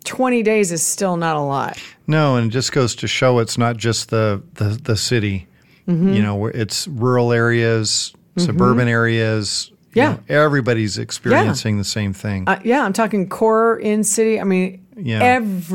20 0.03 0.43
days 0.43 0.71
is 0.71 0.81
still 0.85 1.15
not 1.15 1.37
a 1.37 1.41
lot. 1.41 1.77
No, 2.07 2.35
and 2.35 2.47
it 2.47 2.49
just 2.49 2.71
goes 2.71 2.95
to 2.95 3.07
show 3.07 3.39
it's 3.39 3.57
not 3.57 3.77
just 3.77 4.09
the 4.09 4.41
the, 4.55 4.79
the 4.83 4.97
city. 4.97 5.47
Mm-hmm. 5.87 6.13
You 6.13 6.21
know, 6.21 6.45
it's 6.47 6.87
rural 6.87 7.31
areas, 7.31 8.13
suburban 8.37 8.87
areas. 8.87 9.71
You 9.93 10.01
Yeah. 10.01 10.11
know, 10.13 10.19
everybody's 10.29 10.97
experiencing 10.97 11.77
the 11.77 11.83
same 11.83 12.13
thing. 12.13 12.45
Uh, 12.47 12.59
yeah, 12.63 12.83
I'm 12.85 12.93
talking 12.93 13.27
core 13.29 13.77
in 13.77 14.03
city. 14.03 14.39
I 14.39 14.43
mean, 14.43 14.85
Yeah. 14.97 15.19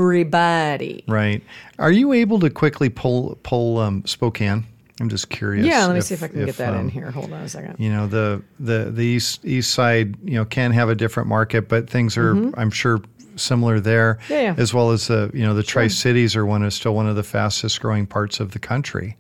everybody. 0.07 1.05
right. 1.09 1.43
Are 1.79 1.91
you 1.93 2.13
able 2.13 2.39
to 2.41 2.51
quickly 2.51 2.89
pull 2.89 3.39
pull 3.43 3.79
um, 3.79 4.03
Spokane? 4.07 4.65
I'm 4.99 5.11
just 5.11 5.29
curious. 5.29 5.67
Yeah, 5.67 5.85
let 5.87 5.93
me 5.93 5.99
if- 5.99 6.05
see 6.05 6.15
if 6.15 6.23
I 6.23 6.29
can 6.29 6.45
get 6.47 6.57
that 6.57 6.73
in 6.73 6.81
um, 6.81 6.89
here. 6.89 7.11
Hold 7.11 7.31
on 7.33 7.43
a 7.43 7.49
second. 7.49 7.77
You 7.79 7.91
know, 7.91 8.07
the 8.07 8.43
the 8.59 8.91
the 8.91 9.05
east 9.05 9.45
east 9.45 9.75
side, 9.75 10.17
you 10.25 10.35
know, 10.37 10.45
can 10.47 10.73
have 10.73 10.89
a 10.89 10.95
different 10.95 11.29
market, 11.29 11.69
but 11.69 11.91
things 11.91 12.17
are, 12.17 12.33
I'm 12.59 12.71
sure, 12.71 13.01
similar 13.37 13.79
there. 13.79 14.15
Mm-hmm. 14.23 14.33
Yeah, 14.33 14.41
yeah. 14.43 14.55
As 14.57 14.73
well 14.73 14.91
as 14.93 15.09
the 15.09 15.31
you 15.35 15.45
know 15.45 15.53
the 15.53 15.63
Tri 15.63 15.89
Cities 15.89 16.35
are 16.35 16.47
one 16.47 16.63
is 16.63 16.75
still 16.75 16.95
one 16.95 17.07
of 17.07 17.17
the 17.17 17.23
fastest 17.23 17.81
growing 17.83 18.07
parts 18.07 18.41
of 18.41 18.53
the 18.53 18.59
country. 18.59 19.17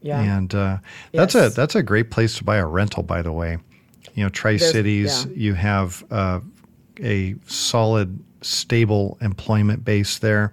Yeah. 0.00 0.20
And 0.20 0.54
uh, 0.54 0.78
that's 1.12 1.34
a 1.34 1.50
that's 1.50 1.74
a 1.74 1.82
great 1.82 2.10
place 2.10 2.38
to 2.38 2.44
buy 2.44 2.56
a 2.56 2.66
rental, 2.66 3.02
by 3.02 3.20
the 3.20 3.32
way. 3.32 3.58
You 4.18 4.24
know, 4.24 4.30
Tri 4.30 4.56
Cities, 4.56 5.26
yeah. 5.26 5.32
you 5.36 5.54
have 5.54 6.04
uh, 6.10 6.40
a 7.00 7.36
solid, 7.46 8.18
stable 8.42 9.16
employment 9.20 9.84
base 9.84 10.18
there. 10.18 10.52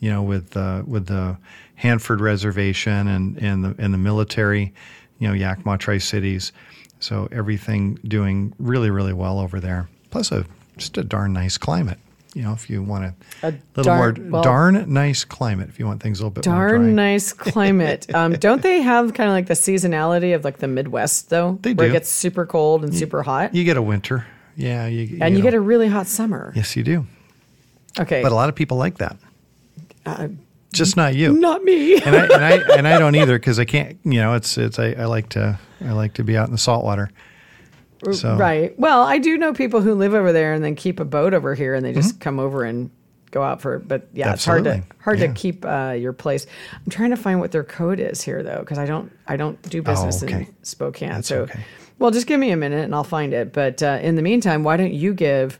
You 0.00 0.10
know, 0.10 0.24
with 0.24 0.56
uh, 0.56 0.82
with 0.84 1.06
the 1.06 1.38
Hanford 1.76 2.20
Reservation 2.20 3.06
and 3.06 3.36
and 3.38 3.64
the 3.64 3.76
and 3.78 3.94
the 3.94 3.98
military. 3.98 4.74
You 5.20 5.28
know, 5.28 5.34
Yakima 5.34 5.78
Tri 5.78 5.98
Cities. 5.98 6.50
So 6.98 7.28
everything 7.30 7.94
doing 8.08 8.52
really 8.58 8.90
really 8.90 9.12
well 9.12 9.38
over 9.38 9.60
there. 9.60 9.88
Plus 10.10 10.32
a 10.32 10.44
just 10.76 10.98
a 10.98 11.04
darn 11.04 11.32
nice 11.32 11.56
climate. 11.56 12.00
You 12.36 12.42
know, 12.42 12.52
if 12.52 12.68
you 12.68 12.82
want 12.82 13.04
a, 13.06 13.14
A 13.46 13.54
little 13.76 13.84
darn- 13.84 14.22
more 14.24 14.30
well- 14.30 14.42
darn 14.42 14.92
nice 14.92 15.24
climate, 15.24 15.70
if 15.70 15.78
you 15.78 15.86
want 15.86 16.02
things 16.02 16.20
a 16.20 16.22
little 16.22 16.30
bit 16.34 16.46
more. 16.46 16.68
Darn 16.68 16.94
nice 16.94 17.32
climate. 17.32 18.06
Um, 18.14 18.32
don't 18.34 18.60
they 18.60 18.82
have 18.82 19.14
kind 19.14 19.30
of 19.30 19.34
like 19.34 19.46
the 19.46 19.54
seasonality 19.54 20.34
of 20.34 20.44
like 20.44 20.58
the 20.58 20.68
Midwest 20.68 21.30
though? 21.30 21.58
They 21.62 21.72
Where 21.72 21.86
do. 21.88 21.92
it 21.92 21.96
gets 21.96 22.10
super 22.10 22.44
cold 22.44 22.84
and 22.84 22.94
super 22.94 23.22
hot. 23.22 23.54
You 23.54 23.64
get 23.64 23.78
a 23.78 23.82
winter. 23.82 24.26
Yeah, 24.54 24.86
you, 24.86 25.18
and 25.22 25.32
you 25.34 25.38
know. 25.40 25.44
get 25.44 25.54
a 25.54 25.60
really 25.60 25.88
hot 25.88 26.06
summer. 26.06 26.52
Yes, 26.54 26.76
you 26.76 26.82
do. 26.82 27.06
Okay. 27.98 28.22
But 28.22 28.32
a 28.32 28.34
lot 28.34 28.48
of 28.50 28.54
people 28.54 28.76
like 28.76 28.98
that. 28.98 29.16
Uh, 30.04 30.28
Just 30.74 30.96
not 30.96 31.14
you. 31.14 31.32
not 31.32 31.64
me. 31.64 31.96
And 32.02 32.14
I 32.14 32.24
and 32.26 32.44
I 32.44 32.76
and 32.76 32.86
I 32.88 32.98
don't 32.98 33.14
either 33.16 33.38
because 33.38 33.58
I 33.58 33.64
can't. 33.64 33.98
You 34.04 34.20
know, 34.20 34.34
it's 34.34 34.58
it's 34.58 34.78
I, 34.78 34.92
I 34.92 35.06
like 35.06 35.30
to 35.30 35.58
I 35.82 35.92
like 35.92 36.12
to 36.14 36.24
be 36.24 36.36
out 36.36 36.46
in 36.48 36.52
the 36.52 36.58
salt 36.58 36.84
water. 36.84 37.10
So 38.12 38.36
Right. 38.36 38.78
Well, 38.78 39.02
I 39.02 39.18
do 39.18 39.36
know 39.38 39.52
people 39.52 39.80
who 39.80 39.94
live 39.94 40.14
over 40.14 40.32
there 40.32 40.52
and 40.52 40.62
then 40.64 40.74
keep 40.74 41.00
a 41.00 41.04
boat 41.04 41.34
over 41.34 41.54
here 41.54 41.74
and 41.74 41.84
they 41.84 41.92
just 41.92 42.20
come 42.20 42.38
over 42.38 42.64
and 42.64 42.90
go 43.30 43.42
out 43.42 43.60
for 43.60 43.74
it. 43.76 43.88
but 43.88 44.06
yeah, 44.12 44.32
it's 44.32 44.44
hard 44.44 44.64
to 44.64 44.70
Mm-hmm. 44.70 45.00
Hard 45.02 45.18
Yeah. 45.18 45.26
to 45.28 45.32
keep 45.32 45.64
uh, 45.64 45.94
your 45.98 46.12
place. 46.12 46.46
I'm 46.72 46.90
trying 46.90 47.10
to 47.10 47.16
find 47.16 47.40
what 47.40 47.52
their 47.52 47.64
code 47.64 47.98
is 48.00 48.22
here 48.22 48.42
though 48.42 48.62
cuz 48.64 48.78
I 48.78 48.86
don't 48.86 49.10
I 49.26 49.36
don't 49.36 49.60
do 49.68 49.82
business 49.82 50.22
Oh, 50.22 50.26
okay. 50.26 50.36
in 50.42 50.54
Spokane. 50.62 51.10
That's 51.10 51.28
so 51.28 51.42
okay. 51.42 51.60
well, 51.98 52.10
just 52.10 52.26
give 52.26 52.38
me 52.40 52.50
a 52.50 52.56
minute 52.56 52.84
and 52.84 52.94
I'll 52.94 53.04
find 53.04 53.32
it. 53.34 53.52
But 53.52 53.82
uh, 53.82 53.98
in 54.02 54.14
the 54.16 54.22
meantime, 54.22 54.62
why 54.62 54.76
don't 54.76 54.92
you 54.92 55.12
give 55.14 55.58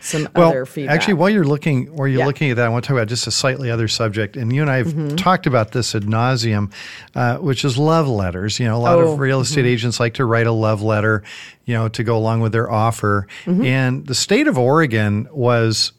some 0.00 0.28
Well, 0.36 0.48
other 0.50 0.66
feedback? 0.66 0.94
actually, 0.94 1.14
while 1.14 1.30
you're 1.30 1.44
looking, 1.44 1.86
while 1.96 2.06
you're 2.08 2.20
Yeah. 2.20 2.26
looking 2.26 2.50
at 2.50 2.56
that, 2.56 2.66
I 2.66 2.68
want 2.68 2.84
to 2.84 2.88
talk 2.88 2.96
about 2.96 3.08
just 3.08 3.26
a 3.26 3.30
slightly 3.30 3.70
other 3.70 3.88
subject. 3.88 4.36
And 4.36 4.52
you 4.52 4.62
and 4.62 4.70
I 4.70 4.76
have 4.78 4.88
Mm-hmm. 4.88 5.16
talked 5.16 5.46
about 5.46 5.72
this 5.72 5.94
ad 5.94 6.04
nauseum, 6.04 6.70
uh, 7.14 7.36
which 7.38 7.64
is 7.64 7.76
love 7.78 8.08
letters. 8.08 8.58
You 8.60 8.66
know, 8.66 8.76
a 8.76 8.78
lot 8.78 8.98
Oh, 8.98 9.12
of 9.12 9.18
real 9.18 9.40
estate 9.40 9.66
agents 9.66 9.98
like 10.00 10.14
to 10.14 10.24
write 10.24 10.46
a 10.46 10.52
love 10.52 10.82
letter, 10.82 11.22
you 11.64 11.74
know, 11.74 11.88
to 11.88 12.02
go 12.04 12.16
along 12.16 12.40
with 12.40 12.52
their 12.52 12.70
offer. 12.70 13.26
Mm-hmm. 13.44 13.64
And 13.64 14.06
the 14.06 14.14
state 14.14 14.46
of 14.46 14.56
Oregon 14.58 15.28
was 15.32 15.92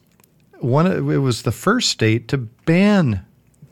one. 0.60 0.86
It 0.86 1.00
was 1.18 1.42
the 1.42 1.52
first 1.52 1.90
state 1.90 2.28
to 2.28 2.38
ban 2.38 3.20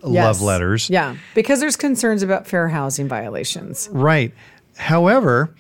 love 0.03 0.41
letters. 0.41 0.89
Yeah, 0.89 1.17
because 1.35 1.61
there's 1.61 1.77
concerns 1.77 2.23
about 2.23 2.47
fair 2.47 2.69
housing 2.69 3.09
violations. 3.09 3.89
Right. 3.93 4.33
However, 4.77 5.55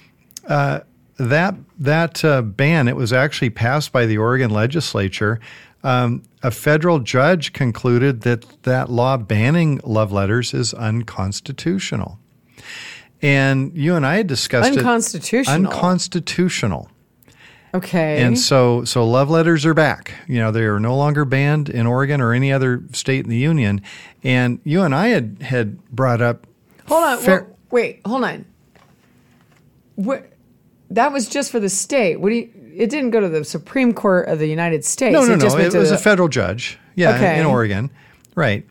uh, 0.47 0.81
that 1.19 1.55
that 1.79 2.25
uh, 2.25 2.43
ban 2.43 2.89
it 2.89 2.97
was 2.97 3.12
actually 3.12 3.51
passed 3.51 3.93
by 3.93 4.07
the 4.07 4.19
Oregon 4.19 4.51
legislature. 4.51 5.41
Um, 5.85 6.23
a 6.43 6.51
federal 6.51 6.99
judge 6.99 7.53
concluded 7.53 8.23
that 8.23 8.62
that 8.64 8.91
law 8.91 9.16
banning 9.16 9.81
love 9.85 10.11
letters 10.11 10.53
is 10.53 10.75
unconstitutional. 10.75 12.19
And 13.23 13.77
you 13.77 13.95
and 13.95 14.05
I 14.07 14.16
had 14.16 14.27
discussed 14.27 14.77
Unconstitutional. 14.77 15.55
it. 15.55 15.66
Unconstitutional. 15.66 16.91
Okay. 17.75 18.23
And 18.23 18.39
so, 18.39 18.85
so 18.85 19.07
love 19.07 19.29
letters 19.29 19.66
are 19.66 19.75
back. 19.75 20.14
You 20.27 20.39
know, 20.39 20.51
they 20.51 20.64
are 20.64 20.81
no 20.81 20.97
longer 20.97 21.25
banned 21.25 21.69
in 21.69 21.87
Oregon 21.87 22.21
or 22.21 22.33
any 22.33 22.53
other 22.53 22.83
state 22.93 23.25
in 23.25 23.31
the 23.31 23.37
union. 23.37 23.83
And 24.25 24.61
you 24.64 24.83
and 24.83 24.95
I 24.95 25.09
had 25.09 25.39
had 25.43 25.85
brought 25.91 26.21
up. 26.23 26.47
hold 26.87 27.05
on. 27.05 27.19
fair- 27.19 27.43
wha- 27.43 27.55
wait, 27.71 28.01
hold 28.07 28.25
on. 28.25 28.45
What 29.97 30.33
that 30.91 31.12
was 31.12 31.28
just 31.28 31.51
for 31.51 31.61
the 31.61 31.68
state. 31.68 32.20
What 32.20 32.30
do 32.30 32.36
you? 32.36 32.51
It 32.74 32.91
didn't 32.91 33.11
go 33.11 33.20
to 33.20 33.28
the 33.28 33.45
Supreme 33.45 33.93
Court 33.93 34.28
of 34.28 34.39
the 34.39 34.47
United 34.47 34.84
States. 34.84 35.12
No, 35.12 35.24
no, 35.24 35.34
it 35.34 35.41
just 35.41 35.57
no. 35.57 35.64
It 35.64 35.74
was 35.74 35.91
the- 35.91 35.97
a 35.97 35.99
federal 35.99 36.28
judge. 36.28 36.78
Yeah, 36.95 37.16
Okay. 37.16 37.41
in 37.41 37.47
Oregon. 37.47 37.91
Right. 38.34 38.64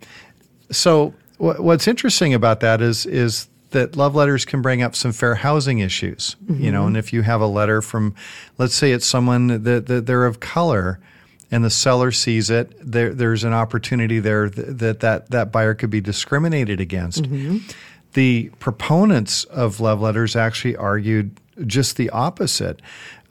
So 0.71 1.13
wh- 1.37 1.59
what's 1.59 1.87
interesting 1.87 2.33
about 2.33 2.59
that 2.61 2.81
is 2.81 3.05
is 3.05 3.47
that 3.71 3.97
love 3.97 4.15
letters 4.15 4.45
can 4.45 4.61
bring 4.61 4.81
up 4.81 4.95
some 4.95 5.11
fair 5.11 5.35
housing 5.35 5.79
issues. 5.79 6.37
You 6.47 6.71
know, 6.71 6.79
mm-hmm. 6.79 6.87
and 6.87 6.97
if 6.97 7.11
you 7.11 7.21
have 7.23 7.41
a 7.41 7.47
letter 7.47 7.81
from, 7.81 8.15
let's 8.57 8.73
say 8.73 8.93
it's 8.93 9.05
someone 9.05 9.63
that, 9.63 9.87
that 9.87 10.05
they're 10.05 10.25
of 10.25 10.39
color. 10.39 10.99
And 11.49 11.63
the 11.63 11.69
seller 11.69 12.11
sees 12.11 12.49
it. 12.49 12.73
There, 12.81 13.13
there's 13.13 13.45
an 13.45 13.53
opportunity 13.53 14.19
there 14.19 14.49
th- 14.49 14.67
that, 14.69 14.99
that 14.99 15.31
that 15.31 15.49
buyer 15.49 15.73
could 15.73 15.89
be 15.89 16.01
discriminated 16.01 16.81
against. 16.81 17.23
Mm-hmm. 17.23 17.59
The 18.13 18.51
proponents 18.59 19.45
of 19.45 19.79
love 19.79 20.01
letters 20.01 20.35
actually 20.35 20.75
argued 20.75 21.31
just 21.65 21.97
the 21.97 22.09
opposite 22.11 22.81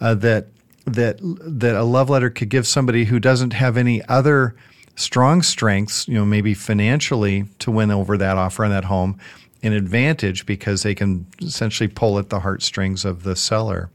uh, 0.01 0.15
that 0.15 0.49
that 0.85 1.19
that 1.21 1.75
a 1.75 1.83
love 1.83 2.11
letter 2.11 2.31
could 2.31 2.49
give 2.49 2.67
somebody 2.67 3.05
who 3.05 3.19
doesn't 3.19 3.53
have 3.53 3.77
any 3.77 4.03
other 4.07 4.55
strong 4.95 5.43
strengths, 5.43 6.09
you 6.09 6.15
know, 6.15 6.25
maybe 6.25 6.55
financially 6.55 7.45
to 7.59 7.71
win 7.71 7.91
over 7.91 8.17
that 8.17 8.37
offer 8.37 8.65
on 8.65 8.71
that 8.71 8.85
home, 8.85 9.19
an 9.63 9.73
advantage 9.73 10.47
because 10.47 10.83
they 10.83 10.95
can 10.95 11.27
essentially 11.41 11.89
pull 11.89 12.19
at 12.19 12.31
the 12.31 12.41
heartstrings 12.41 13.05
of 13.05 13.23
the 13.23 13.37
seller. 13.37 13.91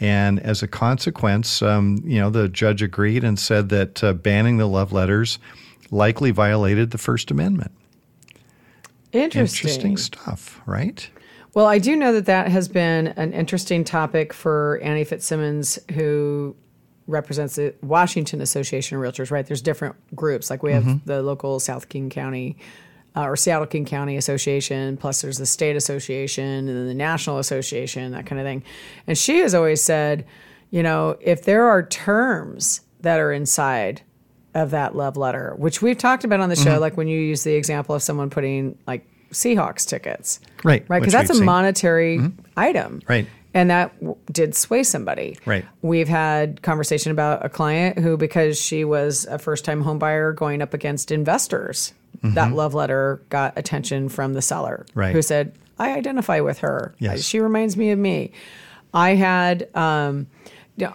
And 0.00 0.40
as 0.40 0.62
a 0.62 0.68
consequence, 0.68 1.62
um, 1.62 2.02
you 2.04 2.18
know, 2.18 2.30
the 2.30 2.48
judge 2.48 2.82
agreed 2.82 3.22
and 3.22 3.38
said 3.38 3.68
that 3.68 4.02
uh, 4.02 4.12
banning 4.12 4.56
the 4.56 4.66
love 4.66 4.92
letters 4.92 5.38
likely 5.90 6.30
violated 6.30 6.90
the 6.90 6.98
First 6.98 7.30
Amendment. 7.30 7.70
interesting. 9.12 9.68
Interesting 9.68 9.96
stuff, 9.96 10.60
right? 10.66 11.08
Well, 11.54 11.66
I 11.66 11.78
do 11.78 11.94
know 11.94 12.12
that 12.12 12.26
that 12.26 12.48
has 12.48 12.68
been 12.68 13.08
an 13.08 13.32
interesting 13.32 13.84
topic 13.84 14.32
for 14.32 14.80
Annie 14.82 15.04
Fitzsimmons, 15.04 15.78
who 15.94 16.56
represents 17.06 17.56
the 17.56 17.74
Washington 17.82 18.40
Association 18.40 18.96
of 18.96 19.02
Realtors, 19.02 19.30
right? 19.30 19.46
There's 19.46 19.62
different 19.62 19.94
groups. 20.16 20.50
Like 20.50 20.62
we 20.62 20.72
have 20.72 21.04
the 21.06 21.22
local 21.22 21.60
South 21.60 21.88
King 21.88 22.10
County 22.10 22.56
uh, 23.14 23.22
or 23.22 23.36
Seattle 23.36 23.66
King 23.66 23.84
County 23.84 24.16
Association, 24.16 24.96
plus 24.96 25.22
there's 25.22 25.38
the 25.38 25.46
state 25.46 25.76
association 25.76 26.44
and 26.44 26.68
then 26.68 26.86
the 26.88 26.94
national 26.94 27.38
association, 27.38 28.10
that 28.12 28.26
kind 28.26 28.40
of 28.40 28.44
thing. 28.46 28.64
And 29.06 29.16
she 29.16 29.38
has 29.38 29.54
always 29.54 29.80
said, 29.80 30.26
you 30.70 30.82
know, 30.82 31.16
if 31.20 31.44
there 31.44 31.68
are 31.68 31.84
terms 31.86 32.80
that 33.00 33.20
are 33.20 33.32
inside 33.32 34.02
of 34.54 34.70
that 34.70 34.96
love 34.96 35.16
letter, 35.16 35.54
which 35.56 35.82
we've 35.82 35.98
talked 35.98 36.24
about 36.24 36.40
on 36.40 36.48
the 36.48 36.56
show, 36.56 36.80
like 36.80 36.96
when 36.96 37.06
you 37.06 37.20
use 37.20 37.44
the 37.44 37.54
example 37.54 37.94
of 37.94 38.02
someone 38.02 38.30
putting 38.30 38.76
like 38.86 39.06
Seahawks 39.34 39.86
tickets. 39.86 40.40
Right, 40.64 40.84
Right. 40.88 41.00
Because 41.00 41.12
that's 41.12 41.30
a 41.30 41.34
seen. 41.34 41.44
monetary 41.44 42.20
item. 42.56 43.02
Right. 43.08 43.26
And 43.52 43.70
that 43.70 43.94
w- 44.00 44.16
did 44.32 44.54
sway 44.56 44.82
somebody. 44.82 45.38
Right. 45.46 45.64
We've 45.82 46.08
had 46.08 46.62
conversation 46.62 47.12
about 47.12 47.44
a 47.44 47.48
client 47.48 47.98
who, 47.98 48.16
because 48.16 48.60
she 48.60 48.84
was 48.84 49.26
a 49.26 49.38
first 49.38 49.64
time 49.64 49.82
home 49.82 49.98
buyer 49.98 50.32
going 50.32 50.60
up 50.62 50.74
against 50.74 51.10
investors, 51.12 51.92
that 52.22 52.52
love 52.52 52.72
letter 52.72 53.20
got 53.28 53.52
attention 53.58 54.08
from 54.08 54.32
the 54.32 54.40
seller 54.40 54.86
Mm-hmm. 54.88 54.98
Right. 54.98 55.12
who 55.14 55.20
said, 55.22 55.52
I 55.78 55.92
identify 55.92 56.40
with 56.40 56.58
her. 56.60 56.94
Yes. 56.98 57.22
She 57.22 57.38
reminds 57.38 57.76
me 57.76 57.90
of 57.90 57.98
me. 57.98 58.32
I 58.94 59.10
had, 59.16 59.68
um, 59.76 60.26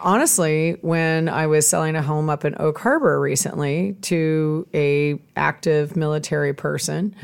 honestly, 0.01 0.77
when 0.81 1.29
I 1.29 1.47
was 1.47 1.67
selling 1.67 1.95
a 1.95 2.01
home 2.01 2.29
up 2.29 2.45
in 2.45 2.55
Oak 2.59 2.79
Harbor 2.79 3.19
recently 3.19 3.95
to 4.03 4.67
a 4.73 5.19
active 5.35 5.95
military 5.95 6.53
person, 6.53 7.15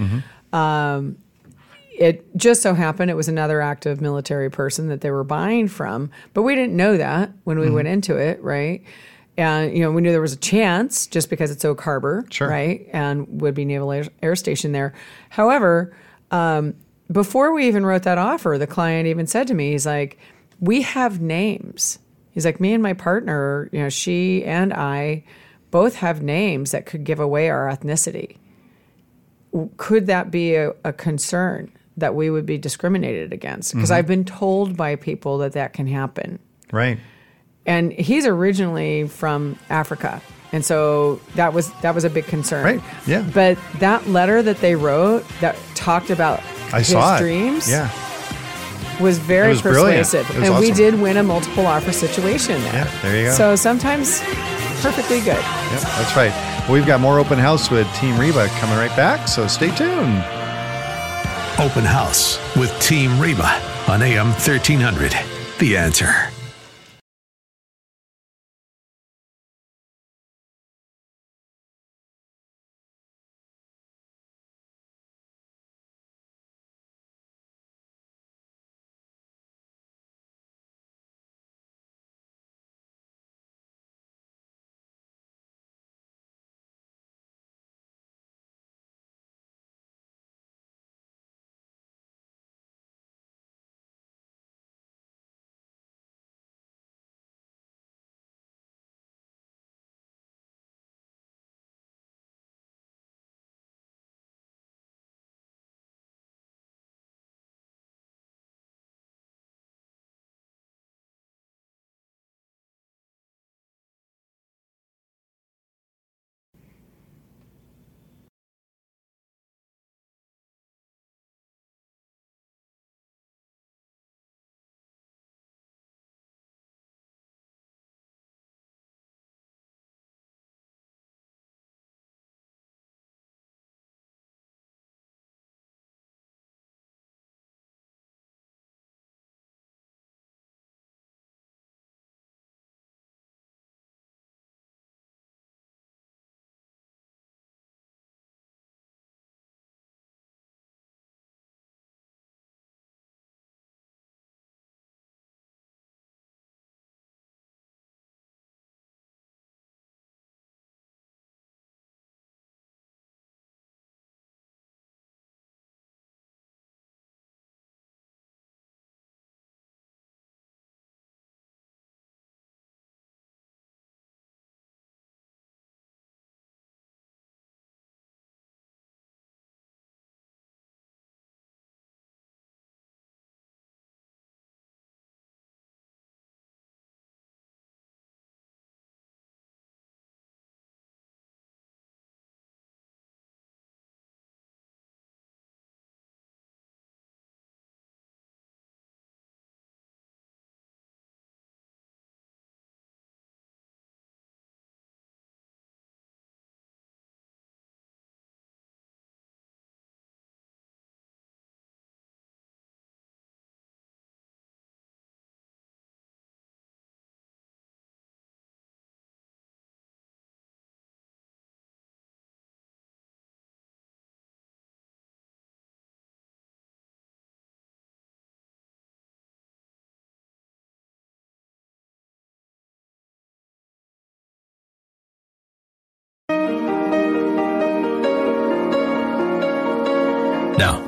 um, 0.56 1.18
it 1.98 2.26
just 2.38 2.62
so 2.62 2.74
happened 2.74 3.10
it 3.10 3.16
was 3.16 3.28
another 3.28 3.62
active 3.62 4.02
military 4.02 4.50
person 4.50 4.88
that 4.90 5.02
they 5.02 5.12
were 5.12 5.24
buying 5.24 5.68
from, 5.68 6.10
but 6.34 6.42
we 6.44 6.56
didn't 6.56 6.76
know 6.76 6.98
that 6.98 7.32
when 7.46 7.60
we 7.60 7.70
went 7.70 7.88
into 7.88 8.16
it, 8.18 8.42
right? 8.44 8.84
And 9.38 9.74
you 9.74 9.82
know, 9.82 9.92
we 9.92 10.02
knew 10.02 10.12
there 10.12 10.22
was 10.22 10.34
a 10.34 10.38
chance 10.38 11.08
just 11.08 11.30
because 11.30 11.52
it's 11.52 11.64
Oak 11.66 11.82
Harbor, 11.82 12.26
Sure. 12.30 12.48
right, 12.50 12.88
and 12.94 13.28
Whidbey 13.28 13.66
Naval 13.66 13.92
Air, 13.92 14.06
Air 14.22 14.36
Station 14.36 14.72
there. 14.72 14.94
However, 15.30 15.94
um, 16.32 16.74
before 17.12 17.54
we 17.54 17.68
even 17.68 17.86
wrote 17.86 18.04
that 18.04 18.18
offer, 18.18 18.58
the 18.58 18.68
client 18.68 19.08
even 19.08 19.28
said 19.28 19.48
to 19.48 19.54
me, 19.54 19.72
he's 19.72 19.86
like, 19.86 20.18
"We 20.60 20.82
have 20.84 21.22
names." 21.22 22.00
He's 22.32 22.46
like, 22.46 22.60
"Me 22.60 22.74
and 22.74 22.82
my 22.84 22.94
partner, 22.94 23.70
you 23.72 23.80
know, 23.80 23.90
she 23.90 24.44
and 24.44 24.74
I 24.74 25.24
both 25.72 25.96
have 25.96 26.22
names 26.24 26.72
that 26.72 26.86
could 26.86 27.04
give 27.04 27.20
away 27.20 27.50
our 27.50 27.68
ethnicity." 27.68 28.38
Could 29.78 30.08
that 30.08 30.32
be 30.32 30.56
a, 30.56 30.74
a 30.84 30.94
concern 30.94 31.72
that 31.98 32.16
we 32.16 32.30
would 32.30 32.46
be 32.46 32.58
discriminated 32.58 33.32
against? 33.32 33.74
Because 33.74 33.90
mm-hmm. 33.90 33.98
I've 33.98 34.08
been 34.08 34.26
told 34.26 34.76
by 34.76 34.96
people 34.96 35.38
that 35.40 35.54
that 35.54 35.74
can 35.74 35.88
happen. 35.88 36.40
Right. 36.72 37.00
And 37.66 37.92
he's 37.94 38.26
originally 38.26 39.08
from 39.08 39.58
Africa. 39.70 40.22
And 40.52 40.64
so 40.64 41.20
that 41.36 41.54
was 41.54 41.72
that 41.82 41.96
was 41.96 42.04
a 42.04 42.10
big 42.10 42.26
concern. 42.26 42.64
Right, 42.64 42.82
yeah. 43.08 43.30
But 43.34 43.58
that 43.80 44.08
letter 44.08 44.42
that 44.44 44.58
they 44.58 44.76
wrote 44.76 45.26
that 45.42 45.58
talked 45.74 46.10
about 46.10 46.40
I 46.72 46.80
his 46.80 46.90
saw 46.90 47.16
it. 47.16 47.20
dreams 47.20 47.70
Yeah. 47.70 47.90
was 49.02 49.18
very 49.18 49.50
was 49.50 49.62
persuasive. 49.62 50.30
And 50.38 50.58
we 50.60 50.72
did 50.72 51.02
win 51.02 51.18
a 51.18 51.24
multiple 51.24 51.66
offer 51.66 51.92
situation 51.92 52.62
there. 52.62 52.74
Yeah, 52.74 53.02
there 53.02 53.18
you 53.18 53.26
go. 53.28 53.34
So 53.34 53.56
sometimes 53.56 54.22
perfectly 54.86 55.20
good. 55.20 55.42
Yep, 55.42 55.82
that's 55.82 56.16
right. 56.16 56.32
Well, 56.62 56.74
we've 56.74 56.86
got 56.86 57.02
more 57.02 57.18
open 57.18 57.40
house 57.40 57.72
with 57.72 57.92
Team 57.96 58.20
Reba 58.20 58.48
coming 58.60 58.78
right 58.78 58.96
back, 58.96 59.28
so 59.28 59.48
stay 59.48 59.76
tuned. 59.76 60.24
Open 61.58 61.84
House 61.84 62.38
with 62.56 62.72
Team 62.80 63.20
Reba 63.20 63.50
on 63.88 64.04
AM 64.04 64.28
1300. 64.28 65.16
The 65.58 65.78
answer. 65.78 66.35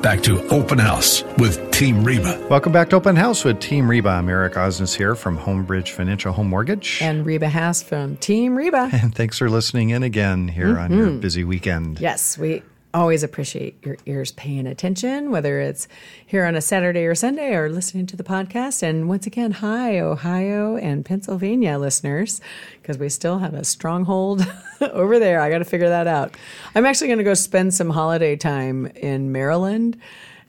Back 0.08 0.24
to 0.24 0.42
Open 0.48 0.80
House 0.80 1.26
with 1.38 1.70
Team 1.72 2.02
Reba. 2.02 2.42
Welcome 2.50 2.72
back 2.72 2.90
to 2.92 2.96
Open 2.96 3.18
House 3.18 3.44
with 3.44 3.60
Team 3.60 3.90
Reba. 3.90 4.08
I'm 4.08 4.30
Eric 4.30 4.54
Osnes 4.54 4.96
here 4.96 5.16
from 5.16 5.38
Homebridge 5.38 5.90
Financial 5.90 6.32
Home 6.32 6.48
Mortgage. 6.48 7.00
And 7.02 7.26
Reba 7.26 7.50
Haas 7.50 7.84
from 7.84 8.16
Team 8.16 8.56
Reba. 8.56 8.90
And 8.94 9.14
thanks 9.14 9.38
for 9.38 9.50
listening 9.50 9.90
in 9.90 10.04
again 10.04 10.48
here 10.48 10.68
mm-hmm. 10.68 10.80
on 10.80 10.98
your 10.98 11.08
mm-hmm. 11.08 11.20
busy 11.20 11.44
weekend. 11.44 12.00
Yes, 12.00 12.38
we 12.38 12.64
always 12.98 13.24
appreciate 13.24 13.84
your 13.86 13.98
ears 14.06 14.32
paying 14.32 14.68
attention, 14.68 15.32
whether 15.32 15.60
it's 15.60 15.88
here 16.26 16.46
on 16.46 16.56
a 16.56 16.62
Saturday 16.62 17.06
or 17.06 17.16
Sunday 17.16 17.54
or 17.54 17.70
listening 17.70 18.06
to 18.08 18.16
the 18.16 18.24
podcast. 18.24 18.84
And 18.84 19.08
once 19.08 19.26
again, 19.28 19.52
hi, 19.52 20.00
Ohio 20.00 20.76
and 20.78 21.06
Pennsylvania 21.06 21.78
listeners, 21.78 22.42
because 22.82 22.98
we 22.98 23.10
still 23.10 23.40
have 23.40 23.54
a 23.54 23.64
stronghold 23.64 24.46
over 24.82 25.20
there. 25.20 25.40
I 25.40 25.50
got 25.50 25.60
to 25.60 25.66
figure 25.66 25.90
that 25.90 26.08
out. 26.08 26.36
I'm 26.76 26.86
actually 26.86 27.08
going 27.08 27.20
to 27.20 27.24
go 27.24 27.34
spend 27.34 27.74
some 27.74 27.90
holiday 27.90 28.36
time 28.36 28.88
in 28.88 29.32
Maryland 29.32 29.98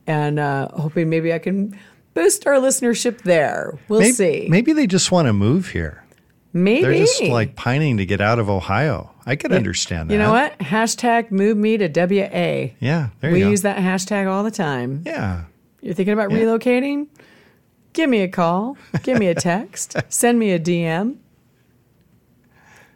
and 0.06 0.38
uh, 0.38 0.68
hoping 0.68 1.10
maybe 1.10 1.32
I 1.32 1.38
can 1.38 1.78
boost 2.14 2.46
our 2.46 2.54
listenership 2.54 3.22
there. 3.22 3.78
We'll 3.88 4.00
maybe, 4.00 4.12
see. 4.12 4.46
Maybe 4.48 4.72
they 4.72 4.86
just 4.86 5.12
want 5.12 5.26
to 5.26 5.32
move 5.32 5.68
here. 5.70 6.02
Maybe. 6.52 6.82
They're 6.82 7.06
just 7.06 7.22
like 7.22 7.56
pining 7.56 7.98
to 7.98 8.06
get 8.06 8.20
out 8.20 8.38
of 8.38 8.48
Ohio. 8.48 9.14
I 9.28 9.36
could 9.36 9.52
understand 9.52 10.08
that. 10.08 10.14
You 10.14 10.18
know 10.18 10.32
what? 10.32 10.58
Hashtag 10.58 11.30
move 11.30 11.58
me 11.58 11.76
to 11.76 11.88
WA. 11.88 12.72
Yeah, 12.80 13.10
there 13.20 13.30
we 13.30 13.40
you 13.40 13.44
go. 13.44 13.50
use 13.50 13.60
that 13.60 13.76
hashtag 13.76 14.26
all 14.26 14.42
the 14.42 14.50
time. 14.50 15.02
Yeah. 15.04 15.44
You're 15.82 15.92
thinking 15.92 16.14
about 16.14 16.30
yeah. 16.30 16.38
relocating? 16.38 17.08
Give 17.92 18.08
me 18.08 18.22
a 18.22 18.28
call. 18.28 18.78
Give 19.02 19.18
me 19.18 19.26
a 19.28 19.34
text. 19.50 19.96
send 20.08 20.38
me 20.38 20.52
a 20.52 20.58
DM. 20.58 21.18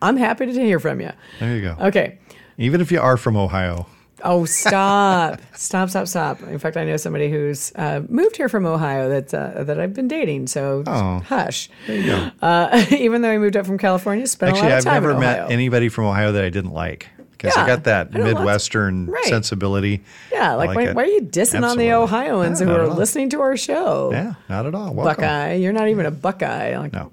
I'm 0.00 0.16
happy 0.16 0.46
to 0.46 0.52
hear 0.52 0.80
from 0.80 1.02
you. 1.02 1.12
There 1.38 1.54
you 1.54 1.60
go. 1.60 1.76
Okay. 1.78 2.18
Even 2.56 2.80
if 2.80 2.90
you 2.90 2.98
are 2.98 3.18
from 3.18 3.36
Ohio. 3.36 3.86
Oh, 4.22 4.44
stop. 4.44 5.40
stop, 5.54 5.90
stop, 5.90 6.06
stop. 6.06 6.42
In 6.42 6.58
fact, 6.58 6.76
I 6.76 6.84
know 6.84 6.96
somebody 6.96 7.30
who's 7.30 7.72
uh, 7.74 8.02
moved 8.08 8.36
here 8.36 8.48
from 8.48 8.66
Ohio 8.66 9.08
that, 9.08 9.34
uh, 9.34 9.64
that 9.64 9.80
I've 9.80 9.94
been 9.94 10.08
dating. 10.08 10.46
So 10.46 10.84
oh, 10.86 11.20
hush. 11.20 11.68
There 11.86 11.96
you 11.96 12.06
go. 12.06 12.30
Uh, 12.40 12.84
even 12.90 13.22
though 13.22 13.30
I 13.30 13.38
moved 13.38 13.56
up 13.56 13.66
from 13.66 13.78
California, 13.78 14.26
spent 14.26 14.52
Actually, 14.52 14.68
a 14.68 14.70
lot 14.70 14.78
of 14.78 14.84
time 14.84 14.94
I've 14.94 15.02
never 15.02 15.18
met 15.18 15.50
anybody 15.50 15.88
from 15.88 16.04
Ohio 16.04 16.32
that 16.32 16.44
I 16.44 16.50
didn't 16.50 16.72
like. 16.72 17.08
Because 17.32 17.56
yeah, 17.56 17.64
I 17.64 17.66
got 17.66 17.84
that 17.84 18.12
Midwestern 18.12 19.06
right. 19.06 19.24
sensibility. 19.24 20.04
Yeah, 20.30 20.54
like, 20.54 20.68
like 20.68 20.76
why, 20.76 20.92
why, 20.92 21.02
are 21.02 21.06
you 21.06 21.22
dissing 21.22 21.56
Absolutely. 21.56 21.66
on 21.66 21.78
the 21.78 21.92
Ohioans 21.92 22.60
who 22.60 22.70
are 22.70 22.86
listening 22.86 23.30
to 23.30 23.40
our 23.40 23.56
show? 23.56 24.10
Yeah, 24.12 24.34
not 24.48 24.64
at 24.64 24.76
all. 24.76 24.94
Welcome. 24.94 25.22
Buckeye. 25.22 25.54
You're 25.54 25.72
not 25.72 25.88
even 25.88 26.06
a 26.06 26.12
Buckeye. 26.12 26.78
Like, 26.78 26.92
no. 26.92 27.10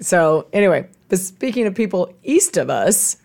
So, 0.00 0.46
anyway, 0.54 0.88
but 1.10 1.18
speaking 1.18 1.66
of 1.66 1.74
people 1.74 2.14
east 2.22 2.56
of 2.56 2.70
us, 2.70 3.18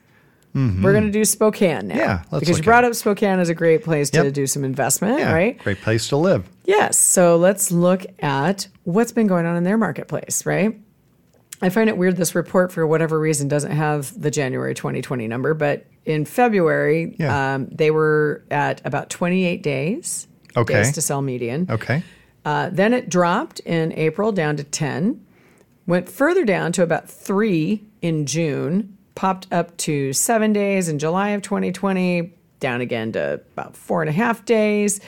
Mm-hmm. 0.56 0.84
We're 0.84 0.92
going 0.92 1.06
to 1.06 1.12
do 1.12 1.26
Spokane 1.26 1.88
now. 1.88 1.96
Yeah, 1.96 2.24
because 2.32 2.58
you 2.58 2.64
brought 2.64 2.86
up 2.86 2.94
Spokane 2.94 3.40
as 3.40 3.50
a 3.50 3.56
great 3.56 3.84
place 3.84 4.12
to 4.12 4.26
yep. 4.26 4.34
do 4.34 4.46
some 4.46 4.64
investment, 4.64 5.20
yeah, 5.20 5.34
right? 5.34 5.58
Great 5.58 5.82
place 5.82 6.08
to 6.10 6.18
live. 6.18 6.48
Yes. 6.66 7.00
So 7.00 7.38
let's 7.38 7.72
look 7.72 8.06
at 8.20 8.68
what's 8.84 9.12
been 9.12 9.28
going 9.28 9.46
on 9.46 9.56
in 9.56 9.64
their 9.64 9.78
marketplace, 9.78 10.46
right? 10.46 10.80
I 11.62 11.70
find 11.70 11.90
it 11.90 11.98
weird 11.98 12.18
this 12.18 12.36
report, 12.36 12.72
for 12.72 12.86
whatever 12.86 13.20
reason, 13.20 13.48
doesn't 13.48 13.72
have 13.72 14.20
the 14.20 14.30
January 14.30 14.76
2020 14.76 15.28
number, 15.28 15.54
but 15.54 15.86
in 16.06 16.26
February, 16.26 17.16
yeah. 17.18 17.56
um, 17.56 17.68
they 17.72 17.90
were 17.90 18.44
at 18.52 18.86
about 18.86 19.10
28 19.10 19.64
days, 19.64 20.28
okay. 20.58 20.74
days 20.74 20.92
to 20.92 21.02
sell 21.02 21.22
median. 21.22 21.68
Okay. 21.70 22.04
Uh, 22.46 22.70
then 22.72 22.94
it 22.94 23.10
dropped 23.10 23.62
in 23.62 23.94
April 23.94 24.34
down 24.34 24.58
to 24.58 24.64
10, 24.64 25.26
went 25.88 26.10
further 26.10 26.44
down 26.44 26.74
to 26.74 26.84
about 26.84 27.10
three 27.10 27.84
in 28.02 28.26
June, 28.26 28.98
popped 29.16 29.48
up 29.52 29.76
to 29.78 30.14
seven 30.14 30.54
days 30.54 30.90
in 30.90 31.00
July 31.00 31.30
of 31.30 31.42
2020, 31.42 32.34
down 32.60 32.82
again 32.82 33.12
to 33.12 33.42
about 33.54 33.76
four 33.76 34.02
and 34.02 34.10
a 34.10 34.14
half 34.14 34.46
days 34.46 35.00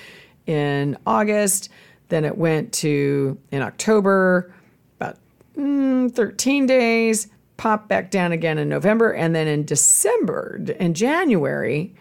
in 0.46 0.98
August. 1.06 1.70
Then 2.10 2.26
it 2.26 2.38
went 2.38 2.74
to 2.74 3.38
in 3.52 3.62
October, 3.62 4.54
about 4.98 5.18
mm, 5.58 6.14
13 6.14 6.66
days, 6.66 7.28
popped 7.58 7.88
back 7.88 8.12
down 8.12 8.32
again 8.32 8.58
in 8.58 8.70
November. 8.70 9.12
And 9.12 9.36
then 9.36 9.48
in 9.48 9.66
December 9.66 10.62
and 10.80 10.96
January 10.96 11.96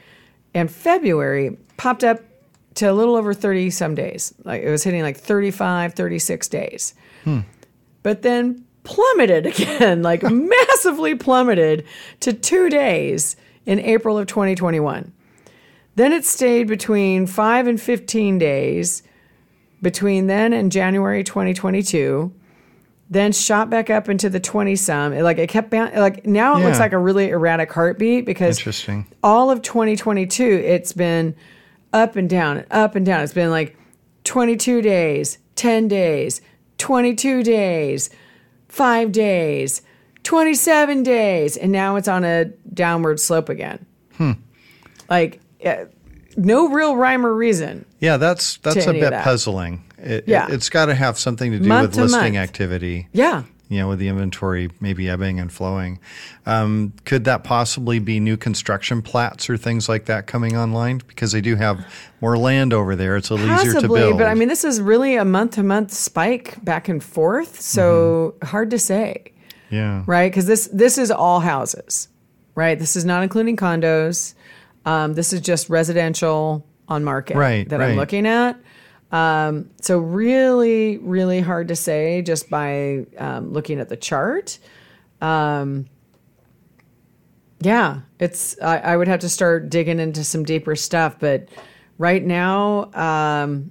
and 0.52 0.70
February, 0.70 1.57
popped 1.76 2.05
up 2.05 2.20
to 2.74 2.86
a 2.86 2.92
little 2.92 3.16
over 3.16 3.32
30 3.32 3.70
some 3.70 3.94
days. 3.94 4.34
Like 4.44 4.62
it 4.62 4.70
was 4.70 4.82
hitting 4.84 5.02
like 5.02 5.16
35, 5.16 5.94
36 5.94 6.48
days. 6.48 6.94
Hmm. 7.22 7.40
But 8.02 8.22
then 8.22 8.64
plummeted 8.85 9.47
again, 9.61 10.03
like 10.03 10.22
massively 10.30 11.14
plummeted 11.14 11.85
to 12.20 12.32
two 12.32 12.70
days 12.70 13.37
in 13.66 13.80
April 13.80 14.16
of 14.16 14.26
2021. 14.26 15.12
Then 15.97 16.12
it 16.12 16.24
stayed 16.24 16.66
between 16.66 17.26
five 17.26 17.66
and 17.66 17.80
15 17.80 18.39
days 18.39 19.03
between 19.82 20.26
then 20.26 20.53
and 20.53 20.72
January 20.72 21.22
2022. 21.22 22.32
Then 23.11 23.32
shot 23.32 23.70
back 23.70 23.91
up 23.91 24.09
into 24.09 24.28
the 24.28 24.41
20 24.41 24.74
some. 24.76 25.16
Like 25.18 25.39
it 25.39 25.49
kept, 25.49 25.72
like 25.72 26.26
now 26.26 26.57
it 26.57 26.61
yeah. 26.61 26.66
looks 26.66 26.78
like 26.80 26.93
a 26.93 26.99
really 26.99 27.28
erratic 27.28 27.72
heartbeat 27.72 28.24
because 28.24 28.59
Interesting. 28.59 29.07
all 29.22 29.51
of 29.51 29.62
2022, 29.62 30.43
it's 30.43 30.93
been 30.93 31.37
up 31.93 32.16
and 32.16 32.28
down, 32.28 32.64
up 32.70 32.97
and 32.97 33.07
down. 33.07 33.20
It's 33.20 33.32
been 33.32 33.51
like 33.51 33.76
22 34.24 34.82
days, 34.82 35.39
10 35.55 35.87
days, 35.87 36.41
22 36.78 37.43
days, 37.45 38.11
five 38.74 39.12
days, 39.12 39.82
27 40.24 41.02
days, 41.02 41.56
and 41.56 41.70
now 41.70 41.96
it's 41.96 42.08
on 42.08 42.24
a 42.24 42.46
downward 42.72 43.20
slope 43.20 43.48
again. 43.48 43.86
Hmm. 44.16 44.32
Like, 45.08 45.40
uh, 45.64 45.84
no 46.36 46.68
real 46.68 46.96
rhyme 46.96 47.24
or 47.24 47.34
reason. 47.34 47.84
Yeah, 48.00 48.16
that's 48.16 48.56
that's 48.58 48.86
a 48.86 48.92
bit 48.92 49.12
puzzling. 49.22 49.84
It, 49.98 50.24
yeah. 50.26 50.46
it, 50.46 50.50
has 50.50 50.68
got 50.68 50.86
to 50.86 50.94
have 50.94 51.18
something 51.18 51.52
to 51.52 51.58
do 51.60 51.68
month 51.68 51.90
with 51.90 51.94
to 51.94 52.02
listing 52.02 52.34
month. 52.34 52.48
activity. 52.48 53.08
Yeah 53.12 53.44
you 53.74 53.80
know, 53.80 53.88
with 53.88 53.98
the 53.98 54.08
inventory 54.08 54.70
maybe 54.80 55.08
ebbing 55.08 55.40
and 55.40 55.52
flowing. 55.52 55.98
Um, 56.46 56.92
could 57.04 57.24
that 57.24 57.42
possibly 57.44 57.98
be 57.98 58.20
new 58.20 58.36
construction 58.36 59.02
plats 59.02 59.50
or 59.50 59.56
things 59.56 59.88
like 59.88 60.04
that 60.06 60.26
coming 60.26 60.56
online? 60.56 61.02
Because 61.06 61.32
they 61.32 61.40
do 61.40 61.56
have 61.56 61.84
more 62.20 62.38
land 62.38 62.72
over 62.72 62.94
there. 62.94 63.16
It's 63.16 63.30
a 63.30 63.34
little 63.34 63.48
Possibly, 63.48 63.70
easier 63.70 63.80
to 63.80 63.88
build. 63.88 64.18
But 64.18 64.28
I 64.28 64.34
mean, 64.34 64.48
this 64.48 64.64
is 64.64 64.80
really 64.80 65.16
a 65.16 65.24
month 65.24 65.52
to 65.52 65.62
month 65.62 65.92
spike 65.92 66.64
back 66.64 66.88
and 66.88 67.02
forth. 67.02 67.60
So 67.60 68.34
mm-hmm. 68.36 68.46
hard 68.46 68.70
to 68.70 68.78
say. 68.78 69.32
Yeah. 69.70 70.04
Right? 70.06 70.30
Because 70.30 70.46
this, 70.46 70.68
this 70.72 70.98
is 70.98 71.10
all 71.10 71.40
houses, 71.40 72.08
right? 72.54 72.78
This 72.78 72.94
is 72.94 73.04
not 73.04 73.22
including 73.24 73.56
condos. 73.56 74.34
Um, 74.86 75.14
this 75.14 75.32
is 75.32 75.40
just 75.40 75.68
residential 75.68 76.64
on 76.86 77.02
market 77.02 77.36
right, 77.36 77.68
that 77.68 77.80
right. 77.80 77.90
I'm 77.90 77.96
looking 77.96 78.26
at. 78.26 78.58
Um, 79.14 79.70
so 79.80 79.98
really, 79.98 80.98
really 80.98 81.40
hard 81.40 81.68
to 81.68 81.76
say 81.76 82.20
just 82.22 82.50
by 82.50 83.06
um, 83.16 83.52
looking 83.52 83.78
at 83.78 83.88
the 83.88 83.96
chart. 83.96 84.58
Um, 85.20 85.86
yeah, 87.60 88.00
it's. 88.18 88.60
I, 88.60 88.78
I, 88.78 88.96
would 88.96 89.06
have 89.06 89.20
to 89.20 89.28
start 89.28 89.70
digging 89.70 90.00
into 90.00 90.24
some 90.24 90.42
deeper 90.42 90.74
stuff, 90.74 91.20
but 91.20 91.48
right 91.96 92.24
now, 92.24 92.92
um, 92.92 93.70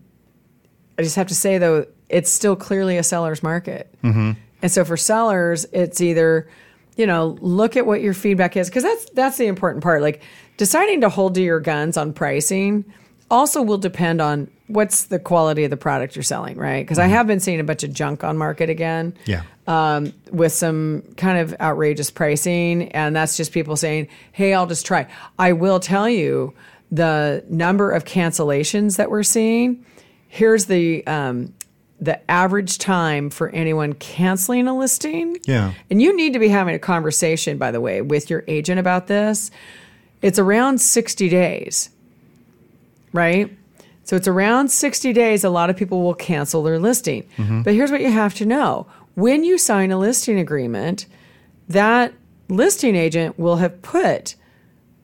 I 0.97 1.01
just 1.01 1.17
have 1.17 1.27
to 1.27 1.35
say 1.35 1.57
though, 1.57 1.87
it's 2.07 2.31
still 2.31 2.55
clearly 2.55 2.95
a 2.95 3.03
seller's 3.03 3.43
market. 3.43 3.93
Mm-hmm. 4.01 4.31
And 4.61 4.71
so 4.71 4.85
for 4.85 4.95
sellers, 4.95 5.65
it's 5.73 5.99
either 5.99 6.49
you 6.95 7.05
know 7.05 7.37
look 7.41 7.75
at 7.75 7.85
what 7.85 8.01
your 8.01 8.13
feedback 8.13 8.55
is 8.55 8.69
because 8.69 8.83
that's 8.83 9.09
that's 9.09 9.37
the 9.37 9.47
important 9.47 9.83
part. 9.83 10.01
Like 10.01 10.23
deciding 10.55 11.01
to 11.01 11.09
hold 11.09 11.35
to 11.35 11.41
your 11.41 11.59
guns 11.59 11.97
on 11.97 12.13
pricing 12.13 12.85
also 13.33 13.61
will 13.63 13.79
depend 13.79 14.21
on 14.21 14.47
what's 14.67 15.05
the 15.05 15.19
quality 15.19 15.63
of 15.63 15.71
the 15.71 15.77
product 15.77 16.15
you're 16.15 16.23
selling, 16.23 16.55
right? 16.55 16.83
Because 16.83 16.99
mm-hmm. 16.99 17.11
I 17.11 17.17
have 17.17 17.27
been 17.27 17.39
seeing 17.39 17.59
a 17.59 17.63
bunch 17.63 17.83
of 17.83 17.91
junk 17.91 18.23
on 18.23 18.37
market 18.37 18.69
again. 18.69 19.15
Yeah. 19.25 19.41
Um, 19.65 20.13
with 20.31 20.51
some 20.51 21.03
kind 21.17 21.39
of 21.39 21.55
outrageous 21.59 22.11
pricing, 22.11 22.91
and 22.91 23.15
that's 23.15 23.35
just 23.35 23.51
people 23.51 23.75
saying, 23.75 24.09
"Hey, 24.33 24.53
I'll 24.53 24.67
just 24.67 24.85
try." 24.85 25.07
I 25.39 25.53
will 25.53 25.79
tell 25.79 26.07
you 26.07 26.53
the 26.91 27.43
number 27.49 27.89
of 27.89 28.05
cancellations 28.05 28.97
that 28.97 29.09
we're 29.09 29.23
seeing. 29.23 29.85
Here's 30.27 30.65
the 30.65 31.05
um, 31.07 31.53
the 31.99 32.19
average 32.29 32.77
time 32.77 33.29
for 33.29 33.49
anyone 33.49 33.93
canceling 33.93 34.67
a 34.67 34.77
listing. 34.77 35.37
Yeah. 35.45 35.73
And 35.89 36.01
you 36.01 36.15
need 36.15 36.33
to 36.33 36.39
be 36.39 36.49
having 36.49 36.75
a 36.75 36.79
conversation, 36.79 37.57
by 37.57 37.71
the 37.71 37.79
way, 37.79 38.01
with 38.01 38.29
your 38.29 38.43
agent 38.47 38.79
about 38.79 39.07
this. 39.07 39.49
It's 40.21 40.39
around 40.39 40.79
60 40.79 41.29
days, 41.29 41.89
right? 43.13 43.55
So 44.03 44.17
it's 44.17 44.27
around 44.27 44.69
60 44.69 45.13
days, 45.13 45.43
a 45.43 45.49
lot 45.49 45.69
of 45.69 45.77
people 45.77 46.03
will 46.03 46.13
cancel 46.13 46.61
their 46.61 46.77
listing. 46.77 47.23
Mm-hmm. 47.37 47.61
But 47.61 47.73
here's 47.73 47.91
what 47.91 48.01
you 48.01 48.11
have 48.11 48.33
to 48.35 48.45
know 48.45 48.85
when 49.15 49.43
you 49.43 49.57
sign 49.57 49.91
a 49.91 49.97
listing 49.97 50.39
agreement, 50.39 51.05
that 51.69 52.13
listing 52.49 52.95
agent 52.95 53.39
will 53.39 53.57
have 53.57 53.81
put 53.81 54.35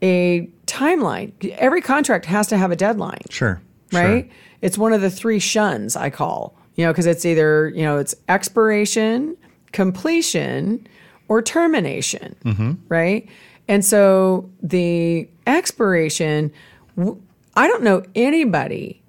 a 0.02 0.50
timeline. 0.66 1.32
Every 1.52 1.82
contract 1.82 2.26
has 2.26 2.48
to 2.48 2.58
have 2.58 2.72
a 2.72 2.76
deadline. 2.76 3.22
Sure. 3.30 3.62
Right? 3.92 4.26
Sure. 4.26 4.36
It's 4.62 4.78
one 4.78 4.94
of 4.94 5.02
the 5.02 5.10
three 5.10 5.40
shuns 5.40 5.96
I 5.96 6.10
call, 6.10 6.56
you 6.76 6.86
know, 6.86 6.92
because 6.92 7.06
it's 7.06 7.26
either, 7.26 7.70
you 7.70 7.84
know, 7.84 7.98
it's 7.98 8.16
expiration, 8.28 9.38
completion, 9.72 10.88
or 11.28 11.42
termination. 11.42 12.36
Mm-hmm. 12.44 12.74
Right? 12.88 13.30
And 13.68 13.86
so 13.86 14.50
the 14.62 15.30
expiration, 15.46 16.52
I 17.60 17.68
don't 17.68 17.84
know 17.84 18.04
anybody 18.16 19.00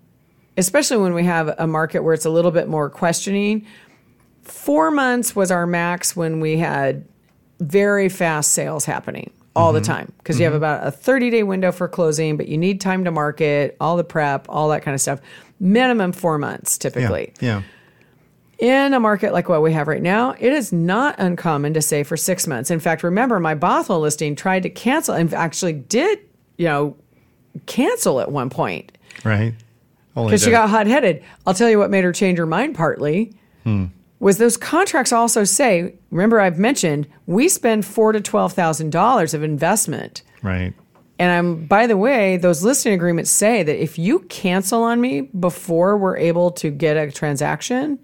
especially 0.56 0.98
when 0.98 1.14
we 1.14 1.24
have 1.24 1.54
a 1.58 1.66
market 1.66 2.04
where 2.04 2.14
it's 2.14 2.26
a 2.26 2.30
little 2.30 2.50
bit 2.50 2.68
more 2.68 2.90
questioning. 2.90 3.66
Four 4.42 4.90
months 4.90 5.34
was 5.34 5.50
our 5.50 5.66
max 5.66 6.14
when 6.14 6.40
we 6.40 6.58
had 6.58 7.06
very 7.60 8.08
fast 8.08 8.52
sales 8.52 8.84
happening 8.84 9.32
all 9.56 9.72
the 9.72 9.80
mm-hmm. 9.80 9.92
time 9.92 10.12
because 10.18 10.38
you 10.38 10.44
have 10.44 10.52
mm-hmm. 10.52 10.58
about 10.58 10.86
a 10.86 10.90
30 10.90 11.30
day 11.30 11.42
window 11.42 11.72
for 11.72 11.88
closing, 11.88 12.36
but 12.36 12.46
you 12.46 12.56
need 12.56 12.80
time 12.80 13.04
to 13.04 13.10
market, 13.10 13.76
all 13.80 13.96
the 13.96 14.04
prep, 14.04 14.46
all 14.48 14.68
that 14.68 14.82
kind 14.82 14.94
of 14.94 15.00
stuff. 15.00 15.20
Minimum 15.58 16.12
four 16.12 16.38
months 16.38 16.78
Yeah. 16.78 16.90
typically. 16.90 17.32
Yeah. 17.40 17.62
In 18.58 18.92
a 18.92 19.00
market 19.00 19.32
like 19.32 19.48
what 19.48 19.62
we 19.62 19.72
have 19.72 19.88
right 19.88 20.02
now, 20.02 20.34
it 20.38 20.52
is 20.52 20.72
not 20.72 21.18
uncommon 21.18 21.72
to 21.74 21.80
say 21.80 22.02
for 22.02 22.16
six 22.16 22.46
months. 22.46 22.70
In 22.70 22.78
fact, 22.78 23.02
remember 23.02 23.40
my 23.40 23.54
Bothell 23.54 24.00
listing 24.00 24.36
tried 24.36 24.62
to 24.64 24.70
cancel 24.70 25.14
and 25.14 25.32
actually 25.32 25.72
did, 25.72 26.18
you 26.58 26.66
know, 26.66 26.96
cancel 27.66 28.20
at 28.20 28.30
one 28.30 28.50
point 28.50 28.92
Right. 29.24 29.54
Because 30.14 30.42
she 30.42 30.50
got 30.50 30.68
hot 30.68 30.86
headed. 30.86 31.22
I'll 31.46 31.54
tell 31.54 31.70
you 31.70 31.78
what 31.78 31.90
made 31.90 32.04
her 32.04 32.12
change 32.12 32.38
her 32.38 32.46
mind 32.46 32.74
partly 32.74 33.32
was 34.18 34.38
those 34.38 34.56
contracts 34.56 35.12
also 35.12 35.44
say, 35.44 35.94
remember 36.10 36.40
I've 36.40 36.58
mentioned 36.58 37.06
we 37.26 37.48
spend 37.48 37.86
four 37.86 38.12
to 38.12 38.20
twelve 38.20 38.52
thousand 38.52 38.90
dollars 38.90 39.34
of 39.34 39.42
investment. 39.42 40.22
Right. 40.42 40.74
And 41.18 41.30
I'm 41.30 41.66
by 41.66 41.86
the 41.86 41.96
way, 41.96 42.36
those 42.36 42.62
listing 42.62 42.92
agreements 42.92 43.30
say 43.30 43.62
that 43.62 43.82
if 43.82 43.98
you 43.98 44.20
cancel 44.20 44.82
on 44.82 45.00
me 45.00 45.22
before 45.22 45.96
we're 45.96 46.16
able 46.16 46.50
to 46.52 46.70
get 46.70 46.96
a 46.96 47.10
transaction, 47.10 47.98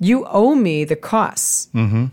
you 0.00 0.26
owe 0.26 0.54
me 0.54 0.84
the 0.84 0.96
costs. 0.96 1.68
Mm-hmm. 1.74 2.06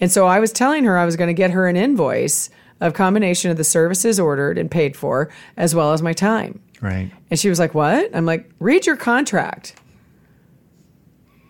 And 0.00 0.12
so 0.12 0.26
I 0.26 0.38
was 0.38 0.52
telling 0.52 0.84
her 0.84 0.98
I 0.98 1.04
was 1.04 1.16
going 1.16 1.28
to 1.28 1.34
get 1.34 1.52
her 1.52 1.66
an 1.66 1.76
invoice 1.76 2.50
of 2.82 2.94
combination 2.94 3.50
of 3.50 3.56
the 3.56 3.64
services 3.64 4.20
ordered 4.20 4.58
and 4.58 4.70
paid 4.70 4.96
for, 4.96 5.30
as 5.56 5.74
well 5.74 5.92
as 5.92 6.02
my 6.02 6.12
time. 6.12 6.60
Right. 6.80 7.10
And 7.30 7.38
she 7.38 7.48
was 7.48 7.58
like, 7.58 7.74
What? 7.74 8.14
I'm 8.14 8.26
like, 8.26 8.50
Read 8.58 8.86
your 8.86 8.96
contract. 8.96 9.76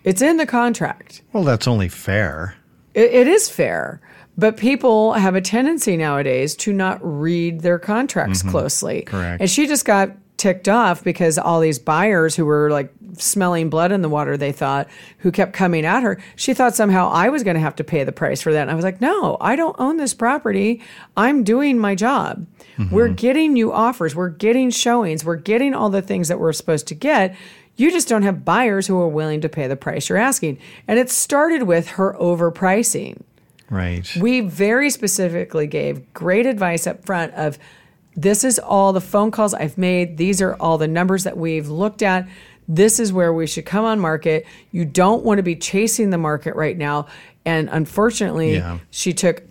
It's 0.04 0.22
in 0.22 0.36
the 0.36 0.46
contract. 0.46 1.22
Well, 1.32 1.44
that's 1.44 1.66
only 1.66 1.88
fair. 1.88 2.56
It, 2.94 3.12
it 3.12 3.28
is 3.28 3.48
fair. 3.48 4.00
But 4.36 4.56
people 4.56 5.12
have 5.12 5.34
a 5.34 5.40
tendency 5.40 5.96
nowadays 5.96 6.56
to 6.56 6.72
not 6.72 6.98
read 7.02 7.60
their 7.60 7.78
contracts 7.78 8.40
mm-hmm. 8.40 8.50
closely. 8.50 9.02
Correct. 9.02 9.40
And 9.40 9.50
she 9.50 9.66
just 9.66 9.84
got 9.84 10.10
ticked 10.38 10.68
off 10.68 11.04
because 11.04 11.38
all 11.38 11.60
these 11.60 11.78
buyers 11.78 12.34
who 12.34 12.44
were 12.44 12.70
like 12.70 12.92
smelling 13.18 13.70
blood 13.70 13.92
in 13.92 14.02
the 14.02 14.08
water, 14.08 14.36
they 14.36 14.52
thought, 14.52 14.88
who 15.18 15.30
kept 15.30 15.52
coming 15.52 15.84
at 15.84 16.02
her, 16.02 16.20
she 16.36 16.54
thought 16.54 16.74
somehow 16.74 17.10
I 17.10 17.28
was 17.28 17.42
going 17.42 17.54
to 17.54 17.60
have 17.60 17.76
to 17.76 17.84
pay 17.84 18.04
the 18.04 18.12
price 18.12 18.40
for 18.40 18.52
that. 18.52 18.62
And 18.62 18.70
I 18.70 18.74
was 18.74 18.84
like, 18.84 19.00
no, 19.00 19.36
I 19.40 19.56
don't 19.56 19.76
own 19.78 19.96
this 19.96 20.14
property. 20.14 20.82
I'm 21.16 21.44
doing 21.44 21.78
my 21.78 21.94
job. 21.94 22.46
We're 22.90 23.06
mm-hmm. 23.06 23.14
getting 23.14 23.56
you 23.56 23.72
offers, 23.72 24.16
we're 24.16 24.30
getting 24.30 24.70
showings, 24.70 25.24
we're 25.24 25.36
getting 25.36 25.74
all 25.74 25.90
the 25.90 26.02
things 26.02 26.28
that 26.28 26.40
we're 26.40 26.54
supposed 26.54 26.88
to 26.88 26.94
get. 26.94 27.36
You 27.76 27.90
just 27.90 28.08
don't 28.08 28.22
have 28.22 28.44
buyers 28.44 28.86
who 28.86 28.98
are 28.98 29.08
willing 29.08 29.40
to 29.42 29.48
pay 29.48 29.66
the 29.66 29.76
price 29.76 30.08
you're 30.08 30.18
asking. 30.18 30.58
And 30.88 30.98
it 30.98 31.10
started 31.10 31.64
with 31.64 31.88
her 31.90 32.14
overpricing. 32.14 33.22
Right. 33.70 34.10
We 34.16 34.40
very 34.40 34.90
specifically 34.90 35.66
gave 35.66 36.12
great 36.12 36.46
advice 36.46 36.86
up 36.86 37.04
front 37.04 37.34
of 37.34 37.58
this 38.14 38.44
is 38.44 38.58
all 38.58 38.92
the 38.92 39.00
phone 39.00 39.30
calls 39.30 39.54
I've 39.54 39.78
made. 39.78 40.18
These 40.18 40.42
are 40.42 40.54
all 40.56 40.76
the 40.76 40.88
numbers 40.88 41.24
that 41.24 41.36
we've 41.36 41.68
looked 41.68 42.02
at. 42.02 42.28
This 42.68 43.00
is 43.00 43.12
where 43.12 43.32
we 43.32 43.46
should 43.46 43.66
come 43.66 43.84
on 43.84 43.98
market. 44.00 44.46
You 44.70 44.84
don't 44.84 45.24
want 45.24 45.38
to 45.38 45.42
be 45.42 45.56
chasing 45.56 46.10
the 46.10 46.18
market 46.18 46.54
right 46.56 46.76
now. 46.78 47.06
And 47.44 47.68
unfortunately, 47.70 48.54
Yeah. 48.54 48.78
she 48.90 49.12
took 49.12 49.42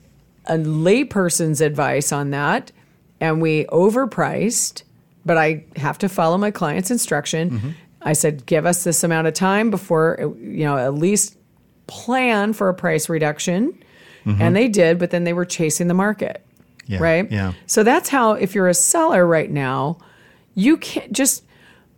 a 0.45 0.55
layperson's 0.57 1.61
advice 1.61 2.11
on 2.11 2.31
that 2.31 2.71
and 3.19 3.41
we 3.41 3.65
overpriced, 3.65 4.83
but 5.25 5.37
I 5.37 5.63
have 5.75 5.97
to 5.99 6.09
follow 6.09 6.37
my 6.37 6.51
client's 6.51 6.89
instruction. 6.91 7.49
Mm-hmm. 7.51 7.69
I 8.01 8.13
said, 8.13 8.45
give 8.45 8.65
us 8.65 8.83
this 8.83 9.03
amount 9.03 9.27
of 9.27 9.33
time 9.35 9.69
before, 9.69 10.17
you 10.39 10.65
know, 10.65 10.77
at 10.77 10.95
least 10.95 11.37
plan 11.87 12.53
for 12.53 12.69
a 12.69 12.73
price 12.73 13.09
reduction. 13.09 13.77
Mm-hmm. 14.25 14.41
And 14.41 14.55
they 14.55 14.67
did, 14.67 14.97
but 14.97 15.11
then 15.11 15.23
they 15.23 15.33
were 15.33 15.45
chasing 15.45 15.87
the 15.87 15.93
market. 15.93 16.43
Yeah, 16.87 16.99
Right? 17.01 17.31
yeah. 17.31 17.53
So 17.67 17.83
that's 17.83 18.09
how, 18.09 18.33
if 18.33 18.55
you're 18.55 18.67
a 18.67 18.73
seller 18.73 19.25
right 19.25 19.49
now, 19.51 19.97
you 20.55 20.77
can't 20.77 21.11
just 21.11 21.43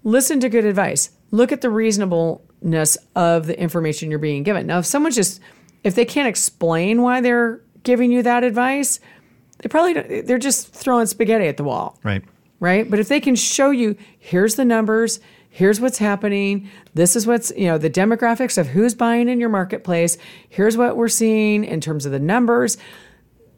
listen 0.04 0.40
to 0.42 0.50
good 0.50 0.66
advice. 0.66 1.10
Look 1.32 1.52
at 1.52 1.62
the 1.62 1.70
reasonableness 1.70 2.98
of 3.16 3.48
the 3.48 3.60
information 3.60 4.10
you're 4.10 4.20
being 4.20 4.44
given. 4.44 4.68
Now, 4.68 4.80
if 4.80 4.86
someone's 4.86 5.16
just, 5.16 5.40
if 5.84 5.96
they 5.96 6.06
can't 6.06 6.28
explain 6.28 7.02
why 7.02 7.22
they're 7.22 7.62
giving 7.84 8.12
you 8.12 8.24
that 8.24 8.44
advice, 8.44 9.00
they 9.60 9.70
probably 9.70 9.94
don't, 9.94 10.28
they're 10.28 10.38
just 10.38 10.74
throwing 10.74 11.06
spaghetti 11.06 11.48
at 11.48 11.58
the 11.58 11.64
wall 11.64 11.98
Right. 12.04 12.24
right? 12.60 12.90
But 12.90 13.00
if 13.00 13.08
they 13.08 13.20
can 13.20 13.36
show 13.36 13.72
you, 13.72 13.96
here's 14.20 14.56
the 14.56 14.66
numbers, 14.66 15.20
here's 15.50 15.80
what's 15.80 15.98
happening, 15.98 16.70
this 16.94 17.16
is 17.16 17.28
what's, 17.28 17.52
you 17.56 17.68
know, 17.68 17.78
the 17.78 17.90
demographics 17.90 18.58
of 18.58 18.68
who's 18.68 18.94
buying 18.94 19.30
in 19.30 19.40
your 19.40 19.50
marketplace, 19.50 20.18
here's 20.50 20.76
what 20.78 20.98
we're 20.98 21.08
seeing 21.08 21.64
in 21.64 21.80
terms 21.80 22.06
of 22.06 22.12
the 22.12 22.20
numbers, 22.20 22.78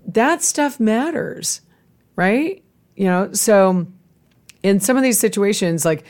that 0.07 0.41
stuff 0.43 0.79
matters, 0.79 1.61
right? 2.15 2.63
You 2.95 3.05
know, 3.05 3.33
so 3.33 3.87
in 4.61 4.79
some 4.79 4.97
of 4.97 5.03
these 5.03 5.19
situations, 5.19 5.85
like 5.85 6.05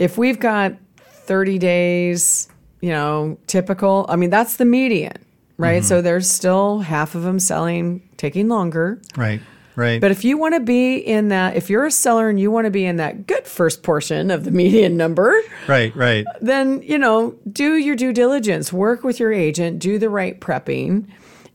if 0.00 0.18
we've 0.18 0.40
got 0.40 0.74
30 0.96 1.58
days, 1.58 2.48
you 2.80 2.88
know, 2.88 3.38
typical, 3.46 4.06
I 4.08 4.16
mean, 4.16 4.30
that's 4.30 4.56
the 4.56 4.64
median, 4.64 5.12
right? 5.58 5.82
Mm-hmm. 5.82 5.86
So 5.86 6.02
there's 6.02 6.28
still 6.28 6.80
half 6.80 7.14
of 7.14 7.22
them 7.22 7.38
selling, 7.38 8.02
taking 8.16 8.48
longer. 8.48 9.00
Right. 9.16 9.40
Right. 9.76 10.00
But 10.00 10.10
if 10.10 10.24
you 10.24 10.36
want 10.36 10.54
to 10.54 10.60
be 10.60 10.96
in 10.96 11.28
that, 11.28 11.54
if 11.54 11.70
you're 11.70 11.86
a 11.86 11.90
seller 11.90 12.28
and 12.28 12.40
you 12.40 12.50
want 12.50 12.64
to 12.64 12.70
be 12.70 12.84
in 12.84 12.96
that 12.96 13.26
good 13.26 13.46
first 13.46 13.82
portion 13.82 14.30
of 14.30 14.44
the 14.44 14.50
median 14.60 14.96
number, 14.96 15.40
right. 15.68 15.94
Right. 15.94 16.26
then, 16.40 16.82
you 16.82 16.98
know, 16.98 17.34
do 17.50 17.76
your 17.76 17.94
due 17.94 18.12
diligence, 18.12 18.72
work 18.72 19.04
with 19.04 19.20
your 19.20 19.32
agent, 19.32 19.78
do 19.78 19.98
the 19.98 20.10
right 20.10 20.38
prepping. 20.40 21.06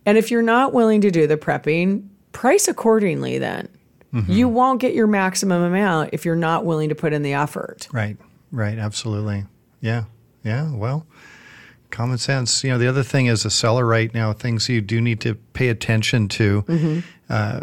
And 0.06 0.18
if 0.18 0.32
you're 0.32 0.42
not 0.42 0.72
willing 0.72 1.02
to 1.02 1.12
do 1.12 1.28
the 1.28 1.38
prepping, 1.38 2.08
price 2.32 2.68
accordingly 2.68 3.38
then. 3.38 3.68
Mm-hmm. 4.14 4.32
You 4.32 4.48
won't 4.48 4.80
get 4.80 4.94
your 4.94 5.08
maximum 5.08 5.62
amount 5.62 6.12
if 6.14 6.24
you're 6.24 6.38
not 6.38 6.64
willing 6.64 6.90
to 6.90 6.96
put 6.96 7.12
in 7.12 7.22
the 7.22 7.34
effort. 7.34 7.90
Right. 7.92 8.18
Right. 8.52 8.78
Absolutely. 8.78 9.46
Yeah. 9.82 10.06
Yeah. 10.44 10.72
Well, 10.74 11.06
common 11.92 12.18
sense. 12.18 12.64
You 12.64 12.72
know, 12.72 12.78
the 12.78 12.88
other 12.88 13.04
thing 13.04 13.26
is 13.28 13.46
a 13.46 13.50
seller 13.50 13.86
right 13.86 14.14
now, 14.14 14.34
things 14.34 14.70
you 14.70 14.82
do 14.82 15.02
need 15.02 15.22
to 15.22 15.36
pay 15.54 15.70
attention 15.70 16.28
to. 16.30 16.62
Mm-hmm. 16.64 17.00
Uh, 17.30 17.60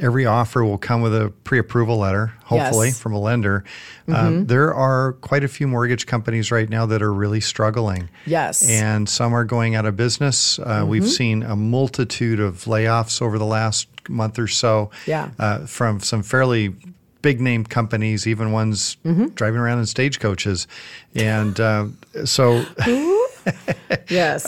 every 0.00 0.26
offer 0.26 0.64
will 0.64 0.78
come 0.78 1.00
with 1.00 1.14
a 1.14 1.32
pre 1.44 1.58
approval 1.58 1.98
letter, 1.98 2.32
hopefully, 2.44 2.88
Yes. 2.88 2.96
Mm-hmm. 2.96 3.02
from 3.02 3.12
a 3.14 3.18
lender. 3.20 3.64
Um, 4.06 4.46
there 4.46 4.72
are 4.72 5.14
quite 5.14 5.44
a 5.44 5.48
few 5.48 5.66
mortgage 5.66 6.06
companies 6.06 6.50
right 6.52 6.68
now 6.68 6.86
that 6.86 7.02
are 7.02 7.12
really 7.12 7.40
struggling. 7.40 8.08
Yes. 8.26 8.62
Mm-hmm. 8.62 8.84
And 8.84 9.08
some 9.08 9.32
are 9.34 9.44
going 9.44 9.74
out 9.74 9.84
of 9.86 9.96
business. 9.96 10.58
Uh, 10.58 10.84
We've 10.86 11.08
seen 11.08 11.42
a 11.42 11.56
multitude 11.56 12.40
of 12.40 12.64
layoffs 12.64 13.20
over 13.20 13.38
the 13.38 13.46
last 13.46 13.88
month 14.08 14.38
or 14.38 14.46
so 14.48 14.90
Yeah. 15.06 15.30
uh, 15.38 15.66
from 15.66 16.00
some 16.00 16.22
fairly 16.22 16.74
big 17.22 17.40
name 17.40 17.64
companies, 17.64 18.26
even 18.26 18.52
ones 18.52 18.96
Mm-hmm. 19.04 19.26
driving 19.28 19.60
around 19.60 19.78
in 19.80 19.86
stagecoaches. 19.86 20.66
And 21.14 21.58
uh, 21.60 21.86
so 22.24 22.64
Yes. 24.08 24.46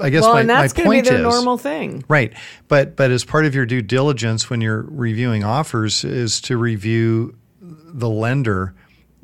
I 0.00 0.10
guess 0.10 0.22
well, 0.22 0.34
my, 0.34 0.40
and 0.40 0.50
that's 0.50 0.72
going 0.72 0.86
to 0.86 0.90
be 0.90 1.00
their 1.08 1.18
is 1.18 1.22
normal 1.22 1.56
thing. 1.56 2.04
right. 2.08 2.32
But 2.66 2.96
but 2.96 3.10
as 3.12 3.24
part 3.24 3.44
of 3.46 3.54
your 3.54 3.64
due 3.64 3.80
diligence 3.82 4.50
when 4.50 4.60
you're 4.60 4.82
reviewing 4.88 5.44
offers 5.44 6.02
is 6.04 6.40
to 6.42 6.56
review 6.56 7.36
the 7.60 8.08
lender. 8.08 8.74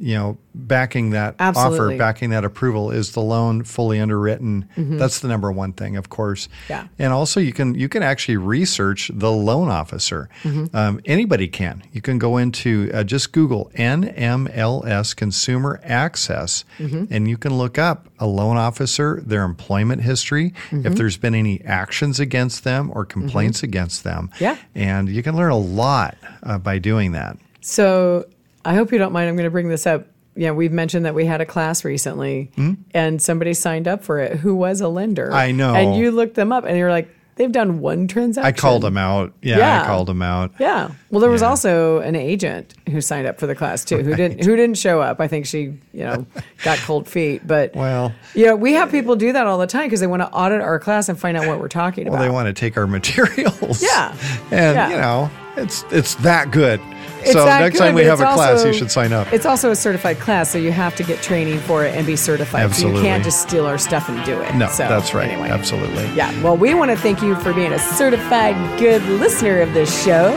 You 0.02 0.14
know, 0.14 0.38
backing 0.54 1.10
that 1.10 1.34
Absolutely. 1.38 1.78
offer, 1.94 1.98
backing 1.98 2.30
that 2.30 2.42
approval 2.42 2.90
is 2.90 3.12
the 3.12 3.20
loan 3.20 3.64
fully 3.64 4.00
underwritten. 4.00 4.66
That's 4.76 5.20
the 5.20 5.28
number 5.28 5.52
one 5.52 5.74
thing, 5.74 5.96
of 5.98 6.08
course. 6.08 6.46
Mm-hmm. 6.46 6.72
Yeah. 6.72 6.86
And 6.98 7.12
also, 7.12 7.38
you 7.38 7.52
can 7.52 7.74
you 7.74 7.86
can 7.88 8.02
actually 8.02 8.38
research 8.38 9.10
the 9.12 9.30
loan 9.30 9.68
officer. 9.68 10.30
Mm-hmm. 10.42 10.74
Um, 10.74 11.00
anybody 11.04 11.48
can. 11.48 11.82
You 11.92 12.00
can 12.00 12.18
go 12.18 12.38
into 12.38 12.90
uh, 12.94 13.04
just 13.04 13.32
Google 13.32 13.70
NMLS 13.74 15.14
Consumer 15.16 15.80
Access, 15.84 16.64
Mm-hmm. 16.78 17.04
and 17.12 17.28
you 17.28 17.36
can 17.36 17.56
look 17.58 17.78
up 17.78 18.08
a 18.18 18.26
loan 18.26 18.56
officer, 18.56 19.20
their 19.24 19.44
employment 19.44 20.02
history, 20.02 20.54
Mm-hmm. 20.70 20.86
if 20.86 20.94
there's 20.94 21.16
been 21.18 21.34
any 21.34 21.62
actions 21.64 22.18
against 22.20 22.64
them 22.64 22.90
or 22.94 23.04
complaints 23.04 23.62
against 23.62 24.04
them. 24.04 24.30
Yeah. 24.40 24.56
And 24.74 25.08
you 25.08 25.22
can 25.22 25.36
learn 25.36 25.50
a 25.52 25.58
lot 25.58 26.16
uh, 26.42 26.58
by 26.58 26.78
doing 26.78 27.12
that. 27.12 27.36
So 27.60 28.26
I 28.64 28.74
hope 28.74 28.92
you 28.92 28.98
don't 28.98 29.12
mind. 29.12 29.28
I'm 29.28 29.36
going 29.36 29.44
to 29.44 29.50
bring 29.50 29.68
this 29.68 29.86
up. 29.86 30.06
Yeah, 30.36 30.52
we've 30.52 30.72
mentioned 30.72 31.06
that 31.06 31.14
we 31.14 31.26
had 31.26 31.40
a 31.40 31.46
class 31.46 31.84
recently 31.84 32.52
hmm? 32.54 32.74
and 32.92 33.20
somebody 33.20 33.52
signed 33.52 33.88
up 33.88 34.04
for 34.04 34.20
it 34.20 34.38
who 34.38 34.54
was 34.54 34.80
a 34.80 34.88
lender. 34.88 35.32
I 35.32 35.50
know. 35.50 35.74
And 35.74 35.96
you 35.96 36.10
looked 36.12 36.34
them 36.34 36.52
up 36.52 36.64
and 36.64 36.78
you're 36.78 36.90
like, 36.90 37.14
they've 37.34 37.50
done 37.50 37.80
one 37.80 38.06
transaction. 38.06 38.46
I 38.46 38.52
called 38.52 38.82
them 38.82 38.96
out. 38.96 39.32
Yeah, 39.42 39.58
Yeah. 39.58 39.82
I 39.82 39.86
called 39.86 40.06
them 40.06 40.22
out. 40.22 40.52
Yeah. 40.58 40.92
Well, 41.10 41.20
there 41.20 41.30
was 41.30 41.42
Yeah. 41.42 41.48
also 41.48 41.98
an 42.00 42.14
agent 42.14 42.74
who 42.88 43.00
signed 43.00 43.26
up 43.26 43.40
for 43.40 43.46
the 43.48 43.54
class 43.56 43.84
too, 43.84 43.98
who 43.98 44.14
didn't 44.14 44.44
who 44.44 44.54
didn't 44.54 44.76
show 44.78 45.00
up. 45.00 45.20
I 45.20 45.26
think 45.26 45.44
she, 45.46 45.72
you 45.92 46.04
know, 46.04 46.24
got 46.64 46.78
cold 46.78 47.08
feet. 47.08 47.46
But 47.46 47.74
Well- 47.74 48.12
you 48.34 48.46
know, 48.46 48.54
we 48.56 48.74
have 48.74 48.90
people 48.92 49.16
do 49.16 49.32
that 49.32 49.46
all 49.46 49.58
the 49.58 49.66
time 49.66 49.84
because 49.86 49.98
they 50.00 50.06
want 50.06 50.22
to 50.22 50.28
audit 50.30 50.60
our 50.60 50.78
class 50.78 51.08
and 51.08 51.18
find 51.18 51.36
out 51.36 51.46
what 51.46 51.58
we're 51.60 51.66
talking 51.68 52.04
about. 52.06 52.12
Well, 52.12 52.22
about. 52.22 52.28
they 52.28 52.34
want 52.34 52.46
to 52.46 52.52
take 52.52 52.76
our 52.76 52.86
materials. 52.86 53.82
Yeah. 53.82 54.12
And, 54.52 54.76
Yeah. 54.76 54.88
you 54.90 54.96
know, 54.96 55.30
It's 55.56 55.84
it's 55.90 56.14
that 56.16 56.52
good. 56.52 56.80
It's 57.22 57.32
so 57.32 57.44
that 57.44 57.60
next 57.60 57.72
good, 57.78 57.84
time 57.86 57.94
we 57.96 58.04
have 58.04 58.20
a 58.20 58.22
it's 58.24 58.34
class, 58.34 58.50
also- 58.52 58.68
you 58.68 58.72
should 58.72 58.90
sign 58.90 59.12
up. 59.12 59.30
It's 59.32 59.44
also 59.44 59.70
a 59.72 59.76
certified 59.76 60.20
class, 60.20 60.48
so 60.48 60.56
you 60.58 60.70
have 60.72 60.94
to 60.96 61.02
get 61.02 61.20
training 61.20 61.58
for 61.58 61.84
it 61.84 61.94
and 61.94 62.06
be 62.06 62.14
certified. 62.16 62.60
So 62.60 62.64
Absolutely. 62.66 63.00
you 63.00 63.06
can't 63.06 63.24
just 63.24 63.42
steal 63.42 63.66
our 63.66 63.76
stuff 63.76 64.08
and 64.08 64.24
do 64.24 64.40
it. 64.40 64.54
No, 64.54 64.68
So, 64.68 64.84
that's 64.88 65.12
right. 65.12 65.28
Anyway. 65.28 65.50
Absolutely. 65.50 66.08
Yeah. 66.14 66.30
Well, 66.40 66.56
we 66.56 66.72
want 66.72 66.92
to 66.92 66.96
thank 66.96 67.20
you 67.20 67.34
for 67.34 67.52
being 67.52 67.72
a 67.72 67.78
certified 67.80 68.54
good 68.78 69.02
listener 69.20 69.60
of 69.60 69.74
this 69.74 69.90
show. 70.04 70.30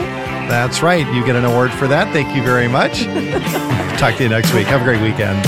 That's 0.64 0.80
right. 0.80 1.06
You 1.12 1.22
get 1.26 1.36
an 1.36 1.44
award 1.44 1.72
for 1.72 1.86
that. 1.88 2.10
Thank 2.14 2.34
you 2.34 2.42
very 2.42 2.68
much. 2.68 3.02
Talk 4.00 4.16
to 4.16 4.22
you 4.22 4.30
next 4.30 4.54
week. 4.54 4.66
Have 4.66 4.80
a 4.80 4.84
great 4.84 5.02
weekend. 5.02 5.44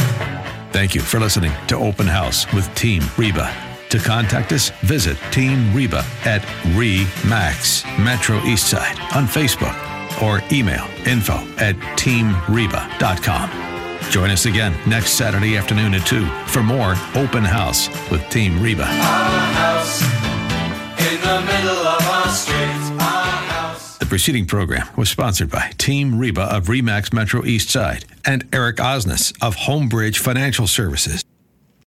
Thank 0.75 0.95
you 0.95 1.01
for 1.01 1.19
listening 1.19 1.53
to 1.69 1.77
Open 1.79 2.07
House 2.07 2.45
with 2.53 2.73
Team 2.75 3.03
Reba. 3.17 3.51
To 3.89 3.99
contact 3.99 4.53
us, 4.53 4.69
visit 4.83 5.17
Team 5.31 5.73
Reba 5.73 6.05
at 6.27 6.43
REMAX 6.77 7.87
Metro 8.05 8.39
Eastside 8.41 9.01
on 9.17 9.25
Facebook 9.25 9.75
or 10.23 10.43
email 10.53 10.87
info 11.07 11.37
at 11.57 11.77
teamreba.com. 11.97 13.51
Join 14.11 14.29
us 14.29 14.45
again 14.45 14.77
next 14.87 15.12
Saturday 15.12 15.57
afternoon 15.57 15.95
at 15.95 16.07
2 16.07 16.27
for 16.45 16.62
more 16.62 16.95
Open 17.14 17.43
House 17.43 17.89
with 18.11 18.23
Team 18.29 18.61
Reba. 18.61 18.85
house 18.85 20.03
in 21.11 21.19
the 21.23 21.41
middle 21.41 21.87
of 21.87 22.07
our 22.07 22.29
street. 22.29 22.95
The 24.07 24.11
preceding 24.11 24.46
program 24.46 24.86
was 24.96 25.11
sponsored 25.11 25.50
by 25.50 25.72
Team 25.78 26.16
Reba 26.16 26.42
of 26.42 26.66
REMAX 26.66 27.12
Metro 27.12 27.44
East 27.44 27.70
Side 27.70 28.04
and 28.24 28.46
Eric 28.52 28.76
Osnes 28.76 29.36
of 29.42 29.57
Homebridge 29.57 30.18
Financial 30.18 30.68
Services. 30.68 31.24